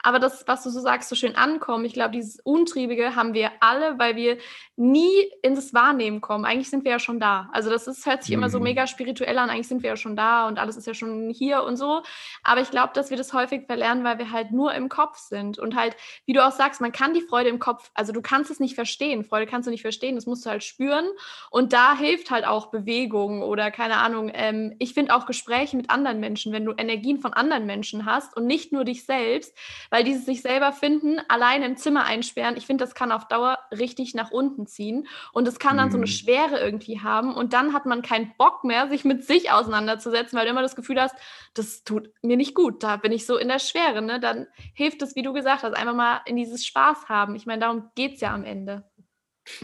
Aber 0.04 0.20
das, 0.20 0.44
was 0.48 0.64
du 0.64 0.70
so 0.70 0.80
sagst, 0.80 1.10
so 1.10 1.16
schön 1.16 1.36
ankommen, 1.36 1.86
ich 1.86 1.94
glaube, 1.94 2.12
dieses 2.12 2.40
Untriebige 2.42 3.16
haben 3.16 3.34
wir 3.34 3.52
alle, 3.62 3.98
weil 3.98 4.16
wir 4.16 4.38
nie 4.76 5.32
ins 5.42 5.74
Wahrnehmen 5.74 6.22
kommen. 6.22 6.46
Eigentlich 6.46 6.70
sind 6.70 6.84
wir 6.84 6.92
ja 6.92 7.00
schon 7.00 7.20
da. 7.20 7.50
Also 7.54 7.70
das 7.70 7.88
ist, 7.88 8.06
hört 8.06 8.24
sich 8.24 8.36
mhm. 8.36 8.44
immer 8.44 8.50
so 8.50 8.58
mhm. 8.60 8.66
mega 8.66 8.88
spirituell 8.88 9.38
an, 9.38 9.50
eigentlich 9.50 9.68
sind 9.68 9.84
wir 9.84 9.92
ja 9.92 9.98
schon 9.98 10.16
da 10.16 10.48
und 10.48 10.60
alles 10.60 10.78
ist 10.78 10.88
ja 10.88 10.94
schon 10.94 11.30
hier 11.30 11.64
und 11.64 11.78
so. 11.78 12.04
Aber 12.44 12.62
ich 12.62 12.72
glaube, 12.72 12.94
dass 12.94 13.10
wir 13.10 13.18
das 13.18 13.34
häufig 13.34 13.66
verlernen, 13.66 14.04
weil 14.04 14.20
wir 14.20 14.32
halt 14.32 14.52
nur 14.52 14.74
im 14.74 14.90
Kopf 14.90 15.18
sind. 15.18 15.58
Und 15.58 15.76
halt, 15.76 15.96
wie 16.26 16.34
du 16.34 16.46
auch 16.46 16.52
sagst, 16.52 16.82
man 16.82 16.92
kann 16.92 17.14
die 17.14 17.22
Freude 17.22 17.50
im 17.50 17.60
Kopf, 17.60 17.90
also 17.94 18.12
du 18.12 18.22
kannst 18.22 18.52
es 18.52 18.60
nicht 18.60 18.76
verstehen. 18.76 19.24
Freude 19.24 19.48
kannst 19.48 19.68
du 19.68 19.72
nicht 19.72 19.82
verstehen, 19.82 20.16
das 20.16 20.26
musst 20.26 20.46
du 20.46 20.50
halt 20.50 20.64
spüren. 20.64 21.06
Und 21.50 21.74
da 21.74 21.96
hilft 21.96 22.15
halt 22.32 22.46
auch 22.46 22.68
Bewegung 22.68 23.42
oder 23.42 23.72
keine 23.72 23.98
Ahnung. 23.98 24.32
Ähm, 24.34 24.76
ich 24.80 24.94
finde 24.94 25.16
auch 25.16 25.26
Gespräche 25.26 25.78
mit 25.78 25.90
anderen 25.90 26.20
Menschen, 26.20 26.54
wenn 26.54 26.66
du 26.66 26.74
Energien 26.78 27.20
von 27.20 27.34
anderen 27.34 27.66
Menschen 27.66 28.06
hast 28.06 28.36
und 28.36 28.46
nicht 28.48 28.72
nur 28.72 28.86
dich 28.86 29.06
selbst, 29.06 29.56
weil 29.90 30.04
dieses 30.04 30.26
sich 30.26 30.42
selber 30.42 30.72
finden, 30.72 31.20
alleine 31.28 31.66
im 31.66 31.78
Zimmer 31.78 32.06
einsperren, 32.06 32.58
ich 32.58 32.66
finde, 32.66 32.84
das 32.84 32.96
kann 32.96 33.12
auf 33.12 33.28
Dauer 33.28 33.60
richtig 33.72 34.16
nach 34.16 34.32
unten 34.32 34.68
ziehen. 34.68 35.08
Und 35.34 35.48
es 35.48 35.60
kann 35.60 35.78
dann 35.78 35.88
mhm. 35.88 35.92
so 35.92 35.98
eine 35.98 36.06
mhm. 36.06 36.12
Schwere 36.12 36.60
irgendwie 36.60 37.02
haben. 37.02 37.34
Und 37.34 37.54
dann 37.54 37.74
hat 37.74 37.86
man 37.86 38.02
keinen 38.02 38.34
Bock 38.38 38.64
mehr, 38.64 38.88
sich 38.88 39.06
mit 39.06 39.26
sich 39.26 39.52
auseinanderzusetzen, 39.52 40.38
weil 40.38 40.46
du 40.46 40.52
immer 40.52 40.62
das 40.62 40.76
Gefühl 40.76 41.02
hast, 41.02 41.16
das 41.54 41.84
tut 41.84 42.10
mir 42.22 42.38
nicht 42.38 42.56
gut. 42.56 42.84
Da 42.84 42.98
bin 42.98 43.12
ich 43.12 43.26
so 43.26 43.38
in 43.38 43.48
der 43.48 43.60
Schwere. 43.60 44.02
Ne? 44.02 44.20
Dann 44.20 44.48
hilft 44.74 45.02
es, 45.02 45.16
wie 45.16 45.24
du 45.24 45.34
gesagt 45.34 45.64
hast, 45.64 45.74
einfach 45.74 45.96
mal 45.96 46.22
in 46.26 46.36
dieses 46.36 46.66
Spaß 46.66 47.10
haben. 47.10 47.36
Ich 47.36 47.46
meine, 47.46 47.62
darum 47.62 47.90
geht 47.96 48.16
es 48.16 48.22
ja 48.22 48.34
am 48.34 48.44
Ende. 48.44 48.84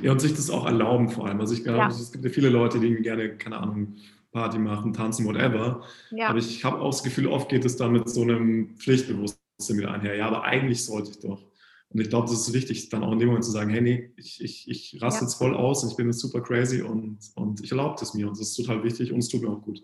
Ja, 0.02 0.12
und 0.12 0.22
sich 0.22 0.34
das 0.34 0.50
auch 0.50 0.66
erlauben 0.66 1.10
vor 1.10 1.28
allem. 1.28 1.40
Also 1.40 1.54
ich 1.54 1.64
glaube, 1.64 1.80
ja. 1.80 1.88
es 1.88 2.12
gibt 2.12 2.24
ja 2.24 2.30
viele 2.30 2.50
Leute, 2.50 2.80
die 2.80 2.96
gerne, 2.96 3.36
keine 3.38 3.58
Ahnung, 3.58 3.96
Party 4.32 4.60
machen, 4.60 4.94
tanzen, 4.94 5.26
whatever. 5.26 5.84
Ja. 6.12 6.30
Aber 6.30 6.40
ich 6.40 6.64
habe 6.64 6.80
auch 6.80 6.92
das 6.92 7.04
Gefühl, 7.04 7.28
oft 7.28 7.50
geht 7.50 7.66
es 7.66 7.76
da 7.78 7.88
mit 7.90 8.08
so 8.10 8.22
einem 8.22 8.76
Pflichtbewusstsein 8.78 9.78
wieder 9.78 9.92
einher. 9.92 10.16
Ja, 10.16 10.28
aber 10.28 10.44
eigentlich 10.44 10.86
sollte 10.86 11.12
ich 11.12 11.20
doch. 11.20 11.42
Und 11.90 12.00
ich 12.00 12.10
glaube, 12.10 12.30
das 12.30 12.48
ist 12.48 12.54
wichtig, 12.54 12.88
dann 12.90 13.04
auch 13.04 13.12
in 13.12 13.20
dem 13.20 13.28
Moment 13.28 13.44
zu 13.44 13.52
sagen, 13.52 13.70
hey, 13.70 13.82
nee, 13.82 14.14
ich, 14.16 14.42
ich, 14.42 14.70
ich 14.70 15.02
raste 15.02 15.22
ja. 15.22 15.28
jetzt 15.28 15.36
voll 15.36 15.56
aus 15.56 15.84
und 15.84 15.92
ich 15.92 15.98
bin 15.98 16.08
jetzt 16.08 16.20
super 16.20 16.42
crazy 16.42 16.82
und, 16.82 17.20
und 17.36 17.62
ich 17.62 17.72
erlaube 17.72 18.02
es 18.02 18.14
mir 18.14 18.28
und 18.28 18.40
das 18.40 18.48
ist 18.48 18.56
total 18.56 18.82
wichtig 18.84 19.12
und 19.12 19.20
es 19.20 19.28
tut 19.28 19.42
mir 19.42 19.50
auch 19.50 19.62
gut. 19.62 19.84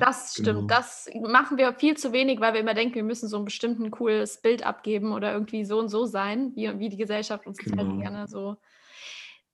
Das 0.00 0.32
stimmt. 0.32 0.46
Genau. 0.46 0.66
Das 0.66 1.08
machen 1.30 1.58
wir 1.58 1.74
viel 1.74 1.96
zu 1.96 2.12
wenig, 2.12 2.40
weil 2.40 2.54
wir 2.54 2.60
immer 2.60 2.74
denken, 2.74 2.94
wir 2.94 3.04
müssen 3.04 3.28
so 3.28 3.36
ein 3.36 3.44
bestimmten 3.44 3.90
cooles 3.90 4.40
Bild 4.40 4.64
abgeben 4.64 5.12
oder 5.12 5.32
irgendwie 5.32 5.64
so 5.64 5.78
und 5.78 5.88
so 5.88 6.06
sein, 6.06 6.52
wie, 6.54 6.78
wie 6.78 6.88
die 6.88 6.96
Gesellschaft 6.96 7.46
uns 7.46 7.58
genau. 7.58 7.84
halt 7.84 8.00
gerne 8.00 8.28
so 8.28 8.56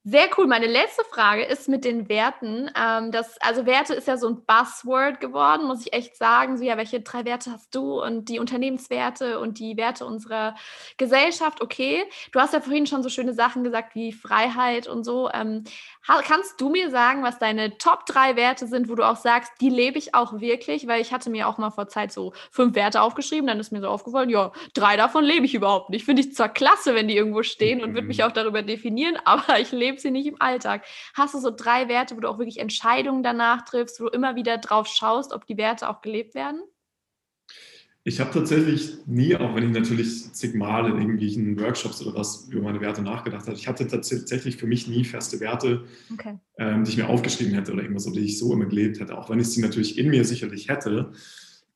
sehr 0.05 0.29
cool. 0.37 0.47
Meine 0.47 0.65
letzte 0.65 1.03
Frage 1.03 1.43
ist 1.43 1.67
mit 1.67 1.83
den 1.83 2.07
Werten. 2.07 2.71
Ähm, 2.73 3.11
das, 3.11 3.37
also 3.41 3.65
Werte 3.65 3.93
ist 3.93 4.07
ja 4.07 4.15
so 4.15 4.29
ein 4.29 4.45
Buzzword 4.45 5.19
geworden, 5.19 5.67
muss 5.67 5.85
ich 5.85 5.91
echt 5.91 6.15
sagen. 6.15 6.57
So, 6.57 6.63
ja, 6.63 6.77
welche 6.77 7.01
drei 7.01 7.25
Werte 7.25 7.51
hast 7.51 7.75
du? 7.75 8.01
Und 8.01 8.29
die 8.29 8.39
Unternehmenswerte 8.39 9.39
und 9.39 9.59
die 9.59 9.75
Werte 9.75 10.05
unserer 10.05 10.55
Gesellschaft, 10.97 11.61
okay. 11.61 12.05
Du 12.31 12.39
hast 12.39 12.53
ja 12.53 12.61
vorhin 12.61 12.87
schon 12.87 13.03
so 13.03 13.09
schöne 13.09 13.33
Sachen 13.33 13.65
gesagt 13.65 13.93
wie 13.93 14.13
Freiheit 14.13 14.87
und 14.87 15.03
so. 15.03 15.29
Ähm, 15.33 15.65
kannst 16.05 16.61
du 16.61 16.69
mir 16.69 16.89
sagen, 16.89 17.21
was 17.21 17.37
deine 17.37 17.77
Top 17.77 18.05
drei 18.05 18.37
Werte 18.37 18.67
sind, 18.67 18.89
wo 18.89 18.95
du 18.95 19.03
auch 19.03 19.17
sagst, 19.17 19.51
die 19.59 19.69
lebe 19.69 19.97
ich 19.97 20.15
auch 20.15 20.39
wirklich? 20.39 20.87
Weil 20.87 21.01
ich 21.01 21.11
hatte 21.11 21.29
mir 21.29 21.47
auch 21.47 21.57
mal 21.57 21.71
vor 21.71 21.89
Zeit 21.89 22.13
so 22.13 22.31
fünf 22.51 22.73
Werte 22.73 23.01
aufgeschrieben, 23.01 23.47
dann 23.47 23.59
ist 23.59 23.73
mir 23.73 23.81
so 23.81 23.89
aufgefallen, 23.89 24.29
ja, 24.29 24.53
drei 24.73 24.95
davon 24.95 25.25
lebe 25.25 25.45
ich 25.45 25.55
überhaupt 25.55 25.89
nicht. 25.89 26.05
Finde 26.05 26.21
ich 26.21 26.33
zwar 26.33 26.49
klasse, 26.49 26.95
wenn 26.95 27.09
die 27.09 27.17
irgendwo 27.17 27.43
stehen 27.43 27.83
und 27.83 27.93
würde 27.93 28.07
mich 28.07 28.19
mhm. 28.19 28.23
auch 28.23 28.31
darüber 28.31 28.61
definieren, 28.61 29.17
aber 29.25 29.59
ich 29.59 29.71
lebe 29.71 29.88
sie 29.97 30.11
nicht 30.11 30.27
im 30.27 30.39
Alltag. 30.39 30.85
Hast 31.13 31.33
du 31.33 31.39
so 31.39 31.49
drei 31.49 31.87
Werte, 31.87 32.15
wo 32.15 32.19
du 32.19 32.27
auch 32.27 32.37
wirklich 32.37 32.59
Entscheidungen 32.59 33.23
danach 33.23 33.63
triffst, 33.63 33.99
wo 33.99 34.05
du 34.05 34.11
immer 34.11 34.35
wieder 34.35 34.57
drauf 34.57 34.87
schaust, 34.87 35.33
ob 35.33 35.47
die 35.47 35.57
Werte 35.57 35.89
auch 35.89 36.01
gelebt 36.01 36.35
werden? 36.35 36.61
Ich 38.03 38.19
habe 38.19 38.31
tatsächlich 38.31 39.05
nie, 39.05 39.35
auch 39.35 39.53
wenn 39.55 39.65
ich 39.65 39.71
natürlich 39.71 40.33
zigmal 40.33 40.89
in 40.89 40.97
irgendwelchen 40.97 41.59
Workshops 41.59 42.01
oder 42.01 42.17
was 42.17 42.47
über 42.49 42.63
meine 42.63 42.79
Werte 42.79 43.01
nachgedacht 43.01 43.45
habe, 43.45 43.57
ich 43.57 43.67
hatte 43.67 43.87
tatsächlich 43.87 44.55
für 44.55 44.67
mich 44.67 44.87
nie 44.87 45.03
feste 45.03 45.39
Werte, 45.41 45.83
okay. 46.11 46.39
ähm, 46.57 46.83
die 46.83 46.91
ich 46.91 46.97
mir 46.97 47.09
aufgeschrieben 47.09 47.53
hätte 47.53 47.73
oder 47.73 47.83
irgendwas, 47.83 48.05
die 48.05 48.19
ich 48.21 48.39
so 48.39 48.53
immer 48.53 48.65
gelebt 48.65 48.99
hätte, 48.99 49.17
auch 49.17 49.29
wenn 49.29 49.39
ich 49.39 49.49
sie 49.49 49.61
natürlich 49.61 49.97
in 49.97 50.09
mir 50.09 50.23
sicherlich 50.23 50.69
hätte. 50.69 51.11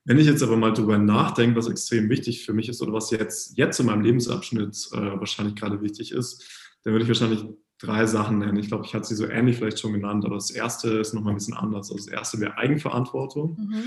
Wenn 0.06 0.18
ich 0.18 0.26
jetzt 0.26 0.42
aber 0.42 0.58
mal 0.58 0.74
darüber 0.74 0.98
nachdenke, 0.98 1.58
was 1.58 1.70
extrem 1.70 2.10
wichtig 2.10 2.46
für 2.46 2.54
mich 2.54 2.68
ist 2.68 2.82
oder 2.82 2.94
was 2.94 3.12
jetzt, 3.12 3.58
jetzt 3.58 3.80
in 3.80 3.86
meinem 3.86 4.02
Lebensabschnitt 4.02 4.90
äh, 4.94 5.20
wahrscheinlich 5.20 5.56
gerade 5.56 5.82
wichtig 5.82 6.14
ist, 6.14 6.44
dann 6.84 6.94
würde 6.94 7.04
ich 7.04 7.10
wahrscheinlich 7.10 7.46
drei 7.84 8.06
Sachen 8.06 8.40
nennen. 8.40 8.58
Ich 8.58 8.70
glaube, 8.70 8.86
ich 8.86 8.94
hatte 8.94 9.08
sie 9.08 9.16
so 9.16 9.28
ähnlich 9.28 9.58
vielleicht 9.58 9.80
schon 9.80 9.94
genannt, 9.94 10.26
aber 10.26 10.36
das 10.36 10.52
erste 10.52 10.90
ist 11.00 11.14
nochmal 11.14 11.34
ein 11.34 11.38
bisschen 11.38 11.54
anders. 11.54 11.92
Also 11.92 11.96
das 11.96 12.08
erste 12.08 12.40
wäre 12.40 12.58
Eigenverantwortung. 12.58 13.58
Mhm. 13.60 13.84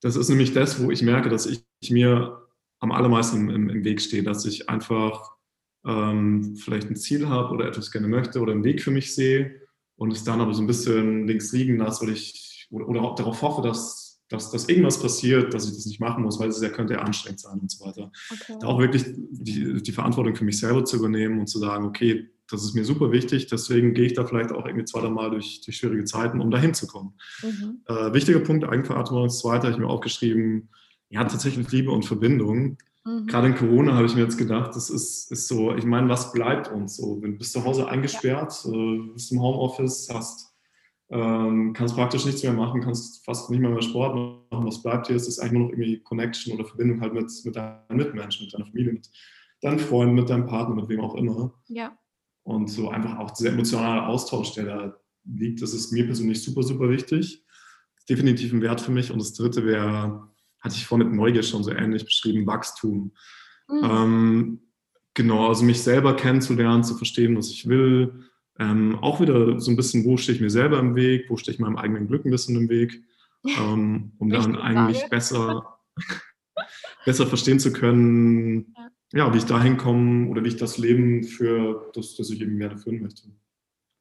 Das 0.00 0.16
ist 0.16 0.28
nämlich 0.28 0.52
das, 0.52 0.82
wo 0.82 0.90
ich 0.90 1.02
merke, 1.02 1.28
dass 1.28 1.46
ich 1.46 1.64
mir 1.90 2.42
am 2.80 2.92
allermeisten 2.92 3.48
im, 3.48 3.70
im 3.70 3.84
Weg 3.84 4.00
stehe, 4.00 4.22
dass 4.22 4.44
ich 4.44 4.68
einfach 4.68 5.30
ähm, 5.86 6.56
vielleicht 6.56 6.90
ein 6.90 6.96
Ziel 6.96 7.28
habe 7.28 7.54
oder 7.54 7.66
etwas 7.66 7.90
gerne 7.90 8.08
möchte 8.08 8.40
oder 8.40 8.52
einen 8.52 8.64
Weg 8.64 8.82
für 8.82 8.90
mich 8.90 9.14
sehe 9.14 9.60
und 9.96 10.12
es 10.12 10.24
dann 10.24 10.40
aber 10.40 10.52
so 10.52 10.62
ein 10.62 10.66
bisschen 10.66 11.26
links 11.26 11.52
liegen 11.52 11.78
lasse, 11.78 12.04
weil 12.04 12.12
ich 12.12 12.66
oder, 12.70 12.88
oder 12.88 13.14
darauf 13.16 13.42
hoffe, 13.42 13.62
dass, 13.62 14.24
dass, 14.28 14.50
dass 14.50 14.68
irgendwas 14.68 15.00
passiert, 15.00 15.54
dass 15.54 15.68
ich 15.68 15.74
das 15.74 15.86
nicht 15.86 16.00
machen 16.00 16.24
muss, 16.24 16.40
weil 16.40 16.48
es 16.48 16.60
ja 16.60 16.68
könnte 16.68 16.94
ja 16.94 17.00
anstrengend 17.00 17.40
sein 17.40 17.60
und 17.60 17.70
so 17.70 17.84
weiter. 17.84 18.10
Okay. 18.32 18.56
Da 18.60 18.66
auch 18.66 18.80
wirklich 18.80 19.04
die, 19.06 19.80
die 19.80 19.92
Verantwortung 19.92 20.34
für 20.34 20.44
mich 20.44 20.58
selber 20.58 20.84
zu 20.84 20.96
übernehmen 20.96 21.38
und 21.38 21.46
zu 21.46 21.60
sagen, 21.60 21.84
okay, 21.86 22.28
das 22.50 22.62
ist 22.62 22.74
mir 22.74 22.84
super 22.84 23.10
wichtig, 23.12 23.46
deswegen 23.48 23.94
gehe 23.94 24.06
ich 24.06 24.14
da 24.14 24.24
vielleicht 24.24 24.52
auch 24.52 24.66
irgendwie 24.66 24.84
zwei, 24.84 25.00
drei 25.00 25.10
Mal 25.10 25.30
durch, 25.30 25.60
durch 25.62 25.76
schwierige 25.76 26.04
Zeiten, 26.04 26.40
um 26.40 26.50
da 26.50 26.58
hinzukommen. 26.58 27.14
Mhm. 27.42 27.82
Äh, 27.86 28.12
wichtiger 28.12 28.40
Punkt, 28.40 28.64
Eigenverantwortung. 28.64 29.26
Das 29.26 29.40
zweite 29.40 29.66
habe 29.66 29.72
ich 29.72 29.78
mir 29.78 29.88
aufgeschrieben, 29.88 30.68
ja, 31.08 31.24
tatsächlich 31.24 31.70
Liebe 31.70 31.90
und 31.90 32.04
Verbindung. 32.04 32.78
Mhm. 33.04 33.26
Gerade 33.26 33.48
in 33.48 33.54
Corona 33.54 33.94
habe 33.94 34.06
ich 34.06 34.14
mir 34.14 34.22
jetzt 34.22 34.38
gedacht, 34.38 34.74
das 34.74 34.90
ist, 34.90 35.30
ist 35.30 35.48
so, 35.48 35.74
ich 35.74 35.84
meine, 35.84 36.08
was 36.08 36.32
bleibt 36.32 36.70
uns 36.70 36.96
so? 36.96 37.20
Wenn 37.20 37.32
du 37.32 37.38
bist 37.38 37.52
zu 37.52 37.64
Hause 37.64 37.88
eingesperrt, 37.88 38.64
ja. 38.64 38.72
äh, 38.72 38.98
bist 39.12 39.32
im 39.32 39.40
Homeoffice, 39.40 40.08
hast, 40.12 40.52
ähm, 41.08 41.72
kannst 41.72 41.94
praktisch 41.94 42.24
nichts 42.24 42.42
mehr 42.42 42.52
machen, 42.52 42.80
kannst 42.80 43.24
fast 43.24 43.50
nicht 43.50 43.60
mehr, 43.60 43.70
mehr 43.70 43.82
Sport 43.82 44.16
machen. 44.50 44.66
Was 44.66 44.82
bleibt 44.82 45.08
dir? 45.08 45.14
Es 45.14 45.28
ist 45.28 45.38
eigentlich 45.38 45.52
nur 45.52 45.62
noch 45.62 45.70
irgendwie 45.70 46.00
Connection 46.00 46.54
oder 46.54 46.64
Verbindung 46.64 47.00
halt 47.00 47.14
mit, 47.14 47.30
mit 47.44 47.56
deinen 47.56 47.96
Mitmenschen, 47.96 48.46
mit 48.46 48.54
deiner 48.54 48.66
Familie, 48.66 48.92
mit 48.94 49.08
deinen 49.62 49.78
Freunden, 49.78 50.14
mit 50.14 50.28
deinem 50.28 50.46
Partner, 50.46 50.74
mit 50.74 50.88
wem 50.88 51.00
auch 51.00 51.14
immer. 51.14 51.54
Ja. 51.68 51.96
Und 52.46 52.68
so 52.68 52.90
einfach 52.90 53.18
auch 53.18 53.32
dieser 53.32 53.50
emotionale 53.50 54.06
Austausch, 54.06 54.52
der 54.52 54.64
da 54.66 54.96
liegt, 55.24 55.62
das 55.62 55.74
ist 55.74 55.90
mir 55.90 56.06
persönlich 56.06 56.44
super, 56.44 56.62
super 56.62 56.88
wichtig. 56.88 57.44
Definitiv 58.08 58.52
ein 58.52 58.62
Wert 58.62 58.80
für 58.80 58.92
mich. 58.92 59.10
Und 59.10 59.18
das 59.18 59.34
dritte 59.34 59.66
wäre, 59.66 60.28
hatte 60.60 60.76
ich 60.76 60.86
vorhin 60.86 61.08
mit 61.08 61.16
Neugier 61.16 61.42
schon 61.42 61.64
so 61.64 61.72
ähnlich 61.72 62.04
beschrieben, 62.04 62.46
Wachstum. 62.46 63.10
Mhm. 63.66 63.80
Ähm, 63.82 64.60
genau, 65.12 65.48
also 65.48 65.64
mich 65.64 65.82
selber 65.82 66.14
kennenzulernen, 66.14 66.84
zu 66.84 66.94
verstehen, 66.94 67.36
was 67.36 67.50
ich 67.50 67.68
will. 67.68 68.28
Ähm, 68.60 68.96
auch 69.00 69.20
wieder 69.20 69.58
so 69.58 69.72
ein 69.72 69.76
bisschen, 69.76 70.04
wo 70.04 70.16
stehe 70.16 70.36
ich 70.36 70.40
mir 70.40 70.50
selber 70.50 70.78
im 70.78 70.94
Weg, 70.94 71.28
wo 71.28 71.36
stehe 71.36 71.52
ich 71.52 71.58
meinem 71.58 71.76
eigenen 71.76 72.06
Glück 72.06 72.24
ein 72.24 72.30
bisschen 72.30 72.54
im 72.54 72.68
Weg, 72.68 73.02
ähm, 73.58 74.12
um 74.18 74.30
dann 74.30 74.54
eigentlich 74.54 75.04
besser, 75.10 75.80
besser 77.04 77.26
verstehen 77.26 77.58
zu 77.58 77.72
können, 77.72 78.72
ja. 78.76 78.85
Ja. 79.16 79.32
wie 79.32 79.38
ich 79.38 79.44
dahin 79.44 79.76
komme 79.76 80.28
oder 80.28 80.44
wie 80.44 80.48
ich 80.48 80.56
das 80.56 80.78
Leben 80.78 81.24
für 81.24 81.90
das, 81.94 82.16
das 82.16 82.30
ich 82.30 82.40
eben 82.40 82.56
mehr 82.56 82.76
führen 82.76 83.02
möchte. 83.02 83.28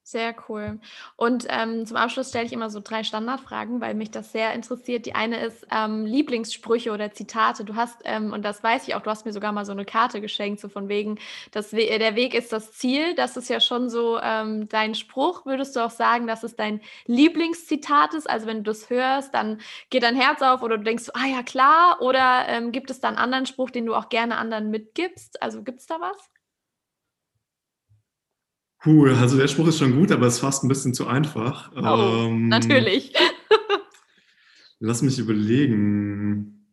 Sehr 0.07 0.35
cool. 0.47 0.79
Und 1.15 1.47
ähm, 1.49 1.83
zum 1.87 1.97
Abschluss 1.97 2.29
stelle 2.29 2.45
ich 2.45 2.53
immer 2.53 2.69
so 2.69 2.79
drei 2.79 3.03
Standardfragen, 3.03 3.81
weil 3.81 3.95
mich 3.95 4.11
das 4.11 4.31
sehr 4.31 4.53
interessiert. 4.53 5.07
Die 5.07 5.15
eine 5.15 5.43
ist 5.43 5.65
ähm, 5.71 6.05
Lieblingssprüche 6.05 6.91
oder 6.91 7.11
Zitate. 7.11 7.65
Du 7.65 7.73
hast, 7.73 8.01
ähm, 8.03 8.31
und 8.31 8.43
das 8.45 8.61
weiß 8.61 8.87
ich 8.87 8.93
auch, 8.93 9.01
du 9.01 9.09
hast 9.09 9.25
mir 9.25 9.33
sogar 9.33 9.51
mal 9.51 9.65
so 9.65 9.71
eine 9.71 9.83
Karte 9.83 10.21
geschenkt, 10.21 10.61
so 10.61 10.69
von 10.69 10.89
wegen, 10.89 11.17
dass 11.49 11.73
We 11.73 11.87
der 11.97 12.15
Weg 12.15 12.35
ist 12.35 12.53
das 12.53 12.71
Ziel. 12.73 13.15
Das 13.15 13.35
ist 13.35 13.49
ja 13.49 13.59
schon 13.59 13.89
so 13.89 14.19
ähm, 14.21 14.69
dein 14.69 14.93
Spruch. 14.93 15.43
Würdest 15.47 15.75
du 15.75 15.79
auch 15.83 15.89
sagen, 15.89 16.27
dass 16.27 16.43
es 16.43 16.55
dein 16.55 16.81
Lieblingszitat 17.07 18.13
ist? 18.13 18.29
Also 18.29 18.45
wenn 18.45 18.57
du 18.57 18.69
das 18.71 18.91
hörst, 18.91 19.33
dann 19.33 19.59
geht 19.89 20.03
dein 20.03 20.15
Herz 20.15 20.43
auf 20.43 20.61
oder 20.61 20.77
du 20.77 20.83
denkst, 20.83 21.05
ah 21.15 21.25
ja 21.25 21.41
klar. 21.41 21.97
Oder 21.99 22.47
ähm, 22.47 22.71
gibt 22.71 22.91
es 22.91 22.99
da 22.99 23.07
einen 23.07 23.17
anderen 23.17 23.47
Spruch, 23.47 23.71
den 23.71 23.87
du 23.87 23.95
auch 23.95 24.09
gerne 24.09 24.37
anderen 24.37 24.69
mitgibst? 24.69 25.41
Also 25.41 25.63
gibt 25.63 25.79
es 25.79 25.87
da 25.87 25.99
was? 25.99 26.34
Puh, 28.79 29.07
also 29.07 29.37
der 29.37 29.47
Spruch 29.47 29.67
ist 29.67 29.79
schon 29.79 29.95
gut, 29.95 30.11
aber 30.11 30.27
es 30.27 30.35
ist 30.35 30.39
fast 30.41 30.63
ein 30.63 30.67
bisschen 30.67 30.93
zu 30.93 31.07
einfach. 31.07 31.71
Oh, 31.75 32.27
ähm, 32.27 32.49
natürlich. 32.49 33.13
lass 34.79 35.01
mich 35.01 35.19
überlegen. 35.19 36.65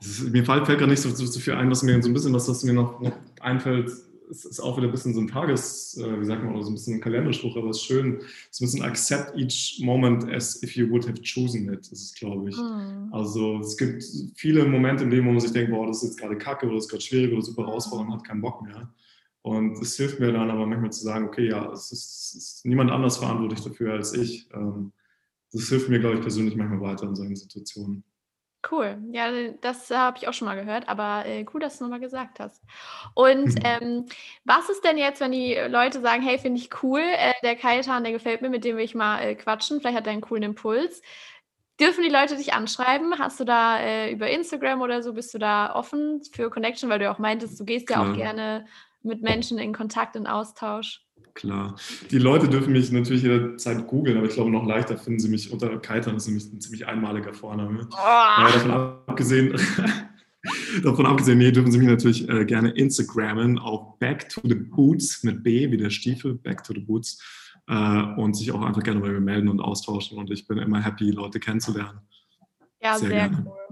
Ist, 0.00 0.30
mir 0.30 0.44
fällt, 0.44 0.66
fällt 0.66 0.78
gerade 0.78 0.90
nicht 0.90 1.00
so, 1.00 1.10
so, 1.10 1.26
so, 1.26 1.40
viel 1.40 1.54
ein, 1.54 1.70
was 1.70 1.82
mir 1.82 2.00
so 2.02 2.08
ein 2.08 2.14
bisschen, 2.14 2.32
was, 2.32 2.48
was 2.48 2.62
mir 2.62 2.74
noch, 2.74 3.00
noch 3.00 3.16
einfällt, 3.40 3.90
es 4.28 4.44
ist 4.44 4.60
auch 4.60 4.76
wieder 4.76 4.88
ein 4.88 4.92
bisschen 4.92 5.14
so 5.14 5.20
ein 5.20 5.28
Tages, 5.28 5.96
äh, 5.98 6.20
wie 6.20 6.24
sagt 6.24 6.44
man, 6.44 6.54
oder 6.54 6.64
so 6.64 6.70
ein 6.70 6.74
bisschen 6.74 6.94
ein 6.94 7.00
Kalenderspruch, 7.00 7.56
aber 7.56 7.70
es 7.70 7.78
ist 7.78 7.84
schön, 7.84 8.20
so 8.50 8.64
ein 8.64 8.66
bisschen 8.66 8.82
accept 8.82 9.38
each 9.38 9.80
moment 9.82 10.28
as 10.30 10.62
if 10.62 10.76
you 10.76 10.90
would 10.90 11.06
have 11.06 11.20
chosen 11.22 11.72
it, 11.72 11.90
das 11.90 12.02
ist, 12.02 12.18
glaube 12.18 12.50
ich. 12.50 12.56
Mhm. 12.56 13.08
Also 13.12 13.60
es 13.60 13.76
gibt 13.76 14.04
viele 14.34 14.66
Momente 14.66 15.04
im 15.04 15.10
Leben, 15.10 15.26
wo 15.26 15.30
man 15.30 15.40
sich 15.40 15.52
denkt, 15.52 15.70
boah, 15.70 15.86
das 15.86 16.02
ist 16.02 16.10
jetzt 16.10 16.18
gerade 16.18 16.36
kacke 16.36 16.66
oder 16.66 16.74
das 16.74 16.84
ist 16.84 16.90
gerade 16.90 17.02
schwierig 17.04 17.32
oder 17.32 17.42
super 17.42 17.66
herausfordernd, 17.66 18.10
man 18.10 18.18
hat 18.18 18.26
keinen 18.26 18.42
Bock 18.42 18.62
mehr. 18.62 18.92
Und 19.46 19.80
es 19.80 19.96
hilft 19.96 20.18
mir 20.18 20.32
dann 20.32 20.50
aber 20.50 20.66
manchmal 20.66 20.90
zu 20.90 21.04
sagen, 21.04 21.28
okay, 21.28 21.48
ja, 21.48 21.70
es 21.70 21.92
ist, 21.92 22.34
es 22.34 22.34
ist 22.34 22.66
niemand 22.66 22.90
anders 22.90 23.18
verantwortlich 23.18 23.62
dafür 23.62 23.92
als 23.92 24.12
ich. 24.12 24.48
Ähm, 24.52 24.92
das 25.52 25.68
hilft 25.68 25.88
mir, 25.88 26.00
glaube 26.00 26.16
ich, 26.16 26.20
persönlich 26.20 26.56
manchmal 26.56 26.80
weiter 26.80 27.06
in 27.06 27.14
solchen 27.14 27.36
Situationen. 27.36 28.02
Cool, 28.68 28.98
ja, 29.12 29.30
das 29.60 29.88
habe 29.90 30.18
ich 30.18 30.26
auch 30.26 30.32
schon 30.32 30.46
mal 30.46 30.56
gehört, 30.56 30.88
aber 30.88 31.26
äh, 31.26 31.46
cool, 31.54 31.60
dass 31.60 31.78
du 31.78 31.84
nochmal 31.84 32.00
gesagt 32.00 32.40
hast. 32.40 32.60
Und 33.14 33.54
ähm, 33.64 34.06
was 34.44 34.68
ist 34.68 34.82
denn 34.82 34.98
jetzt, 34.98 35.20
wenn 35.20 35.30
die 35.30 35.54
Leute 35.68 36.00
sagen, 36.00 36.22
hey, 36.22 36.38
finde 36.38 36.58
ich 36.58 36.82
cool, 36.82 37.02
äh, 37.02 37.34
der 37.44 37.54
Kaitan, 37.54 38.02
der 38.02 38.12
gefällt 38.12 38.42
mir, 38.42 38.50
mit 38.50 38.64
dem 38.64 38.76
will 38.76 38.84
ich 38.84 38.96
mal 38.96 39.20
äh, 39.20 39.36
quatschen, 39.36 39.78
vielleicht 39.78 39.96
hat 39.96 40.08
er 40.08 40.12
einen 40.12 40.22
coolen 40.22 40.42
Impuls. 40.42 41.02
Dürfen 41.78 42.02
die 42.02 42.10
Leute 42.10 42.36
dich 42.36 42.52
anschreiben? 42.52 43.16
Hast 43.20 43.38
du 43.38 43.44
da 43.44 43.78
äh, 43.78 44.10
über 44.10 44.28
Instagram 44.28 44.80
oder 44.80 45.04
so, 45.04 45.12
bist 45.12 45.32
du 45.34 45.38
da 45.38 45.72
offen 45.72 46.22
für 46.32 46.50
Connection, 46.50 46.90
weil 46.90 46.98
du 46.98 47.08
auch 47.12 47.18
meintest, 47.18 47.60
du 47.60 47.64
gehst 47.64 47.90
ja 47.90 48.02
auch 48.02 48.16
gerne 48.16 48.66
mit 49.06 49.22
Menschen 49.22 49.58
in 49.58 49.72
Kontakt, 49.72 50.16
in 50.16 50.26
Austausch. 50.26 51.02
Klar. 51.34 51.76
Die 52.10 52.18
Leute 52.18 52.48
dürfen 52.48 52.72
mich 52.72 52.90
natürlich 52.90 53.22
jederzeit 53.22 53.86
googeln, 53.86 54.16
aber 54.16 54.26
ich 54.26 54.34
glaube, 54.34 54.50
noch 54.50 54.66
leichter 54.66 54.96
finden 54.96 55.20
sie 55.20 55.28
mich 55.28 55.52
unter 55.52 55.78
Kaitern. 55.78 56.14
Das 56.14 56.24
ist 56.24 56.28
nämlich 56.28 56.52
ein 56.52 56.60
ziemlich 56.60 56.86
einmaliger 56.86 57.34
Vorname. 57.34 57.88
Oh. 57.90 58.46
Äh, 58.46 58.52
davon 58.52 58.70
abgesehen, 58.70 59.54
davon 60.82 61.04
abgesehen, 61.04 61.38
nee, 61.38 61.52
dürfen 61.52 61.70
sie 61.70 61.78
mich 61.78 61.88
natürlich 61.88 62.28
äh, 62.28 62.46
gerne 62.46 62.70
Instagrammen, 62.70 63.58
auch 63.58 63.98
Back 63.98 64.30
to 64.30 64.40
the 64.44 64.54
Boots 64.54 65.22
mit 65.24 65.42
B 65.42 65.70
wie 65.70 65.76
der 65.76 65.90
Stiefel, 65.90 66.34
Back 66.34 66.64
to 66.64 66.72
the 66.72 66.80
Boots. 66.80 67.22
Äh, 67.68 68.02
und 68.16 68.34
sich 68.34 68.52
auch 68.52 68.62
einfach 68.62 68.82
gerne 68.82 69.00
bei 69.00 69.08
mir 69.08 69.20
melden 69.20 69.48
und 69.48 69.60
austauschen. 69.60 70.18
Und 70.18 70.30
ich 70.30 70.46
bin 70.46 70.58
immer 70.58 70.80
happy, 70.80 71.10
Leute 71.10 71.40
kennenzulernen. 71.40 72.00
Ja, 72.80 72.96
sehr, 72.96 73.08
sehr 73.08 73.30
cool. 73.30 73.65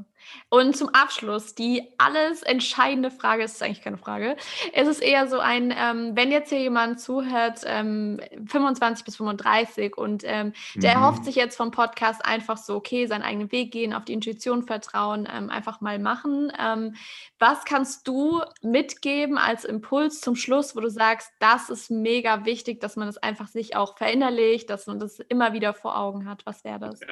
Und 0.49 0.77
zum 0.77 0.89
Abschluss, 0.91 1.55
die 1.55 1.83
alles 1.99 2.43
entscheidende 2.43 3.11
Frage, 3.11 3.43
es 3.43 3.53
ist 3.53 3.63
eigentlich 3.63 3.83
keine 3.83 3.99
Frage, 3.99 4.37
es 4.73 4.89
ist 4.89 5.03
eher 5.03 5.27
so 5.29 5.39
ein, 5.39 5.75
ähm, 5.77 6.13
wenn 6.15 6.31
jetzt 6.31 6.51
hier 6.51 6.61
jemand 6.61 7.01
zuhört, 7.01 7.61
ähm, 7.65 8.21
25 8.47 9.05
bis 9.05 9.17
35 9.17 9.97
und 9.97 10.23
ähm, 10.25 10.53
der 10.75 10.97
mhm. 10.97 11.03
erhofft 11.03 11.25
sich 11.25 11.35
jetzt 11.35 11.57
vom 11.57 11.71
Podcast 11.71 12.25
einfach 12.25 12.57
so, 12.57 12.77
okay, 12.77 13.07
seinen 13.07 13.23
eigenen 13.23 13.53
Weg 13.53 13.73
gehen, 13.73 13.93
auf 13.93 14.05
die 14.05 14.13
Intuition 14.13 14.63
vertrauen, 14.63 15.29
ähm, 15.33 15.51
einfach 15.51 15.81
mal 15.81 15.99
machen. 15.99 16.53
Ähm, 16.59 16.95
was 17.39 17.65
kannst 17.65 18.07
du 18.09 18.41
mitgeben 18.63 19.39
als 19.39 19.65
Impuls 19.65 20.21
zum 20.21 20.37
Schluss, 20.37 20.77
wo 20.77 20.81
du 20.81 20.89
sagst, 20.89 21.31
das 21.41 21.71
ist 21.71 21.91
mega 21.91 22.45
wichtig, 22.45 22.81
dass 22.81 22.97
man 22.97 23.07
das 23.07 23.19
einfach 23.19 23.49
sich 23.49 23.77
auch 23.77 23.97
verinnerlicht, 23.97 24.71
dass 24.71 24.87
man 24.87 24.99
das 24.99 25.19
immer 25.19 25.53
wieder 25.53 25.75
vor 25.75 25.99
Augen 25.99 26.29
hat? 26.29 26.47
Was 26.47 26.65
wäre 26.65 26.79
das? 26.79 27.01
Ja. 27.01 27.09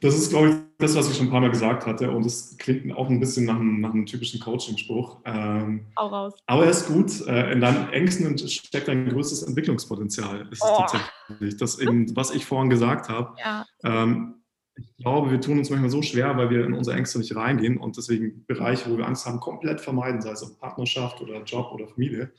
Das 0.00 0.14
ist, 0.14 0.30
glaube 0.30 0.50
ich, 0.50 0.54
das, 0.78 0.94
was 0.94 1.10
ich 1.10 1.16
schon 1.16 1.26
ein 1.26 1.30
paar 1.30 1.40
Mal 1.40 1.50
gesagt 1.50 1.86
hatte. 1.86 2.10
Und 2.10 2.24
es 2.24 2.56
klingt 2.56 2.96
auch 2.96 3.08
ein 3.08 3.18
bisschen 3.18 3.46
nach 3.46 3.56
einem, 3.56 3.80
nach 3.80 3.92
einem 3.92 4.06
typischen 4.06 4.40
Coaching-Spruch. 4.40 5.18
Ähm, 5.24 5.86
Auch 5.96 6.12
raus. 6.12 6.34
Aber 6.46 6.64
er 6.64 6.70
ist 6.70 6.86
gut. 6.86 7.26
Äh, 7.26 7.52
in 7.52 7.60
deinen 7.60 7.88
Ängsten 7.90 8.38
steckt 8.38 8.88
ein 8.88 9.08
größtes 9.08 9.42
Entwicklungspotenzial. 9.42 10.48
Ist 10.52 10.62
oh. 10.62 10.76
tatsächlich. 10.78 11.56
Das 11.56 11.78
eben, 11.80 12.14
was 12.14 12.30
ich 12.30 12.46
vorhin 12.46 12.70
gesagt 12.70 13.08
habe. 13.08 13.34
Ja. 13.42 13.66
Ähm, 13.82 14.34
ich 14.76 14.96
glaube, 14.98 15.30
wir 15.32 15.40
tun 15.40 15.58
uns 15.58 15.70
manchmal 15.70 15.90
so 15.90 16.02
schwer, 16.02 16.36
weil 16.36 16.50
wir 16.50 16.64
in 16.64 16.72
unsere 16.72 16.96
Ängste 16.96 17.18
nicht 17.18 17.34
reingehen 17.34 17.78
und 17.78 17.96
deswegen 17.96 18.44
Bereiche, 18.46 18.88
wo 18.90 18.96
wir 18.96 19.06
Angst 19.06 19.26
haben, 19.26 19.40
komplett 19.40 19.80
vermeiden, 19.80 20.20
sei 20.20 20.30
es 20.30 20.42
auf 20.44 20.58
Partnerschaft 20.60 21.20
oder 21.20 21.42
Job 21.42 21.72
oder 21.72 21.88
Familie. 21.88 22.32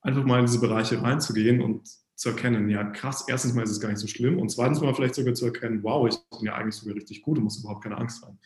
Einfach 0.00 0.24
mal 0.24 0.40
in 0.40 0.46
diese 0.46 0.60
Bereiche 0.60 1.02
reinzugehen 1.02 1.60
und 1.60 1.82
zu 2.22 2.28
erkennen, 2.28 2.70
ja 2.70 2.84
krass, 2.84 3.24
erstens 3.26 3.52
mal 3.52 3.64
ist 3.64 3.72
es 3.72 3.80
gar 3.80 3.88
nicht 3.88 3.98
so 3.98 4.06
schlimm 4.06 4.38
und 4.38 4.48
zweitens 4.48 4.80
mal 4.80 4.94
vielleicht 4.94 5.16
sogar 5.16 5.34
zu 5.34 5.46
erkennen, 5.46 5.82
wow, 5.82 6.08
ich 6.08 6.16
bin 6.30 6.46
ja 6.46 6.54
eigentlich 6.54 6.76
sogar 6.76 6.94
richtig 6.94 7.20
gut 7.20 7.36
und 7.36 7.44
muss 7.44 7.58
überhaupt 7.58 7.82
keine 7.82 7.98
Angst 7.98 8.22
haben. 8.22 8.38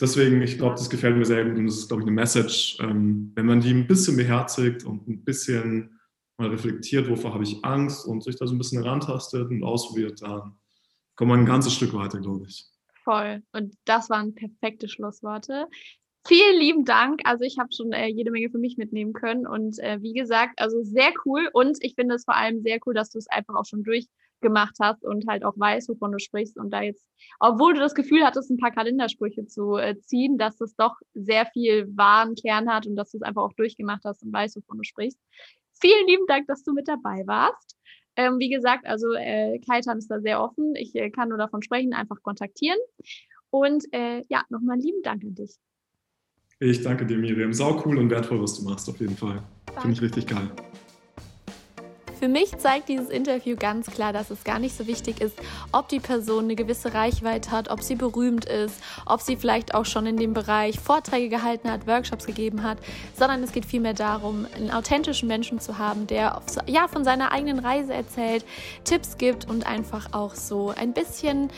Deswegen, 0.00 0.40
ich 0.42 0.56
glaube, 0.56 0.76
das 0.76 0.88
gefällt 0.88 1.16
mir 1.16 1.24
sehr 1.24 1.44
gut 1.44 1.56
und 1.56 1.66
das 1.66 1.76
ist, 1.76 1.88
glaube 1.88 2.02
ich, 2.02 2.06
eine 2.06 2.14
Message, 2.14 2.78
ähm, 2.80 3.32
wenn 3.34 3.46
man 3.46 3.60
die 3.60 3.70
ein 3.70 3.88
bisschen 3.88 4.16
beherzigt 4.16 4.84
und 4.84 5.08
ein 5.08 5.24
bisschen 5.24 5.98
mal 6.38 6.50
reflektiert, 6.50 7.10
wovor 7.10 7.34
habe 7.34 7.42
ich 7.42 7.64
Angst 7.64 8.06
und 8.06 8.22
sich 8.22 8.36
da 8.36 8.46
so 8.46 8.54
ein 8.54 8.58
bisschen 8.58 8.80
herantastet 8.80 9.50
und 9.50 9.64
ausprobiert, 9.64 10.22
dann 10.22 10.56
kommt 11.16 11.30
man 11.30 11.40
ein 11.40 11.46
ganzes 11.46 11.74
Stück 11.74 11.94
weiter, 11.94 12.20
glaube 12.20 12.46
ich. 12.46 12.64
Voll. 13.02 13.42
Und 13.50 13.74
das 13.86 14.08
waren 14.08 14.36
perfekte 14.36 14.88
Schlussworte. 14.88 15.66
Vielen 16.26 16.58
lieben 16.58 16.84
Dank. 16.84 17.20
Also 17.24 17.44
ich 17.44 17.58
habe 17.58 17.68
schon 17.72 17.92
äh, 17.92 18.08
jede 18.08 18.32
Menge 18.32 18.50
für 18.50 18.58
mich 18.58 18.76
mitnehmen 18.76 19.12
können 19.12 19.46
und 19.46 19.78
äh, 19.78 20.02
wie 20.02 20.12
gesagt, 20.12 20.58
also 20.60 20.82
sehr 20.82 21.12
cool 21.24 21.48
und 21.52 21.78
ich 21.82 21.94
finde 21.94 22.16
es 22.16 22.24
vor 22.24 22.34
allem 22.34 22.62
sehr 22.62 22.78
cool, 22.84 22.94
dass 22.94 23.10
du 23.10 23.18
es 23.18 23.28
einfach 23.28 23.54
auch 23.54 23.64
schon 23.64 23.84
durchgemacht 23.84 24.74
hast 24.80 25.04
und 25.04 25.28
halt 25.28 25.44
auch 25.44 25.56
weißt, 25.56 25.88
wovon 25.88 26.10
du 26.10 26.18
sprichst 26.18 26.56
und 26.56 26.70
da 26.70 26.82
jetzt, 26.82 27.06
obwohl 27.38 27.74
du 27.74 27.80
das 27.80 27.94
Gefühl 27.94 28.24
hattest, 28.24 28.50
ein 28.50 28.56
paar 28.56 28.72
Kalendersprüche 28.72 29.46
zu 29.46 29.76
äh, 29.76 29.98
ziehen, 30.00 30.36
dass 30.36 30.56
das 30.56 30.74
doch 30.74 30.96
sehr 31.14 31.46
viel 31.46 31.86
wahren 31.96 32.34
Kern 32.34 32.68
hat 32.68 32.88
und 32.88 32.96
dass 32.96 33.12
du 33.12 33.18
es 33.18 33.22
einfach 33.22 33.42
auch 33.42 33.52
durchgemacht 33.52 34.02
hast 34.04 34.24
und 34.24 34.32
weißt, 34.32 34.56
wovon 34.56 34.78
du 34.78 34.84
sprichst. 34.84 35.20
Vielen 35.80 36.08
lieben 36.08 36.26
Dank, 36.26 36.48
dass 36.48 36.64
du 36.64 36.72
mit 36.72 36.88
dabei 36.88 37.22
warst. 37.26 37.76
Ähm, 38.16 38.40
wie 38.40 38.48
gesagt, 38.48 38.84
also 38.86 39.12
äh, 39.12 39.60
Kaitan 39.60 39.98
ist 39.98 40.10
da 40.10 40.20
sehr 40.20 40.42
offen. 40.42 40.74
Ich 40.74 40.92
äh, 40.96 41.10
kann 41.10 41.28
nur 41.28 41.38
davon 41.38 41.62
sprechen, 41.62 41.92
einfach 41.92 42.20
kontaktieren. 42.22 42.78
Und 43.50 43.84
äh, 43.92 44.24
ja, 44.28 44.42
nochmal 44.48 44.78
lieben 44.78 45.02
Dank 45.02 45.22
an 45.22 45.34
dich. 45.34 45.56
Ich 46.58 46.82
danke 46.82 47.04
dir, 47.04 47.18
Miriam. 47.18 47.52
Sau 47.52 47.82
cool 47.84 47.98
und 47.98 48.08
wertvoll, 48.08 48.40
was 48.40 48.58
du 48.58 48.64
machst, 48.64 48.88
auf 48.88 48.98
jeden 48.98 49.16
Fall. 49.16 49.42
Finde 49.78 49.92
ich 49.92 50.00
richtig 50.00 50.26
geil. 50.26 50.50
Für 52.18 52.28
mich 52.28 52.56
zeigt 52.56 52.88
dieses 52.88 53.10
Interview 53.10 53.56
ganz 53.58 53.90
klar, 53.90 54.14
dass 54.14 54.30
es 54.30 54.42
gar 54.42 54.58
nicht 54.58 54.74
so 54.74 54.86
wichtig 54.86 55.20
ist, 55.20 55.36
ob 55.70 55.88
die 55.88 56.00
Person 56.00 56.44
eine 56.44 56.54
gewisse 56.54 56.94
Reichweite 56.94 57.50
hat, 57.50 57.68
ob 57.70 57.82
sie 57.82 57.94
berühmt 57.94 58.46
ist, 58.46 58.74
ob 59.04 59.20
sie 59.20 59.36
vielleicht 59.36 59.74
auch 59.74 59.84
schon 59.84 60.06
in 60.06 60.16
dem 60.16 60.32
Bereich 60.32 60.80
Vorträge 60.80 61.28
gehalten 61.28 61.70
hat, 61.70 61.86
Workshops 61.86 62.24
gegeben 62.24 62.62
hat, 62.62 62.78
sondern 63.18 63.42
es 63.42 63.52
geht 63.52 63.66
vielmehr 63.66 63.92
darum, 63.92 64.46
einen 64.56 64.70
authentischen 64.70 65.28
Menschen 65.28 65.60
zu 65.60 65.76
haben, 65.76 66.06
der 66.06 66.40
ja, 66.66 66.88
von 66.88 67.04
seiner 67.04 67.32
eigenen 67.32 67.58
Reise 67.58 67.92
erzählt, 67.92 68.46
Tipps 68.84 69.18
gibt 69.18 69.46
und 69.50 69.66
einfach 69.66 70.12
auch 70.12 70.34
so 70.34 70.72
ein 70.74 70.94
bisschen 70.94 71.50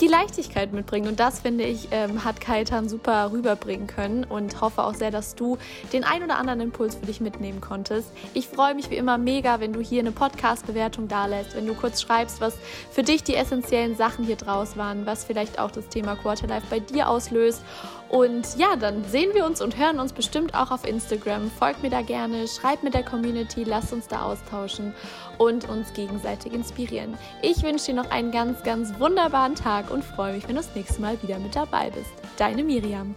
die 0.00 0.08
Leichtigkeit 0.08 0.72
mitbringen. 0.72 1.08
Und 1.08 1.20
das, 1.20 1.40
finde 1.40 1.64
ich, 1.64 1.88
ähm, 1.92 2.24
hat 2.24 2.40
Kaitan 2.40 2.88
super 2.88 3.30
rüberbringen 3.32 3.86
können 3.86 4.24
und 4.24 4.60
hoffe 4.60 4.82
auch 4.82 4.94
sehr, 4.94 5.10
dass 5.10 5.34
du 5.36 5.58
den 5.92 6.04
ein 6.04 6.22
oder 6.22 6.38
anderen 6.38 6.60
Impuls 6.60 6.96
für 6.96 7.06
dich 7.06 7.20
mitnehmen 7.20 7.60
konntest. 7.60 8.10
Ich 8.34 8.48
freue 8.48 8.74
mich 8.74 8.90
wie 8.90 8.96
immer 8.96 9.16
mega, 9.16 9.60
wenn 9.60 9.72
du 9.72 9.80
hier 9.80 10.01
eine 10.02 10.12
Podcast-Bewertung 10.12 11.08
dalässt, 11.08 11.56
wenn 11.56 11.66
du 11.66 11.74
kurz 11.74 12.02
schreibst, 12.02 12.40
was 12.40 12.56
für 12.90 13.02
dich 13.02 13.22
die 13.22 13.34
essentiellen 13.34 13.96
Sachen 13.96 14.24
hier 14.24 14.36
draus 14.36 14.76
waren, 14.76 15.06
was 15.06 15.24
vielleicht 15.24 15.58
auch 15.58 15.70
das 15.70 15.88
Thema 15.88 16.16
Quarterlife 16.16 16.66
bei 16.68 16.80
dir 16.80 17.08
auslöst. 17.08 17.62
Und 18.08 18.58
ja, 18.58 18.76
dann 18.76 19.04
sehen 19.04 19.30
wir 19.32 19.46
uns 19.46 19.62
und 19.62 19.78
hören 19.78 19.98
uns 19.98 20.12
bestimmt 20.12 20.54
auch 20.54 20.70
auf 20.70 20.86
Instagram. 20.86 21.50
Folgt 21.50 21.82
mir 21.82 21.90
da 21.90 22.02
gerne, 22.02 22.46
schreibt 22.46 22.82
mit 22.82 22.92
der 22.92 23.04
Community, 23.04 23.64
lasst 23.64 23.92
uns 23.92 24.06
da 24.06 24.22
austauschen 24.22 24.92
und 25.38 25.68
uns 25.68 25.92
gegenseitig 25.94 26.52
inspirieren. 26.52 27.16
Ich 27.40 27.62
wünsche 27.62 27.86
dir 27.86 27.94
noch 27.94 28.10
einen 28.10 28.30
ganz, 28.30 28.62
ganz 28.62 28.98
wunderbaren 28.98 29.54
Tag 29.54 29.90
und 29.90 30.04
freue 30.04 30.34
mich, 30.34 30.46
wenn 30.46 30.56
du 30.56 30.62
das 30.62 30.74
nächste 30.74 31.00
Mal 31.00 31.20
wieder 31.22 31.38
mit 31.38 31.56
dabei 31.56 31.90
bist. 31.90 32.10
Deine 32.36 32.62
Miriam. 32.62 33.14